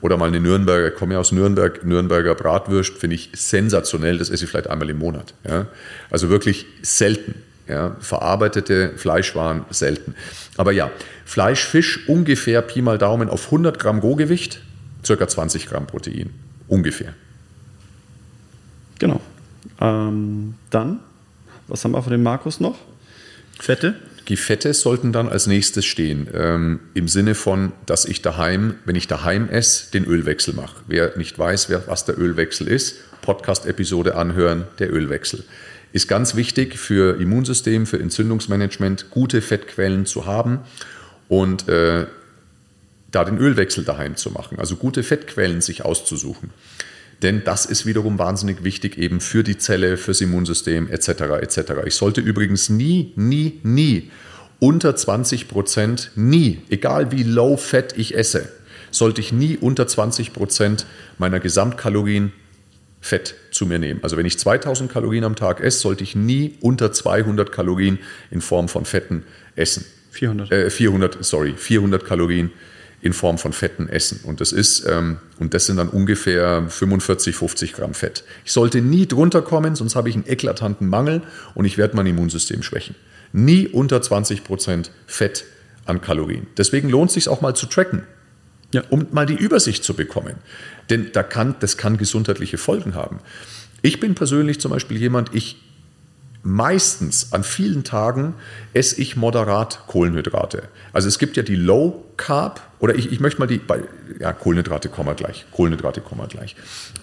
Oder 0.00 0.16
mal 0.16 0.26
eine 0.26 0.40
Nürnberger, 0.40 0.88
ich 0.88 0.94
komme 0.96 1.14
ja 1.14 1.20
aus 1.20 1.30
Nürnberg, 1.30 1.84
Nürnberger 1.84 2.34
Bratwürst, 2.34 2.98
finde 2.98 3.14
ich 3.14 3.30
sensationell, 3.34 4.18
das 4.18 4.30
esse 4.30 4.44
ich 4.44 4.50
vielleicht 4.50 4.68
einmal 4.68 4.90
im 4.90 4.98
Monat. 4.98 5.34
Ja. 5.48 5.66
Also 6.10 6.28
wirklich 6.28 6.66
selten. 6.82 7.36
Ja. 7.68 7.96
Verarbeitete 8.00 8.92
Fleischwaren 8.96 9.64
selten. 9.70 10.14
Aber 10.56 10.72
ja, 10.72 10.90
Fleisch, 11.24 11.64
Fisch 11.64 12.08
ungefähr 12.08 12.60
Pi 12.62 12.82
mal 12.82 12.98
Daumen 12.98 13.28
auf 13.28 13.46
100 13.46 13.78
Gramm 13.78 14.00
Rohgewicht, 14.00 14.60
circa 15.04 15.28
20 15.28 15.68
Gramm 15.68 15.86
Protein. 15.86 16.30
Ungefähr. 16.68 17.14
Genau. 18.98 19.20
Ähm, 19.80 20.54
dann, 20.70 21.00
was 21.72 21.84
haben 21.84 21.92
wir 21.92 22.02
von 22.02 22.12
dem 22.12 22.22
Markus 22.22 22.60
noch? 22.60 22.76
Fette? 23.58 23.94
Die 24.28 24.36
Fette 24.36 24.72
sollten 24.74 25.12
dann 25.12 25.28
als 25.28 25.46
nächstes 25.46 25.84
stehen, 25.84 26.28
ähm, 26.34 26.80
im 26.94 27.08
Sinne 27.08 27.34
von, 27.34 27.72
dass 27.86 28.04
ich 28.04 28.22
daheim, 28.22 28.74
wenn 28.84 28.94
ich 28.94 29.08
daheim 29.08 29.48
esse, 29.48 29.90
den 29.90 30.04
Ölwechsel 30.04 30.54
mache. 30.54 30.76
Wer 30.86 31.16
nicht 31.16 31.38
weiß, 31.38 31.70
wer, 31.70 31.88
was 31.88 32.04
der 32.04 32.18
Ölwechsel 32.18 32.68
ist, 32.68 32.96
Podcast-Episode 33.22 34.14
anhören, 34.14 34.64
der 34.78 34.92
Ölwechsel. 34.92 35.44
Ist 35.92 36.08
ganz 36.08 36.36
wichtig 36.36 36.78
für 36.78 37.20
Immunsystem, 37.20 37.86
für 37.86 37.98
Entzündungsmanagement, 37.98 39.10
gute 39.10 39.40
Fettquellen 39.40 40.06
zu 40.06 40.26
haben 40.26 40.60
und 41.28 41.68
äh, 41.68 42.06
da 43.10 43.24
den 43.24 43.38
Ölwechsel 43.38 43.84
daheim 43.84 44.16
zu 44.16 44.30
machen, 44.30 44.58
also 44.58 44.76
gute 44.76 45.02
Fettquellen 45.02 45.60
sich 45.62 45.84
auszusuchen. 45.84 46.50
Denn 47.22 47.44
das 47.44 47.66
ist 47.66 47.86
wiederum 47.86 48.18
wahnsinnig 48.18 48.64
wichtig 48.64 48.98
eben 48.98 49.20
für 49.20 49.44
die 49.44 49.56
Zelle, 49.56 49.96
fürs 49.96 50.20
Immunsystem 50.20 50.88
etc. 50.90 51.08
etc. 51.40 51.58
Ich 51.86 51.94
sollte 51.94 52.20
übrigens 52.20 52.68
nie, 52.68 53.12
nie, 53.16 53.60
nie 53.62 54.10
unter 54.58 54.94
20 54.94 55.48
Prozent, 55.48 56.12
nie, 56.14 56.62
egal 56.70 57.10
wie 57.10 57.22
low 57.22 57.56
fat 57.56 57.96
ich 57.98 58.16
esse, 58.16 58.48
sollte 58.90 59.20
ich 59.20 59.32
nie 59.32 59.56
unter 59.56 59.86
20 59.86 60.32
Prozent 60.32 60.86
meiner 61.18 61.40
Gesamtkalorien 61.40 62.32
Fett 63.00 63.34
zu 63.50 63.66
mir 63.66 63.80
nehmen. 63.80 64.00
Also 64.04 64.16
wenn 64.16 64.26
ich 64.26 64.38
2000 64.38 64.90
Kalorien 64.90 65.24
am 65.24 65.34
Tag 65.34 65.60
esse, 65.60 65.80
sollte 65.80 66.04
ich 66.04 66.14
nie 66.14 66.56
unter 66.60 66.92
200 66.92 67.50
Kalorien 67.50 67.98
in 68.30 68.40
Form 68.40 68.68
von 68.68 68.84
Fetten 68.84 69.24
essen. 69.56 69.84
400. 70.12 70.52
Äh, 70.52 70.70
400, 70.70 71.24
sorry, 71.24 71.54
400 71.56 72.04
Kalorien 72.04 72.52
in 73.02 73.12
Form 73.12 73.36
von 73.36 73.52
Fetten 73.52 73.88
essen. 73.88 74.20
Und 74.22 74.40
das 74.40 74.52
ist, 74.52 74.86
ähm, 74.88 75.18
und 75.40 75.54
das 75.54 75.66
sind 75.66 75.76
dann 75.76 75.88
ungefähr 75.88 76.64
45, 76.68 77.34
50 77.34 77.72
Gramm 77.74 77.94
Fett. 77.94 78.22
Ich 78.44 78.52
sollte 78.52 78.80
nie 78.80 79.06
drunter 79.06 79.42
kommen, 79.42 79.74
sonst 79.74 79.96
habe 79.96 80.08
ich 80.08 80.14
einen 80.14 80.26
eklatanten 80.26 80.88
Mangel 80.88 81.22
und 81.54 81.64
ich 81.64 81.76
werde 81.76 81.96
mein 81.96 82.06
Immunsystem 82.06 82.62
schwächen. 82.62 82.94
Nie 83.32 83.66
unter 83.66 84.00
20 84.00 84.44
Prozent 84.44 84.92
Fett 85.06 85.44
an 85.84 86.00
Kalorien. 86.00 86.46
Deswegen 86.56 86.88
lohnt 86.88 87.10
es 87.10 87.14
sich 87.14 87.28
auch 87.28 87.40
mal 87.40 87.54
zu 87.54 87.66
tracken. 87.66 88.04
Ja. 88.72 88.84
Um 88.88 89.08
mal 89.10 89.26
die 89.26 89.34
Übersicht 89.34 89.84
zu 89.84 89.94
bekommen. 89.94 90.36
Denn 90.88 91.10
da 91.12 91.22
kann, 91.22 91.56
das 91.60 91.76
kann 91.76 91.98
gesundheitliche 91.98 92.56
Folgen 92.56 92.94
haben. 92.94 93.18
Ich 93.82 94.00
bin 94.00 94.14
persönlich 94.14 94.60
zum 94.60 94.70
Beispiel 94.70 94.96
jemand, 94.96 95.34
ich 95.34 95.60
meistens 96.42 97.32
an 97.32 97.44
vielen 97.44 97.84
Tagen 97.84 98.34
esse 98.72 99.00
ich 99.00 99.16
moderat 99.16 99.86
Kohlenhydrate. 99.86 100.64
Also 100.92 101.08
es 101.08 101.18
gibt 101.18 101.36
ja 101.36 101.42
die 101.42 101.56
Low 101.56 102.04
Carb 102.16 102.60
oder 102.80 102.94
ich, 102.94 103.12
ich 103.12 103.20
möchte 103.20 103.38
mal 103.40 103.46
die, 103.46 103.60
ja 104.18 104.32
Kohlenhydrate 104.32 104.88
kommen 104.88 105.08
wir 105.08 105.14
gleich, 105.14 105.46
Kohlenhydrate 105.52 106.00
kommen 106.00 106.20
wir 106.20 106.28
gleich. 106.28 106.56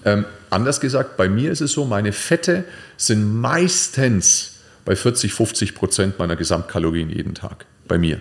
Ähm, 0.04 0.25
anders 0.49 0.82
gesagt, 0.82 1.15
bei 1.15 1.30
mir 1.30 1.52
ist 1.52 1.62
es 1.62 1.71
so, 1.71 1.86
meine 1.86 2.12
Fette 2.12 2.65
sind 2.97 3.39
meistens 3.39 4.60
bei 4.84 4.95
40, 4.95 5.34
50 5.34 5.75
Prozent 5.75 6.19
meiner 6.19 6.36
Gesamtkalorien 6.36 7.10
jeden 7.10 7.36
Tag. 7.36 7.65
Bei 7.88 7.97
mir. 7.97 8.19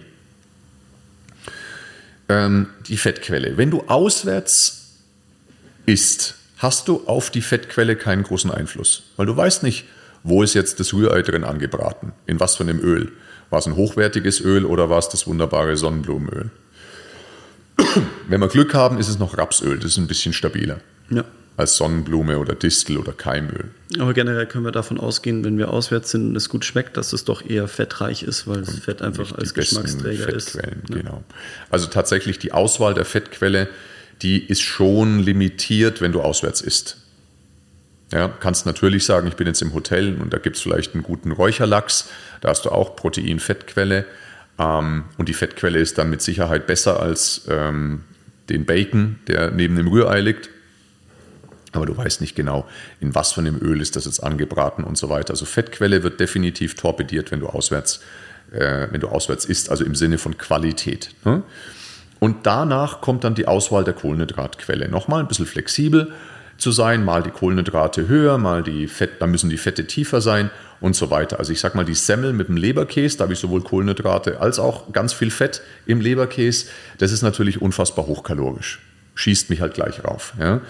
Ähm, 2.28 2.68
die 2.86 2.96
Fettquelle. 2.96 3.56
Wenn 3.56 3.70
du 3.70 3.84
auswärts 3.88 4.92
isst, 5.86 6.36
hast 6.58 6.88
du 6.88 7.06
auf 7.06 7.30
die 7.30 7.40
Fettquelle 7.40 7.96
keinen 7.96 8.22
großen 8.22 8.50
Einfluss, 8.50 9.04
weil 9.16 9.26
du 9.26 9.36
weißt 9.36 9.62
nicht, 9.62 9.86
wo 10.22 10.42
ist 10.42 10.54
jetzt 10.54 10.80
das 10.80 10.92
Rührei 10.92 11.22
drin 11.22 11.44
angebraten? 11.44 12.12
In 12.26 12.40
was 12.40 12.56
für 12.56 12.64
einem 12.64 12.80
Öl? 12.80 13.12
War 13.50 13.60
es 13.60 13.66
ein 13.66 13.76
hochwertiges 13.76 14.40
Öl 14.40 14.64
oder 14.64 14.90
war 14.90 14.98
es 14.98 15.08
das 15.08 15.26
wunderbare 15.26 15.76
Sonnenblumenöl? 15.76 16.50
Wenn 18.28 18.40
wir 18.40 18.48
Glück 18.48 18.74
haben, 18.74 18.98
ist 18.98 19.08
es 19.08 19.18
noch 19.18 19.38
Rapsöl. 19.38 19.76
Das 19.76 19.92
ist 19.92 19.98
ein 19.98 20.06
bisschen 20.06 20.32
stabiler. 20.32 20.80
Ja. 21.10 21.24
Als 21.56 21.76
Sonnenblume 21.76 22.38
oder 22.38 22.54
Distel 22.54 22.98
oder 22.98 23.12
Keimöl. 23.12 23.70
Aber 23.98 24.14
generell 24.14 24.46
können 24.46 24.64
wir 24.64 24.70
davon 24.70 25.00
ausgehen, 25.00 25.44
wenn 25.44 25.58
wir 25.58 25.70
auswärts 25.70 26.10
sind 26.12 26.28
und 26.28 26.36
es 26.36 26.48
gut 26.48 26.64
schmeckt, 26.64 26.96
dass 26.96 27.12
es 27.12 27.24
doch 27.24 27.44
eher 27.44 27.66
fettreich 27.66 28.22
ist, 28.22 28.46
weil 28.46 28.60
das 28.60 28.78
Fett 28.78 29.02
einfach 29.02 29.32
als 29.32 29.54
Geschmacksträger 29.54 30.28
ist. 30.28 30.54
Ja. 30.54 30.62
Genau. 30.88 31.24
Also 31.70 31.88
tatsächlich 31.88 32.38
die 32.38 32.52
Auswahl 32.52 32.94
der 32.94 33.04
Fettquelle, 33.04 33.68
die 34.22 34.44
ist 34.44 34.60
schon 34.60 35.20
limitiert, 35.20 36.00
wenn 36.00 36.12
du 36.12 36.20
auswärts 36.20 36.60
isst. 36.60 36.98
Ja, 38.12 38.28
kannst 38.28 38.64
natürlich 38.64 39.04
sagen, 39.04 39.26
ich 39.26 39.36
bin 39.36 39.46
jetzt 39.46 39.60
im 39.60 39.74
Hotel 39.74 40.16
und 40.20 40.32
da 40.32 40.38
gibt 40.38 40.56
es 40.56 40.62
vielleicht 40.62 40.94
einen 40.94 41.02
guten 41.02 41.30
Räucherlachs, 41.30 42.08
da 42.40 42.48
hast 42.48 42.64
du 42.64 42.70
auch 42.70 42.96
Protein-Fettquelle 42.96 44.06
ähm, 44.58 45.04
und 45.18 45.28
die 45.28 45.34
Fettquelle 45.34 45.78
ist 45.78 45.98
dann 45.98 46.08
mit 46.08 46.22
Sicherheit 46.22 46.66
besser 46.66 47.00
als 47.00 47.42
ähm, 47.48 48.04
den 48.48 48.64
Bacon, 48.64 49.18
der 49.28 49.50
neben 49.50 49.76
dem 49.76 49.88
Rührei 49.88 50.20
liegt. 50.20 50.48
Aber 51.72 51.84
du 51.84 51.94
weißt 51.94 52.22
nicht 52.22 52.34
genau, 52.34 52.66
in 52.98 53.14
was 53.14 53.32
von 53.32 53.44
dem 53.44 53.60
Öl 53.60 53.82
ist 53.82 53.94
das 53.94 54.06
jetzt 54.06 54.22
angebraten 54.22 54.84
und 54.84 54.96
so 54.96 55.10
weiter. 55.10 55.34
Also 55.34 55.44
Fettquelle 55.44 56.02
wird 56.02 56.18
definitiv 56.18 56.76
torpediert, 56.76 57.30
wenn 57.30 57.40
du 57.40 57.46
auswärts, 57.46 58.00
äh, 58.52 58.88
wenn 58.90 59.00
du 59.00 59.08
auswärts 59.08 59.44
isst, 59.44 59.70
also 59.70 59.84
im 59.84 59.94
Sinne 59.94 60.16
von 60.16 60.38
Qualität. 60.38 61.10
Ne? 61.26 61.42
Und 62.20 62.46
danach 62.46 63.02
kommt 63.02 63.24
dann 63.24 63.34
die 63.34 63.46
Auswahl 63.46 63.84
der 63.84 63.92
Kohlenhydratquelle. 63.92 64.88
Nochmal 64.88 65.20
ein 65.20 65.28
bisschen 65.28 65.46
flexibel 65.46 66.12
zu 66.58 66.72
sein, 66.72 67.04
mal 67.04 67.22
die 67.22 67.30
Kohlenhydrate 67.30 68.08
höher, 68.08 68.36
mal 68.36 68.62
die 68.62 68.88
Fett, 68.88 69.20
da 69.20 69.26
müssen 69.26 69.48
die 69.48 69.56
Fette 69.56 69.86
tiefer 69.86 70.20
sein 70.20 70.50
und 70.80 70.96
so 70.96 71.10
weiter. 71.10 71.38
Also 71.38 71.52
ich 71.52 71.60
sag 71.60 71.74
mal, 71.74 71.84
die 71.84 71.94
Semmel 71.94 72.32
mit 72.32 72.48
dem 72.48 72.56
Leberkäse, 72.56 73.16
da 73.16 73.24
habe 73.24 73.32
ich 73.32 73.38
sowohl 73.38 73.62
Kohlenhydrate 73.62 74.40
als 74.40 74.58
auch 74.58 74.92
ganz 74.92 75.12
viel 75.12 75.30
Fett 75.30 75.62
im 75.86 76.00
Leberkäse, 76.00 76.66
das 76.98 77.12
ist 77.12 77.22
natürlich 77.22 77.62
unfassbar 77.62 78.06
hochkalorisch. 78.06 78.80
Schießt 79.14 79.50
mich 79.50 79.60
halt 79.60 79.74
gleich 79.74 80.04
rauf. 80.04 80.34
Ja. 80.38 80.60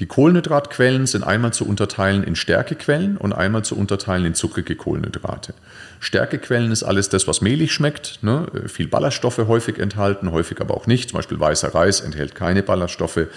Die 0.00 0.06
Kohlenhydratquellen 0.06 1.06
sind 1.06 1.22
einmal 1.22 1.52
zu 1.52 1.64
unterteilen 1.64 2.24
in 2.24 2.34
Stärkequellen 2.34 3.16
und 3.16 3.32
einmal 3.32 3.64
zu 3.64 3.76
unterteilen 3.76 4.24
in 4.24 4.34
zuckrige 4.34 4.74
Kohlenhydrate. 4.74 5.54
Stärkequellen 6.00 6.72
ist 6.72 6.82
alles 6.82 7.08
das, 7.08 7.28
was 7.28 7.40
mehlig 7.40 7.72
schmeckt, 7.72 8.18
ne? 8.22 8.46
viel 8.66 8.88
Ballaststoffe 8.88 9.38
häufig 9.38 9.78
enthalten, 9.78 10.32
häufig 10.32 10.60
aber 10.60 10.74
auch 10.74 10.88
nicht. 10.88 11.10
Zum 11.10 11.18
Beispiel 11.18 11.38
weißer 11.38 11.72
Reis 11.72 12.00
enthält 12.00 12.34
keine 12.34 12.64
Ballaststoffe. 12.64 13.28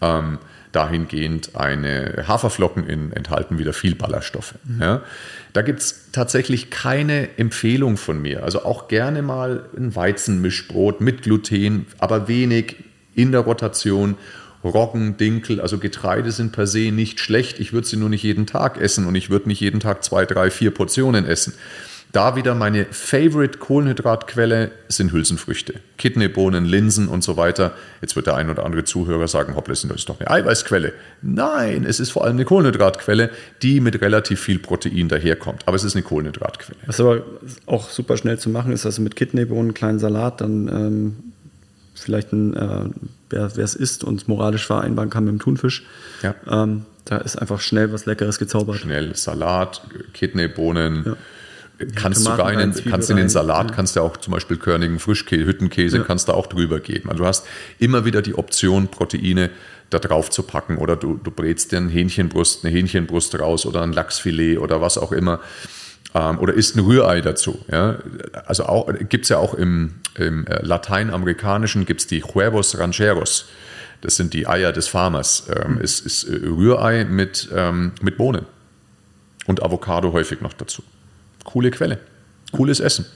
Ähm, 0.00 0.38
dahingehend 0.72 1.56
eine 1.56 2.24
Haferflocken 2.26 2.86
in, 2.86 3.12
enthalten 3.12 3.58
wieder 3.58 3.72
viel 3.72 3.94
Ballaststoffe. 3.94 4.54
Mhm. 4.64 4.80
Ja. 4.80 5.02
Da 5.52 5.62
gibt 5.62 5.80
es 5.80 6.10
tatsächlich 6.12 6.70
keine 6.70 7.38
Empfehlung 7.38 7.96
von 7.96 8.20
mir. 8.22 8.44
Also 8.44 8.64
auch 8.64 8.88
gerne 8.88 9.22
mal 9.22 9.64
ein 9.76 9.94
Weizenmischbrot 9.94 11.00
mit 11.00 11.22
Gluten, 11.22 11.86
aber 11.98 12.28
wenig 12.28 12.76
in 13.14 13.32
der 13.32 13.40
Rotation. 13.40 14.16
Roggen, 14.62 15.16
Dinkel, 15.16 15.58
also 15.58 15.78
Getreide 15.78 16.32
sind 16.32 16.52
per 16.52 16.66
se 16.66 16.92
nicht 16.92 17.18
schlecht. 17.18 17.60
Ich 17.60 17.72
würde 17.72 17.86
sie 17.86 17.96
nur 17.96 18.10
nicht 18.10 18.22
jeden 18.22 18.46
Tag 18.46 18.78
essen 18.78 19.06
und 19.06 19.14
ich 19.14 19.30
würde 19.30 19.48
nicht 19.48 19.60
jeden 19.60 19.80
Tag 19.80 20.04
zwei, 20.04 20.26
drei, 20.26 20.50
vier 20.50 20.70
Portionen 20.70 21.24
essen. 21.24 21.54
Da 22.12 22.34
wieder 22.34 22.56
meine 22.56 22.86
Favorite 22.86 23.58
Kohlenhydratquelle 23.58 24.72
sind 24.88 25.12
Hülsenfrüchte. 25.12 25.74
Kidneybohnen, 25.96 26.64
Linsen 26.64 27.06
und 27.06 27.22
so 27.22 27.36
weiter. 27.36 27.72
Jetzt 28.00 28.16
wird 28.16 28.26
der 28.26 28.34
ein 28.34 28.50
oder 28.50 28.64
andere 28.64 28.82
Zuhörer 28.82 29.28
sagen, 29.28 29.54
hoppla, 29.54 29.74
das 29.74 29.84
ist 29.84 30.08
doch 30.08 30.18
eine 30.18 30.28
Eiweißquelle. 30.28 30.92
Nein, 31.22 31.84
es 31.84 32.00
ist 32.00 32.10
vor 32.10 32.24
allem 32.24 32.34
eine 32.34 32.44
Kohlenhydratquelle, 32.44 33.30
die 33.62 33.80
mit 33.80 34.00
relativ 34.00 34.40
viel 34.40 34.58
Protein 34.58 35.08
daherkommt. 35.08 35.62
Aber 35.66 35.76
es 35.76 35.84
ist 35.84 35.94
eine 35.94 36.02
Kohlenhydratquelle. 36.02 36.80
Was 36.86 36.98
aber 36.98 37.22
auch 37.66 37.88
super 37.88 38.16
schnell 38.16 38.38
zu 38.38 38.50
machen 38.50 38.72
ist, 38.72 38.86
also 38.86 39.02
mit 39.02 39.14
Kidneybohnen, 39.14 39.72
kleinen 39.72 40.00
Salat, 40.00 40.40
dann 40.40 40.66
ähm, 40.66 41.16
vielleicht 41.94 42.32
ein, 42.32 42.56
äh, 42.56 42.88
wer 43.28 43.56
es 43.56 43.76
isst 43.76 44.02
und 44.02 44.26
moralisch 44.26 44.66
vereinbaren 44.66 45.10
kann 45.10 45.24
mit 45.24 45.34
dem 45.34 45.38
Thunfisch. 45.38 45.84
Ja. 46.22 46.34
Ähm, 46.48 46.86
da 47.04 47.18
ist 47.18 47.36
einfach 47.36 47.60
schnell 47.60 47.92
was 47.92 48.06
Leckeres 48.06 48.40
gezaubert. 48.40 48.78
Schnell 48.78 49.14
Salat, 49.14 49.82
Kidneybohnen. 50.12 51.04
Ja 51.06 51.16
kannst 51.94 52.24
sogar 52.24 52.52
in 52.52 52.58
den, 52.58 52.84
kannst 52.84 53.10
in 53.10 53.16
den 53.16 53.28
Salat, 53.28 53.70
ja. 53.70 53.76
kannst 53.76 53.96
du 53.96 54.00
auch 54.00 54.16
zum 54.16 54.32
Beispiel 54.32 54.56
körnigen 54.56 54.98
Frischkäse, 54.98 55.46
Hüttenkäse, 55.46 55.98
ja. 55.98 56.04
kannst 56.04 56.28
du 56.28 56.32
auch 56.32 56.46
drüber 56.46 56.80
geben. 56.80 57.10
Also 57.10 57.22
du 57.22 57.28
hast 57.28 57.46
immer 57.78 58.04
wieder 58.04 58.22
die 58.22 58.34
Option, 58.34 58.88
Proteine 58.88 59.50
da 59.90 59.98
drauf 59.98 60.30
zu 60.30 60.42
packen 60.44 60.78
oder 60.78 60.96
du, 60.96 61.18
du 61.22 61.30
brätst 61.30 61.72
dir 61.72 61.78
eine 61.78 61.90
Hähnchenbrust, 61.90 62.64
eine 62.64 62.72
Hähnchenbrust 62.74 63.38
raus 63.38 63.66
oder 63.66 63.82
ein 63.82 63.92
Lachsfilet 63.92 64.58
oder 64.58 64.80
was 64.80 64.98
auch 64.98 65.12
immer 65.12 65.40
ähm, 66.14 66.38
oder 66.38 66.54
isst 66.54 66.76
ein 66.76 66.80
Rührei 66.80 67.20
dazu. 67.20 67.58
Ja? 67.70 67.98
Also 68.46 68.66
auch 68.66 68.92
gibt 69.08 69.24
es 69.24 69.28
ja 69.28 69.38
auch 69.38 69.54
im, 69.54 69.94
im 70.16 70.46
äh, 70.46 70.62
Lateinamerikanischen 70.62 71.86
gibt 71.86 72.00
es 72.00 72.06
die 72.06 72.22
Huevos 72.22 72.78
Rancheros. 72.78 73.46
Das 74.00 74.16
sind 74.16 74.32
die 74.32 74.46
Eier 74.46 74.72
des 74.72 74.88
Farmers. 74.88 75.46
Ähm, 75.54 75.74
mhm. 75.74 75.80
ist, 75.80 76.06
ist 76.06 76.24
äh, 76.24 76.36
Rührei 76.46 77.04
mit, 77.04 77.48
ähm, 77.54 77.92
mit 78.00 78.16
Bohnen 78.16 78.46
und 79.46 79.62
Avocado 79.62 80.12
häufig 80.12 80.40
noch 80.40 80.52
dazu. 80.52 80.82
Coole 81.44 81.70
Quelle, 81.70 81.98
cooles 82.52 82.80
Essen. 82.80 83.06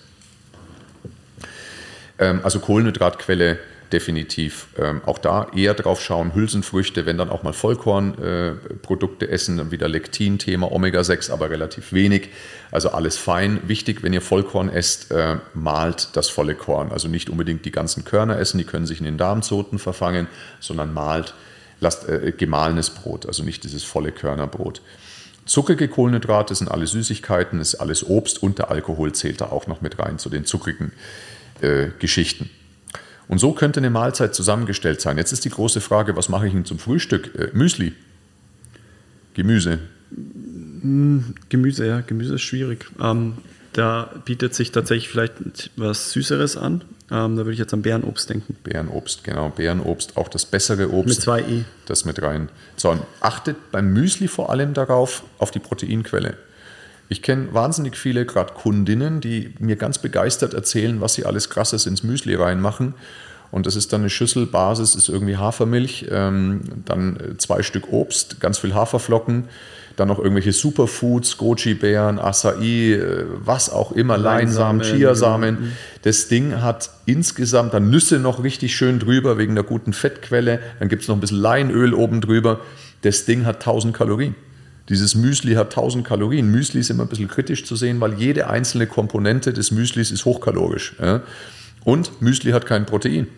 Ähm, 2.18 2.40
also 2.42 2.60
Kohlenhydratquelle 2.60 3.58
definitiv. 3.94 4.66
Ähm, 4.76 5.02
auch 5.06 5.18
da 5.18 5.46
eher 5.54 5.72
drauf 5.74 6.02
schauen, 6.02 6.34
Hülsenfrüchte, 6.34 7.06
wenn 7.06 7.16
dann 7.16 7.30
auch 7.30 7.44
mal 7.44 7.52
Vollkornprodukte 7.52 9.26
äh, 9.26 9.30
essen, 9.30 9.56
dann 9.56 9.70
wieder 9.70 9.88
Lektin-Thema, 9.88 10.72
Omega-6, 10.72 11.30
aber 11.30 11.48
relativ 11.50 11.92
wenig. 11.92 12.30
Also 12.72 12.90
alles 12.90 13.16
fein. 13.16 13.60
Wichtig, 13.68 14.02
wenn 14.02 14.12
ihr 14.12 14.20
Vollkorn 14.20 14.68
esst, 14.68 15.12
äh, 15.12 15.36
malt 15.54 16.08
das 16.14 16.28
volle 16.28 16.56
Korn. 16.56 16.90
Also 16.90 17.08
nicht 17.08 17.30
unbedingt 17.30 17.64
die 17.64 17.70
ganzen 17.70 18.04
Körner 18.04 18.38
essen, 18.38 18.58
die 18.58 18.64
können 18.64 18.86
sich 18.86 18.98
in 18.98 19.04
den 19.04 19.16
Darmzoten 19.16 19.78
verfangen, 19.78 20.26
sondern 20.58 20.92
malt, 20.92 21.34
lasst 21.80 22.08
äh, 22.08 22.32
gemahlenes 22.36 22.90
Brot, 22.90 23.26
also 23.26 23.44
nicht 23.44 23.62
dieses 23.62 23.84
volle 23.84 24.10
Körnerbrot. 24.10 24.82
Zuckrige 25.46 25.88
Kohlenhydrate 25.88 26.54
sind 26.54 26.70
alle 26.70 26.86
Süßigkeiten, 26.86 27.60
ist 27.60 27.74
alles 27.76 28.08
Obst 28.08 28.42
und 28.42 28.58
der 28.58 28.70
Alkohol 28.70 29.12
zählt 29.12 29.40
da 29.40 29.46
auch 29.46 29.66
noch 29.66 29.82
mit 29.82 29.98
rein 29.98 30.18
zu 30.18 30.30
den 30.30 30.46
zuckrigen 30.46 30.92
äh, 31.60 31.88
Geschichten. 31.98 32.50
Und 33.28 33.38
so 33.38 33.52
könnte 33.52 33.80
eine 33.80 33.90
Mahlzeit 33.90 34.34
zusammengestellt 34.34 35.00
sein. 35.00 35.16
Jetzt 35.16 35.32
ist 35.32 35.44
die 35.44 35.50
große 35.50 35.80
Frage, 35.80 36.16
was 36.16 36.28
mache 36.28 36.46
ich 36.46 36.52
denn 36.52 36.64
zum 36.64 36.78
Frühstück? 36.78 37.34
Äh, 37.38 37.50
Müsli. 37.52 37.92
Gemüse. 39.34 39.80
Hm, 40.10 41.34
Gemüse, 41.48 41.86
ja, 41.86 42.00
Gemüse 42.00 42.34
ist 42.34 42.42
schwierig. 42.42 42.86
Ähm, 43.00 43.38
da 43.74 44.10
bietet 44.24 44.54
sich 44.54 44.72
tatsächlich 44.72 45.08
vielleicht 45.08 45.70
was 45.76 46.12
Süßeres 46.12 46.56
an. 46.56 46.84
Ähm, 47.10 47.36
da 47.36 47.38
würde 47.38 47.52
ich 47.52 47.58
jetzt 47.58 47.74
an 47.74 47.82
Bärenobst 47.82 48.30
denken. 48.30 48.56
Bärenobst, 48.64 49.24
genau. 49.24 49.50
Bärenobst, 49.50 50.16
auch 50.16 50.28
das 50.28 50.46
bessere 50.46 50.90
Obst. 50.90 51.08
Mit 51.08 51.20
zwei 51.20 51.40
E. 51.40 51.64
Das 51.86 52.04
mit 52.04 52.22
rein. 52.22 52.48
So, 52.76 52.90
und 52.90 53.02
achtet 53.20 53.72
beim 53.72 53.92
Müsli 53.92 54.28
vor 54.28 54.50
allem 54.50 54.74
darauf, 54.74 55.24
auf 55.38 55.50
die 55.50 55.58
Proteinquelle. 55.58 56.36
Ich 57.08 57.20
kenne 57.20 57.52
wahnsinnig 57.52 57.96
viele, 57.96 58.24
gerade 58.24 58.54
Kundinnen, 58.54 59.20
die 59.20 59.54
mir 59.58 59.76
ganz 59.76 59.98
begeistert 59.98 60.54
erzählen, 60.54 61.00
was 61.00 61.14
sie 61.14 61.26
alles 61.26 61.50
Krasses 61.50 61.86
ins 61.86 62.02
Müsli 62.02 62.34
reinmachen. 62.34 62.94
Und 63.50 63.66
das 63.66 63.76
ist 63.76 63.92
dann 63.92 64.00
eine 64.00 64.10
Schüssel, 64.10 64.46
Basis 64.46 64.94
ist 64.94 65.08
irgendwie 65.08 65.36
Hafermilch, 65.36 66.06
ähm, 66.10 66.62
dann 66.86 67.16
äh, 67.16 67.36
zwei 67.38 67.62
Stück 67.62 67.92
Obst, 67.92 68.40
ganz 68.40 68.58
viel 68.58 68.74
Haferflocken, 68.74 69.48
dann 69.96 70.08
noch 70.08 70.18
irgendwelche 70.18 70.52
Superfoods, 70.52 71.36
Goji-Beeren, 71.38 72.18
Acai, 72.18 72.94
äh, 72.94 73.24
was 73.44 73.70
auch 73.70 73.92
immer, 73.92 74.18
Leinsamen, 74.18 74.82
Chiasamen. 74.82 75.54
Mhm. 75.54 75.72
Das 76.02 76.28
Ding 76.28 76.60
hat 76.60 76.90
insgesamt 77.06 77.74
dann 77.74 77.90
Nüsse 77.90 78.18
noch 78.18 78.42
richtig 78.42 78.74
schön 78.74 78.98
drüber 78.98 79.38
wegen 79.38 79.54
der 79.54 79.64
guten 79.64 79.92
Fettquelle. 79.92 80.60
Dann 80.78 80.88
gibt 80.88 81.02
es 81.02 81.08
noch 81.08 81.16
ein 81.16 81.20
bisschen 81.20 81.38
Leinöl 81.38 81.94
oben 81.94 82.20
drüber. 82.20 82.60
Das 83.02 83.24
Ding 83.24 83.44
hat 83.44 83.56
1000 83.56 83.94
Kalorien. 83.94 84.34
Dieses 84.88 85.14
Müsli 85.14 85.54
hat 85.54 85.68
1000 85.68 86.06
Kalorien. 86.06 86.50
Müsli 86.50 86.80
ist 86.80 86.90
immer 86.90 87.04
ein 87.04 87.08
bisschen 87.08 87.28
kritisch 87.28 87.64
zu 87.64 87.74
sehen, 87.76 88.00
weil 88.00 88.14
jede 88.14 88.50
einzelne 88.50 88.86
Komponente 88.86 89.52
des 89.52 89.70
Müslis 89.70 90.10
ist 90.10 90.24
hochkalorisch. 90.24 90.96
Ja? 91.00 91.22
Und 91.84 92.20
Müsli 92.20 92.50
hat 92.50 92.66
kein 92.66 92.84
Protein. 92.84 93.28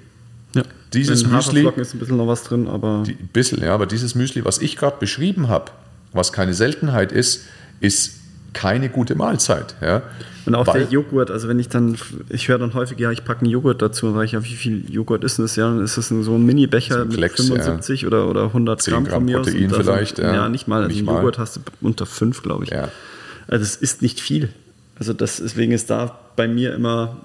Ja. 0.55 0.63
Dieses 0.93 1.27
Müsli 1.27 1.69
ist 1.77 1.95
ein 1.95 1.99
bisschen 1.99 2.17
noch 2.17 2.27
was 2.27 2.45
drin, 2.45 2.67
aber 2.67 3.05
ein 3.07 3.29
bisschen, 3.33 3.63
ja, 3.63 3.75
aber 3.75 3.87
dieses 3.87 4.15
Müsli, 4.15 4.45
was 4.45 4.59
ich 4.59 4.77
gerade 4.77 4.97
beschrieben 4.99 5.49
habe, 5.49 5.71
was 6.13 6.33
keine 6.33 6.55
Seltenheit 6.55 7.13
ist, 7.13 7.45
ist 7.81 8.17
keine 8.53 8.89
gute 8.89 9.15
Mahlzeit. 9.15 9.75
Ja? 9.83 10.03
Und 10.47 10.55
auch 10.55 10.67
Weil, 10.67 10.81
der 10.81 10.91
Joghurt, 10.91 11.31
also 11.31 11.49
wenn 11.49 11.59
ich 11.59 11.69
dann, 11.69 11.97
ich 12.29 12.49
höre 12.49 12.59
dann 12.59 12.73
häufig, 12.73 12.99
ja, 12.99 13.11
ich 13.11 13.25
packe 13.25 13.41
einen 13.41 13.51
Joghurt 13.51 13.83
dazu, 13.83 14.13
sage 14.13 14.25
ich, 14.25 14.33
ja, 14.33 14.45
wie 14.45 14.55
viel 14.55 14.91
Joghurt 14.91 15.25
ist 15.25 15.39
denn 15.39 15.45
das? 15.45 15.57
Ja, 15.57 15.69
dann 15.69 15.83
ist 15.83 15.99
das 15.99 16.09
so 16.09 16.35
ein 16.35 16.47
Mini-Becher 16.47 17.05
mit 17.05 17.17
Klecks, 17.17 17.37
75 17.37 18.03
ja. 18.03 18.07
oder, 18.07 18.29
oder 18.29 18.45
100 18.45 18.85
Gramm, 18.85 19.05
Gramm 19.05 19.15
von 19.15 19.25
mir 19.25 19.39
Protein 19.39 19.71
aus. 19.71 19.77
vielleicht, 19.77 20.19
ja. 20.19 20.33
ja. 20.33 20.49
nicht 20.49 20.69
mal. 20.69 20.83
Also 20.83 20.89
nicht 20.89 21.05
mal. 21.05 21.17
Joghurt 21.17 21.39
hast 21.39 21.57
du 21.57 21.61
unter 21.81 22.07
5, 22.07 22.43
glaube 22.43 22.65
ich. 22.65 22.71
Ja. 22.71 22.89
Also 23.49 23.65
es 23.65 23.77
ist 23.77 24.03
nicht 24.03 24.21
viel. 24.21 24.51
Also 24.99 25.13
das, 25.13 25.39
deswegen 25.39 25.73
ist 25.73 25.91
da 25.91 26.17
bei 26.37 26.49
mir 26.49 26.75
immer, 26.75 27.17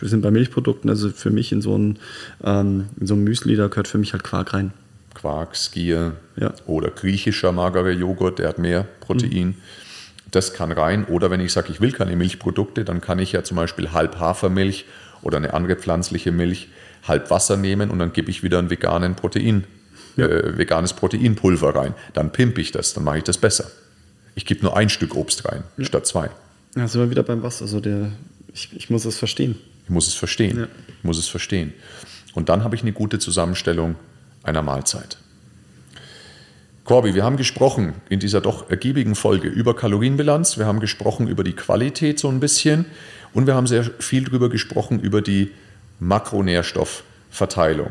wir 0.00 0.08
sind 0.08 0.22
bei 0.22 0.30
Milchprodukten, 0.30 0.90
also 0.90 1.10
für 1.10 1.30
mich 1.30 1.52
in 1.52 1.62
so 1.62 1.78
ein, 1.78 1.98
ähm, 2.42 2.86
in 3.00 3.06
so 3.06 3.14
ein 3.14 3.22
Müsli, 3.22 3.56
da 3.56 3.68
gehört 3.68 3.88
für 3.88 3.98
mich 3.98 4.12
halt 4.12 4.24
Quark 4.24 4.52
rein. 4.52 4.72
Quark, 5.14 5.56
Skier 5.56 6.16
ja. 6.36 6.52
oder 6.66 6.90
griechischer 6.90 7.52
magerer 7.52 7.90
Joghurt, 7.90 8.38
der 8.38 8.48
hat 8.48 8.58
mehr 8.58 8.86
Protein. 9.00 9.48
Mhm. 9.48 9.54
Das 10.30 10.52
kann 10.52 10.72
rein. 10.72 11.04
Oder 11.04 11.30
wenn 11.30 11.40
ich 11.40 11.52
sage, 11.52 11.70
ich 11.70 11.80
will 11.80 11.92
keine 11.92 12.16
Milchprodukte, 12.16 12.84
dann 12.84 13.00
kann 13.00 13.18
ich 13.20 13.32
ja 13.32 13.44
zum 13.44 13.56
Beispiel 13.56 13.92
halb 13.92 14.18
Hafermilch 14.18 14.84
oder 15.22 15.36
eine 15.38 15.54
andere 15.54 15.76
pflanzliche 15.76 16.32
Milch, 16.32 16.68
halb 17.06 17.30
Wasser 17.30 17.56
nehmen 17.56 17.90
und 17.90 17.98
dann 17.98 18.12
gebe 18.12 18.30
ich 18.30 18.42
wieder 18.42 18.58
ein 18.58 18.70
veganen 18.70 19.14
Protein, 19.14 19.64
ja. 20.16 20.26
äh, 20.26 20.58
veganes 20.58 20.92
Proteinpulver 20.92 21.74
rein. 21.74 21.94
Dann 22.12 22.32
pimpe 22.32 22.60
ich 22.60 22.72
das, 22.72 22.94
dann 22.94 23.04
mache 23.04 23.18
ich 23.18 23.24
das 23.24 23.38
besser. 23.38 23.70
Ich 24.34 24.46
gebe 24.46 24.62
nur 24.62 24.76
ein 24.76 24.88
Stück 24.88 25.14
Obst 25.14 25.46
rein, 25.46 25.62
ja. 25.76 25.84
statt 25.84 26.06
zwei. 26.06 26.30
Ja, 26.76 26.88
sind 26.88 27.00
wir 27.00 27.10
wieder 27.10 27.22
beim 27.22 27.42
Wasser. 27.42 27.62
Also 27.62 27.80
der, 27.80 28.10
ich, 28.52 28.70
ich 28.74 28.90
muss 28.90 29.04
es 29.04 29.16
verstehen. 29.16 29.56
Ich 29.84 29.90
muss 29.90 30.08
es 30.08 30.14
verstehen. 30.14 30.58
Ja. 30.58 30.66
Ich 30.88 31.04
muss 31.04 31.18
es 31.18 31.28
verstehen. 31.28 31.72
Und 32.34 32.48
dann 32.48 32.64
habe 32.64 32.74
ich 32.74 32.82
eine 32.82 32.92
gute 32.92 33.18
Zusammenstellung 33.18 33.94
einer 34.44 34.62
Mahlzeit. 34.62 35.18
Corby, 36.84 37.14
wir 37.14 37.24
haben 37.24 37.38
gesprochen 37.38 37.94
in 38.10 38.20
dieser 38.20 38.42
doch 38.42 38.70
ergiebigen 38.70 39.14
Folge 39.14 39.48
über 39.48 39.74
Kalorienbilanz, 39.74 40.58
wir 40.58 40.66
haben 40.66 40.80
gesprochen 40.80 41.28
über 41.28 41.42
die 41.42 41.54
Qualität 41.54 42.18
so 42.18 42.28
ein 42.28 42.40
bisschen 42.40 42.84
und 43.32 43.46
wir 43.46 43.54
haben 43.54 43.66
sehr 43.66 43.84
viel 43.84 44.24
darüber 44.24 44.50
gesprochen 44.50 45.00
über 45.00 45.22
die 45.22 45.50
Makronährstoffverteilung. 45.98 47.90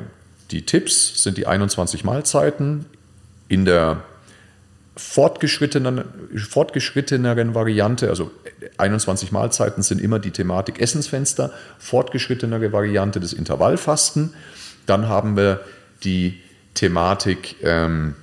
Die 0.51 0.65
Tipps 0.65 1.23
sind 1.23 1.37
die 1.37 1.47
21 1.47 2.03
Mahlzeiten 2.03 2.85
in 3.47 3.65
der 3.65 4.03
fortgeschrittenen, 4.95 6.03
fortgeschritteneren 6.37 7.55
Variante, 7.55 8.09
also 8.09 8.29
21 8.77 9.31
Mahlzeiten 9.31 9.81
sind 9.81 9.99
immer 9.99 10.19
die 10.19 10.31
Thematik 10.31 10.79
Essensfenster, 10.79 11.51
fortgeschrittenere 11.79 12.71
Variante 12.71 13.19
des 13.19 13.33
Intervallfasten. 13.33 14.33
Dann 14.85 15.07
haben 15.07 15.35
wir 15.35 15.61
die 16.03 16.41
Thematik 16.73 17.55
ähm, 17.63 18.15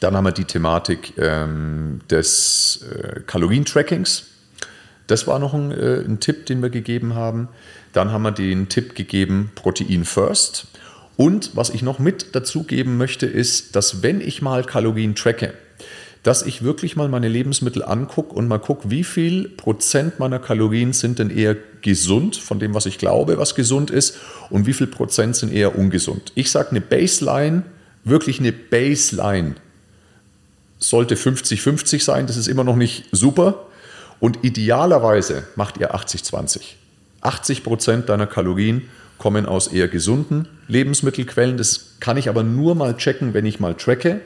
dann 0.00 0.16
haben 0.16 0.24
wir 0.24 0.32
die 0.32 0.44
Thematik 0.44 1.14
ähm, 1.18 2.00
des 2.10 2.84
äh, 2.90 3.20
Kalorientrackings. 3.20 4.24
Das 5.06 5.26
war 5.26 5.38
noch 5.38 5.54
ein, 5.54 5.70
äh, 5.70 6.00
ein, 6.00 6.20
Tipp, 6.20 6.46
den 6.46 6.62
wir 6.62 6.70
gegeben 6.70 7.14
haben. 7.14 7.48
Dann 7.92 8.10
haben 8.10 8.22
wir 8.22 8.32
den 8.32 8.68
Tipp 8.68 8.94
gegeben, 8.94 9.52
Protein 9.54 10.04
First. 10.04 10.66
Und 11.16 11.54
was 11.54 11.70
ich 11.70 11.82
noch 11.82 11.98
mit 11.98 12.34
dazu 12.34 12.64
geben 12.64 12.96
möchte, 12.96 13.26
ist, 13.26 13.76
dass 13.76 14.02
wenn 14.02 14.20
ich 14.20 14.42
mal 14.42 14.64
Kalorien 14.64 15.14
tracke, 15.14 15.54
dass 16.24 16.42
ich 16.42 16.64
wirklich 16.64 16.96
mal 16.96 17.08
meine 17.08 17.28
Lebensmittel 17.28 17.84
angucke 17.84 18.34
und 18.34 18.48
mal 18.48 18.58
gucke, 18.58 18.90
wie 18.90 19.04
viel 19.04 19.48
Prozent 19.50 20.18
meiner 20.18 20.38
Kalorien 20.38 20.94
sind 20.94 21.18
denn 21.18 21.30
eher 21.30 21.54
gesund, 21.82 22.36
von 22.36 22.58
dem, 22.58 22.74
was 22.74 22.86
ich 22.86 22.98
glaube, 22.98 23.38
was 23.38 23.54
gesund 23.54 23.90
ist, 23.90 24.16
und 24.48 24.66
wie 24.66 24.72
viel 24.72 24.86
Prozent 24.86 25.36
sind 25.36 25.52
eher 25.52 25.78
ungesund. 25.78 26.32
Ich 26.34 26.50
sage 26.50 26.70
eine 26.70 26.80
Baseline, 26.80 27.62
wirklich 28.04 28.40
eine 28.40 28.52
Baseline 28.52 29.54
sollte 30.78 31.14
50-50 31.14 32.02
sein, 32.02 32.26
das 32.26 32.38
ist 32.38 32.48
immer 32.48 32.64
noch 32.64 32.76
nicht 32.76 33.04
super. 33.12 33.66
Und 34.18 34.44
idealerweise 34.44 35.44
macht 35.56 35.76
ihr 35.76 35.94
80-20. 35.94 36.60
80 37.20 37.62
Prozent 37.62 38.08
deiner 38.08 38.26
Kalorien 38.26 38.88
kommen 39.18 39.44
aus 39.44 39.68
eher 39.68 39.88
gesunden 39.88 40.48
Lebensmittelquellen. 40.68 41.58
Das 41.58 41.96
kann 42.00 42.16
ich 42.16 42.30
aber 42.30 42.42
nur 42.42 42.74
mal 42.74 42.96
checken, 42.96 43.34
wenn 43.34 43.44
ich 43.44 43.60
mal 43.60 43.74
tracke. 43.74 44.20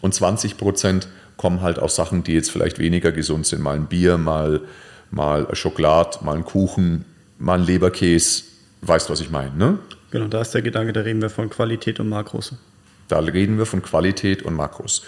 Und 0.00 0.14
20 0.14 0.56
Prozent 0.56 1.08
kommen 1.40 1.62
halt 1.62 1.78
aus 1.78 1.96
Sachen, 1.96 2.22
die 2.22 2.34
jetzt 2.34 2.50
vielleicht 2.50 2.78
weniger 2.78 3.12
gesund 3.12 3.46
sind. 3.46 3.62
Mal 3.62 3.76
ein 3.76 3.86
Bier, 3.86 4.18
mal, 4.18 4.60
mal 5.10 5.48
Schokolade, 5.56 6.18
mal 6.20 6.36
ein 6.36 6.44
Kuchen, 6.44 7.06
mal 7.38 7.58
ein 7.58 7.64
Leberkäse. 7.64 8.42
Weißt, 8.82 9.08
was 9.08 9.22
ich 9.22 9.30
meine, 9.30 9.56
ne? 9.56 9.78
Genau, 10.10 10.26
da 10.26 10.42
ist 10.42 10.50
der 10.50 10.60
Gedanke, 10.60 10.92
da 10.92 11.00
reden 11.00 11.22
wir 11.22 11.30
von 11.30 11.48
Qualität 11.48 11.98
und 11.98 12.10
Makros. 12.10 12.52
Da 13.08 13.20
reden 13.20 13.56
wir 13.56 13.64
von 13.64 13.80
Qualität 13.80 14.42
und 14.42 14.52
Makros. 14.52 15.00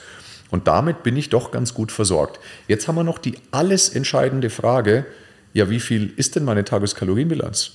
Und 0.50 0.68
damit 0.68 1.02
bin 1.02 1.18
ich 1.18 1.28
doch 1.28 1.50
ganz 1.50 1.74
gut 1.74 1.92
versorgt. 1.92 2.40
Jetzt 2.66 2.88
haben 2.88 2.94
wir 2.94 3.04
noch 3.04 3.18
die 3.18 3.34
alles 3.50 3.90
entscheidende 3.90 4.48
Frage, 4.48 5.04
ja, 5.52 5.68
wie 5.68 5.80
viel 5.80 6.14
ist 6.16 6.34
denn 6.34 6.44
meine 6.46 6.64
Tageskalorienbilanz? 6.64 7.72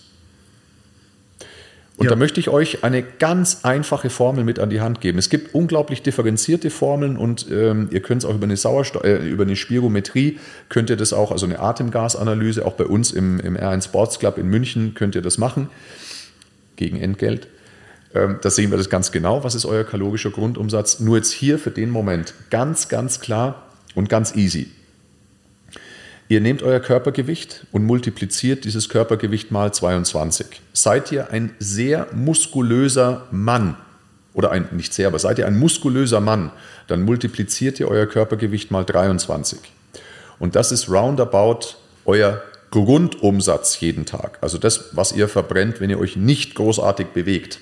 Und 1.97 2.05
ja. 2.05 2.11
da 2.11 2.15
möchte 2.15 2.39
ich 2.39 2.49
euch 2.49 2.83
eine 2.83 3.01
ganz 3.01 3.61
einfache 3.63 4.11
Formel 4.11 4.43
mit 4.43 4.59
an 4.59 4.69
die 4.69 4.81
Hand 4.81 5.01
geben. 5.01 5.17
Es 5.17 5.29
gibt 5.29 5.55
unglaublich 5.55 6.03
differenzierte 6.03 6.69
Formeln 6.69 7.17
und 7.17 7.47
ähm, 7.51 7.89
ihr 7.91 8.01
könnt 8.01 8.23
es 8.23 8.29
auch 8.29 8.35
über 8.35 8.43
eine 8.43 8.55
Sauerstoff, 8.55 9.03
äh, 9.03 9.27
über 9.27 9.43
eine 9.43 9.55
Spirometrie 9.55 10.37
könnt 10.69 10.91
ihr 10.91 10.95
das 10.95 11.11
auch, 11.11 11.31
also 11.31 11.47
eine 11.47 11.59
Atemgasanalyse, 11.59 12.63
auch 12.63 12.73
bei 12.73 12.85
uns 12.85 13.11
im, 13.11 13.39
im 13.39 13.57
R1 13.57 13.85
Sports 13.85 14.19
Club 14.19 14.37
in 14.37 14.47
München 14.47 14.93
könnt 14.93 15.15
ihr 15.15 15.23
das 15.23 15.39
machen 15.39 15.69
gegen 16.75 17.01
Entgelt. 17.01 17.47
Ähm, 18.13 18.37
da 18.43 18.51
sehen 18.51 18.69
wir 18.69 18.77
das 18.77 18.91
ganz 18.91 19.11
genau. 19.11 19.43
Was 19.43 19.55
ist 19.55 19.65
euer 19.65 19.83
kalorischer 19.83 20.29
Grundumsatz? 20.29 20.99
Nur 20.99 21.17
jetzt 21.17 21.31
hier 21.31 21.57
für 21.57 21.71
den 21.71 21.89
Moment 21.89 22.35
ganz, 22.51 22.89
ganz 22.89 23.21
klar 23.21 23.69
und 23.95 24.07
ganz 24.07 24.35
easy. 24.35 24.67
Ihr 26.29 26.41
nehmt 26.41 26.61
euer 26.61 26.81
Körpergewicht 26.81 27.65
und 27.71 27.85
multipliziert 27.85 28.65
dieses 28.65 28.89
Körpergewicht 28.89 29.49
mal 29.51 29.73
22. 29.73 30.61
Seid 30.73 31.11
ihr 31.11 31.31
ein 31.31 31.51
sehr 31.59 32.07
muskulöser 32.13 33.27
Mann, 33.31 33.77
oder 34.33 34.51
ein, 34.51 34.67
nicht 34.71 34.93
sehr, 34.93 35.07
aber 35.07 35.19
seid 35.19 35.39
ihr 35.39 35.47
ein 35.47 35.57
muskulöser 35.57 36.19
Mann, 36.19 36.51
dann 36.87 37.03
multipliziert 37.03 37.79
ihr 37.79 37.87
euer 37.87 38.05
Körpergewicht 38.05 38.71
mal 38.71 38.83
23. 38.83 39.59
Und 40.37 40.55
das 40.55 40.71
ist 40.71 40.89
roundabout 40.89 41.75
euer 42.05 42.41
Grundumsatz 42.71 43.79
jeden 43.79 44.05
Tag. 44.05 44.37
Also 44.41 44.57
das, 44.57 44.89
was 44.91 45.13
ihr 45.13 45.29
verbrennt, 45.29 45.79
wenn 45.79 45.89
ihr 45.89 45.99
euch 45.99 46.17
nicht 46.17 46.55
großartig 46.55 47.07
bewegt. 47.07 47.59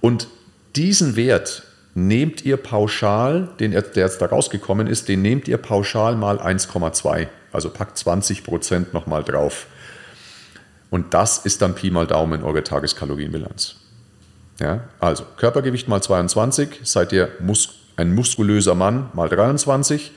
Und 0.00 0.28
diesen 0.76 1.16
Wert 1.16 1.64
nehmt 1.94 2.44
ihr 2.44 2.56
pauschal, 2.56 3.48
den, 3.58 3.72
der 3.72 3.82
jetzt 3.96 4.22
da 4.22 4.26
rausgekommen 4.26 4.86
ist, 4.86 5.08
den 5.08 5.22
nehmt 5.22 5.48
ihr 5.48 5.58
pauschal 5.58 6.14
mal 6.14 6.38
1,2. 6.38 7.26
Also 7.52 7.70
packt 7.70 7.98
20 7.98 8.44
Prozent 8.44 8.94
nochmal 8.94 9.24
drauf. 9.24 9.66
Und 10.90 11.14
das 11.14 11.38
ist 11.38 11.62
dann 11.62 11.74
Pi 11.74 11.90
mal 11.90 12.06
Daumen 12.06 12.42
eure 12.42 12.62
Tageskalorienbilanz. 12.62 13.76
Ja, 14.58 14.84
also 14.98 15.24
Körpergewicht 15.36 15.88
mal 15.88 16.02
22, 16.02 16.80
seid 16.82 17.12
ihr 17.12 17.30
mus 17.40 17.76
ein 17.96 18.14
muskulöser 18.14 18.74
Mann 18.74 19.10
mal 19.12 19.28
23 19.28 20.12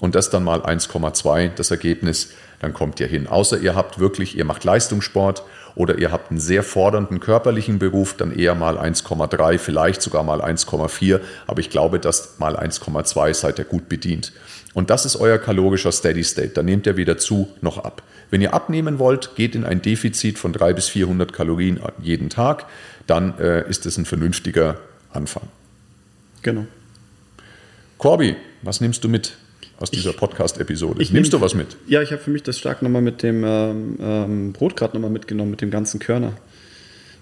und 0.00 0.14
das 0.14 0.30
dann 0.30 0.42
mal 0.42 0.60
1,2, 0.60 1.50
das 1.54 1.70
Ergebnis, 1.70 2.30
dann 2.60 2.74
kommt 2.74 2.98
ihr 3.00 3.06
hin. 3.06 3.26
Außer 3.26 3.58
ihr 3.58 3.74
habt 3.74 3.98
wirklich, 3.98 4.36
ihr 4.36 4.44
macht 4.44 4.64
Leistungssport 4.64 5.42
oder 5.74 5.98
ihr 5.98 6.12
habt 6.12 6.30
einen 6.30 6.40
sehr 6.40 6.62
fordernden 6.62 7.20
körperlichen 7.20 7.78
Beruf, 7.78 8.14
dann 8.14 8.32
eher 8.32 8.54
mal 8.54 8.78
1,3, 8.78 9.58
vielleicht 9.58 10.02
sogar 10.02 10.22
mal 10.22 10.40
1,4, 10.40 11.20
aber 11.46 11.60
ich 11.60 11.70
glaube, 11.70 12.00
dass 12.00 12.38
mal 12.38 12.56
1,2 12.56 13.34
seid 13.34 13.58
ihr 13.58 13.64
gut 13.64 13.88
bedient. 13.88 14.32
Und 14.72 14.90
das 14.90 15.04
ist 15.04 15.16
euer 15.16 15.38
kalorischer 15.38 15.90
Steady 15.90 16.22
State. 16.22 16.50
Da 16.50 16.62
nehmt 16.62 16.86
ihr 16.86 16.96
weder 16.96 17.18
zu 17.18 17.48
noch 17.60 17.78
ab. 17.78 18.02
Wenn 18.30 18.40
ihr 18.40 18.54
abnehmen 18.54 18.98
wollt, 18.98 19.34
geht 19.34 19.54
in 19.54 19.64
ein 19.64 19.82
Defizit 19.82 20.38
von 20.38 20.52
300 20.52 20.76
bis 20.76 20.88
400 20.88 21.32
Kalorien 21.32 21.80
jeden 22.00 22.30
Tag. 22.30 22.66
Dann 23.06 23.36
äh, 23.38 23.68
ist 23.68 23.86
es 23.86 23.98
ein 23.98 24.04
vernünftiger 24.04 24.78
Anfang. 25.12 25.48
Genau. 26.42 26.66
Corby, 27.98 28.36
was 28.62 28.80
nimmst 28.80 29.02
du 29.02 29.08
mit 29.08 29.36
aus 29.80 29.90
dieser 29.90 30.12
Podcast-Episode? 30.12 30.98
Nimmst 30.98 31.12
nehm, 31.12 31.30
du 31.30 31.40
was 31.40 31.54
mit? 31.54 31.76
Ja, 31.88 32.02
ich 32.02 32.12
habe 32.12 32.22
für 32.22 32.30
mich 32.30 32.42
das 32.42 32.58
stark 32.58 32.82
nochmal 32.82 33.02
mit 33.02 33.22
dem 33.22 33.42
ähm, 33.44 33.96
ähm, 34.00 34.52
Brot 34.52 34.76
gerade 34.76 34.94
nochmal 34.94 35.10
mitgenommen, 35.10 35.50
mit 35.50 35.62
dem 35.62 35.70
ganzen 35.70 35.98
Körner. 35.98 36.34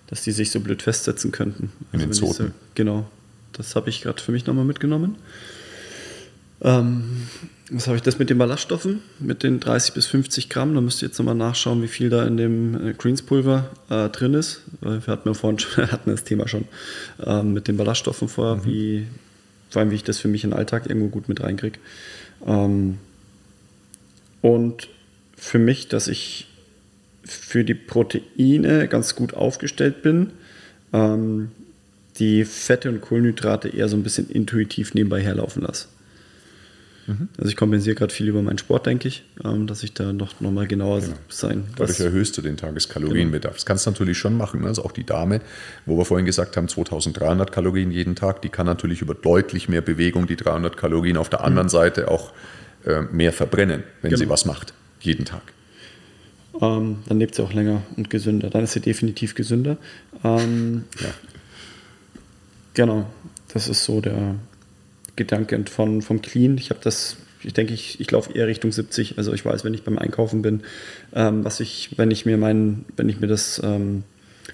Dass 0.09 0.23
die 0.23 0.33
sich 0.33 0.51
so 0.51 0.61
blöd 0.61 0.83
festsetzen 0.83 1.33
könnten. 1.33 1.71
In 1.93 2.01
also 2.01 2.07
den 2.07 2.13
Zoten. 2.13 2.47
So, 2.49 2.53
genau. 2.75 3.07
Das 3.53 3.77
habe 3.77 3.91
ich 3.91 4.03
gerade 4.03 4.21
für 4.21 4.33
mich 4.33 4.47
nochmal 4.47 4.65
mitgenommen. 4.65 5.17
Ähm, 6.61 7.29
was 7.71 7.87
habe 7.87 7.97
ich 7.97 8.03
das 8.03 8.19
mit 8.19 8.31
den 8.31 8.39
Ballaststoffen? 8.39 9.03
Mit 9.21 9.43
den 9.43 9.61
30 9.61 9.95
bis 9.95 10.07
50 10.07 10.49
Gramm. 10.49 10.75
Da 10.75 10.81
müsst 10.81 11.03
ihr 11.03 11.09
jetzt 11.09 11.19
nochmal 11.19 11.35
nachschauen, 11.35 11.83
wie 11.83 11.89
viel 11.89 12.09
da 12.11 12.27
in 12.27 12.37
dem 12.37 12.89
äh, 12.89 12.93
Greenspulver 12.95 13.71
äh, 13.91 14.09
drin 14.09 14.35
ist. 14.35 14.63
Wir 14.81 15.01
hatten 15.07 15.29
ja 15.29 15.35
vorhin 15.35 15.59
schon, 15.59 15.91
hatten 15.93 16.11
das 16.11 16.25
Thema 16.25 16.49
schon 16.49 16.65
äh, 17.25 17.43
mit 17.43 17.69
den 17.69 17.77
Ballaststoffen 17.77 18.29
vorher, 18.29 18.57
mhm. 18.57 18.65
wie, 18.65 19.07
vor 19.71 19.81
allem 19.81 19.91
wie 19.91 19.97
ich 19.97 20.05
das 20.05 20.19
für 20.19 20.29
mich 20.29 20.45
in 20.45 20.51
den 20.51 20.59
Alltag 20.59 20.87
irgendwo 20.89 21.09
gut 21.09 21.29
mit 21.29 21.43
reinkriege. 21.43 21.79
Ähm, 22.47 22.99
und 24.43 24.89
für 25.37 25.59
mich, 25.59 25.89
dass 25.89 26.09
ich 26.09 26.47
für 27.25 27.65
die 27.65 27.75
Proteine 27.75 28.89
ganz 28.89 29.15
gut 29.15 29.35
aufgestellt 29.35 30.03
bin, 30.03 30.31
ähm, 30.93 31.51
die 32.19 32.45
Fette 32.45 32.89
und 32.89 33.01
Kohlenhydrate 33.01 33.69
eher 33.69 33.89
so 33.89 33.97
ein 33.97 34.03
bisschen 34.03 34.29
intuitiv 34.31 34.95
nebenbei 34.95 35.23
herlaufen 35.23 35.63
lasse. 35.63 35.89
Mhm. 37.09 37.29
Also 37.39 37.49
ich 37.49 37.57
kompensiere 37.57 37.97
gerade 37.97 38.13
viel 38.13 38.29
über 38.29 38.43
meinen 38.43 38.59
Sport, 38.59 38.87
denke 38.87 39.09
ich, 39.09 39.25
ähm, 39.43 39.67
dass 39.67 39.83
ich 39.83 39.95
da 39.95 40.13
noch, 40.13 40.41
noch 40.41 40.51
mal 40.51 40.67
genauer 40.67 41.01
genau. 41.01 41.17
sein. 41.29 41.65
Dadurch 41.77 41.99
erhöhst 42.01 42.37
du 42.37 42.43
den 42.43 42.57
Tageskalorienbedarf. 42.59 43.53
Genau. 43.53 43.57
Das 43.57 43.67
kannst 43.67 43.87
du 43.87 43.91
natürlich 43.91 44.19
schon 44.19 44.37
machen. 44.37 44.61
Ne? 44.61 44.67
Also 44.67 44.85
auch 44.85 44.93
die 44.93 45.05
Dame, 45.05 45.41
wo 45.87 45.97
wir 45.97 46.05
vorhin 46.05 46.27
gesagt 46.27 46.57
haben, 46.57 46.69
2300 46.69 47.51
Kalorien 47.51 47.91
jeden 47.91 48.15
Tag, 48.15 48.43
die 48.43 48.51
kann 48.51 48.67
natürlich 48.67 49.01
über 49.01 49.15
deutlich 49.15 49.69
mehr 49.69 49.81
Bewegung 49.81 50.27
die 50.27 50.37
300 50.37 50.77
Kalorien 50.77 51.17
auf 51.17 51.31
der 51.31 51.43
anderen 51.43 51.67
mhm. 51.67 51.71
Seite 51.71 52.09
auch 52.09 52.33
äh, 52.85 53.03
mehr 53.11 53.33
verbrennen, 53.33 53.85
wenn 54.03 54.11
genau. 54.11 54.21
sie 54.21 54.29
was 54.29 54.45
macht, 54.45 54.75
jeden 55.01 55.25
Tag. 55.25 55.43
Ähm, 56.61 56.99
dann 57.07 57.19
lebt 57.19 57.35
sie 57.35 57.43
auch 57.43 57.53
länger 57.53 57.83
und 57.97 58.11
gesünder. 58.11 58.51
Dann 58.51 58.65
ist 58.65 58.73
sie 58.73 58.81
definitiv 58.81 59.35
gesünder. 59.35 59.79
Ähm, 60.25 60.85
ja. 61.01 61.09
Genau, 62.75 63.07
das 63.53 63.69
ist 63.69 63.85
so 63.85 64.01
der, 64.01 64.35
Gedanke 65.19 65.63
von, 65.71 66.01
vom 66.01 66.23
Clean. 66.23 66.57
Ich 66.57 66.71
habe 66.71 66.81
das, 66.83 67.17
ich 67.43 67.53
denke, 67.53 67.75
ich, 67.75 68.01
ich 68.01 68.11
laufe 68.11 68.33
eher 68.33 68.47
Richtung 68.47 68.73
70. 68.73 69.19
Also 69.19 69.35
ich 69.35 69.45
weiß, 69.45 69.65
wenn 69.65 69.75
ich 69.75 69.83
beim 69.83 69.99
Einkaufen 69.99 70.41
bin, 70.41 70.63
ähm, 71.13 71.45
was 71.45 71.61
ich, 71.61 71.91
wenn 71.97 72.11
ich 72.11 72.25
mir 72.25 72.39
mein, 72.39 72.87
wenn 72.97 73.09
ich 73.09 73.21
mir 73.21 73.27
das, 73.27 73.61
ähm, 73.63 74.05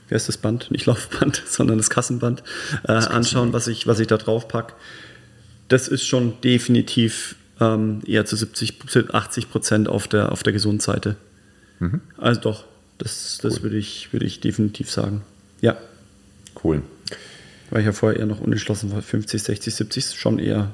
wie 0.09 0.15
heißt 0.15 0.29
das 0.29 0.39
Band? 0.39 0.71
Nicht 0.71 0.87
Laufband, 0.87 1.43
sondern 1.47 1.79
das 1.79 1.91
Kassenband 1.91 2.41
äh, 2.83 2.89
das 2.89 3.07
anschauen, 3.07 3.53
was 3.53 3.69
ich, 3.69 3.87
was 3.87 4.01
ich 4.01 4.09
da 4.09 4.17
drauf 4.17 4.49
packe. 4.49 4.75
Das 5.69 5.87
ist 5.87 6.05
schon 6.05 6.41
definitiv 6.43 7.37
ähm, 7.61 8.01
eher 8.07 8.25
zu 8.25 8.35
70, 8.35 9.15
80 9.15 9.51
Prozent 9.51 9.89
auf 9.89 10.09
der, 10.09 10.33
auf 10.33 10.43
der 10.43 10.53
Gesundseite. 10.53 11.17
Mhm. 11.79 12.01
Also 12.17 12.41
doch, 12.41 12.65
das, 12.99 13.39
das 13.43 13.57
cool. 13.57 13.63
würde 13.65 13.77
ich, 13.77 14.13
würde 14.13 14.27
ich 14.27 14.41
definitiv 14.41 14.91
sagen. 14.91 15.23
Ja. 15.61 15.77
Cool. 16.63 16.83
Weil 17.71 17.81
ich 17.81 17.87
ja 17.87 17.93
vorher 17.93 18.21
eher 18.21 18.27
noch 18.27 18.41
unentschlossen 18.41 18.93
war, 18.93 19.03
50, 19.03 19.43
60, 19.43 19.75
70 19.75 20.11
schon 20.15 20.39
eher 20.39 20.73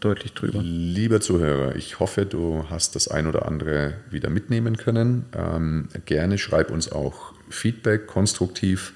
deutlich 0.00 0.32
drüber. 0.34 0.60
Lieber 0.62 1.20
Zuhörer, 1.20 1.74
ich 1.76 1.98
hoffe, 2.00 2.26
du 2.26 2.64
hast 2.70 2.94
das 2.94 3.08
ein 3.08 3.26
oder 3.26 3.46
andere 3.46 3.94
wieder 4.10 4.30
mitnehmen 4.30 4.76
können. 4.76 5.26
Ähm, 5.36 5.88
gerne 6.04 6.38
schreib 6.38 6.70
uns 6.70 6.92
auch 6.92 7.32
Feedback, 7.48 8.06
konstruktiv. 8.06 8.92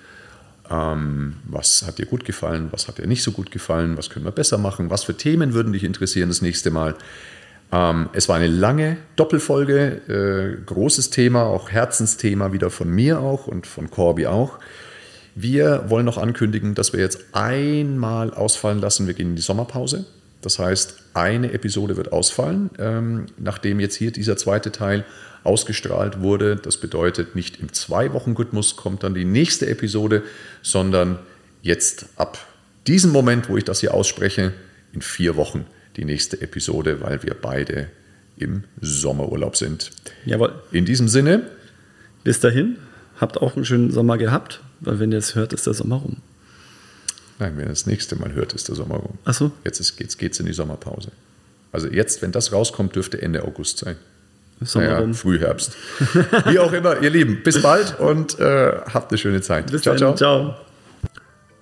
Ähm, 0.71 1.37
was 1.45 1.85
hat 1.87 1.99
dir 1.99 2.07
gut 2.07 2.25
gefallen, 2.25 2.69
was 2.71 2.87
hat 2.87 2.99
dir 2.99 3.07
nicht 3.07 3.23
so 3.23 3.33
gut 3.33 3.51
gefallen, 3.51 3.97
was 3.97 4.09
können 4.09 4.25
wir 4.25 4.33
besser 4.33 4.57
machen, 4.57 4.89
was 4.89 5.05
für 5.05 5.17
Themen 5.17 5.53
würden 5.53 5.73
dich 5.73 5.83
interessieren 5.85 6.29
das 6.29 6.43
nächste 6.43 6.71
Mal. 6.71 6.95
Ähm, 7.73 8.09
es 8.13 8.29
war 8.29 8.37
eine 8.37 8.47
lange 8.47 8.97
Doppelfolge, 9.17 10.01
äh, 10.09 10.65
großes 10.65 11.11
Thema, 11.11 11.45
auch 11.45 11.71
Herzensthema 11.71 12.53
wieder 12.53 12.71
von 12.71 12.89
mir 12.89 13.21
auch 13.21 13.47
und 13.47 13.67
von 13.67 13.91
Corby 13.91 14.27
auch. 14.27 14.59
Wir 15.35 15.85
wollen 15.89 16.05
noch 16.05 16.19
ankündigen, 16.19 16.75
dass 16.75 16.93
wir 16.93 17.01
jetzt 17.01 17.25
einmal 17.33 18.33
ausfallen 18.33 18.81
lassen. 18.81 19.07
Wir 19.07 19.15
gehen 19.15 19.31
in 19.31 19.37
die 19.37 19.43
Sommerpause. 19.43 20.07
Das 20.43 20.59
heißt, 20.59 21.03
eine 21.15 21.53
Episode 21.53 21.97
wird 21.97 22.13
ausfallen, 22.13 22.71
ähm, 22.79 23.27
nachdem 23.39 23.79
jetzt 23.79 23.97
hier 23.97 24.11
dieser 24.11 24.37
zweite 24.37 24.73
Teil 24.73 25.05
ausgestrahlt 25.45 26.21
wurde. 26.21 26.57
Das 26.57 26.79
bedeutet, 26.79 27.35
nicht 27.35 27.61
im 27.61 27.73
Zwei-Wochen-Rhythmus 27.73 28.77
kommt 28.77 29.03
dann 29.03 29.15
die 29.15 29.25
nächste 29.25 29.67
Episode, 29.69 30.23
sondern 30.63 31.19
jetzt 31.63 32.07
ab 32.17 32.39
diesem 32.87 33.13
Moment, 33.13 33.49
wo 33.49 33.57
ich 33.57 33.65
das 33.65 33.81
hier 33.81 33.95
ausspreche, 33.95 34.53
in 34.93 35.03
vier 35.03 35.37
Wochen 35.37 35.67
die 35.97 36.05
nächste 36.05 36.41
Episode, 36.41 37.01
weil 37.01 37.23
wir 37.23 37.35
beide 37.35 37.89
im 38.37 38.65
Sommerurlaub 38.81 39.57
sind. 39.57 39.91
Jawohl. 40.25 40.55
In 40.73 40.85
diesem 40.85 41.09
Sinne. 41.09 41.43
Bis 42.25 42.41
dahin, 42.41 42.77
habt 43.21 43.39
auch 43.41 43.57
einen 43.57 43.65
schönen 43.65 43.91
Sommer 43.91 44.19
gehabt. 44.19 44.61
Weil 44.81 44.99
wenn 44.99 45.13
ihr 45.13 45.19
es 45.19 45.35
hört, 45.35 45.53
ist 45.53 45.67
der 45.67 45.75
Sommer 45.75 45.97
rum. 45.97 46.17
Nein, 47.39 47.57
wenn 47.57 47.65
ihr 47.65 47.71
das 47.71 47.87
nächste 47.87 48.17
Mal 48.17 48.33
hört, 48.33 48.53
ist 48.55 48.69
der 48.69 48.75
Sommer 48.75 48.97
rum. 48.97 49.19
Ach 49.25 49.35
so. 49.35 49.53
Jetzt 49.65 49.81
ist, 49.81 49.97
geht's, 49.97 50.19
geht's 50.19 50.41
in 50.41 50.47
die 50.47 50.53
Sommerpause. 50.53 51.11
Also 51.73 51.89
jetzt, 51.89 52.23
wenn 52.23 52.33
das 52.33 52.53
rauskommt, 52.53 52.97
dürfte 52.97 53.21
Ende 53.21 53.45
August 53.45 53.79
sein. 53.79 53.97
Sommer 54.63 54.87
naja, 54.87 54.99
rum. 54.99 55.15
Frühherbst. 55.15 55.77
Wie 56.47 56.59
auch 56.59 56.73
immer, 56.73 57.01
ihr 57.01 57.11
Lieben, 57.11 57.43
bis 57.43 57.63
bald 57.63 57.99
und 57.99 58.39
äh, 58.39 58.73
habt 58.93 59.11
eine 59.11 59.19
schöne 59.19 59.41
Zeit. 59.41 59.71
Bis 59.71 59.83
ciao, 59.83 59.95
dann. 59.95 60.17
ciao. 60.17 60.45
ciao. 60.49 60.55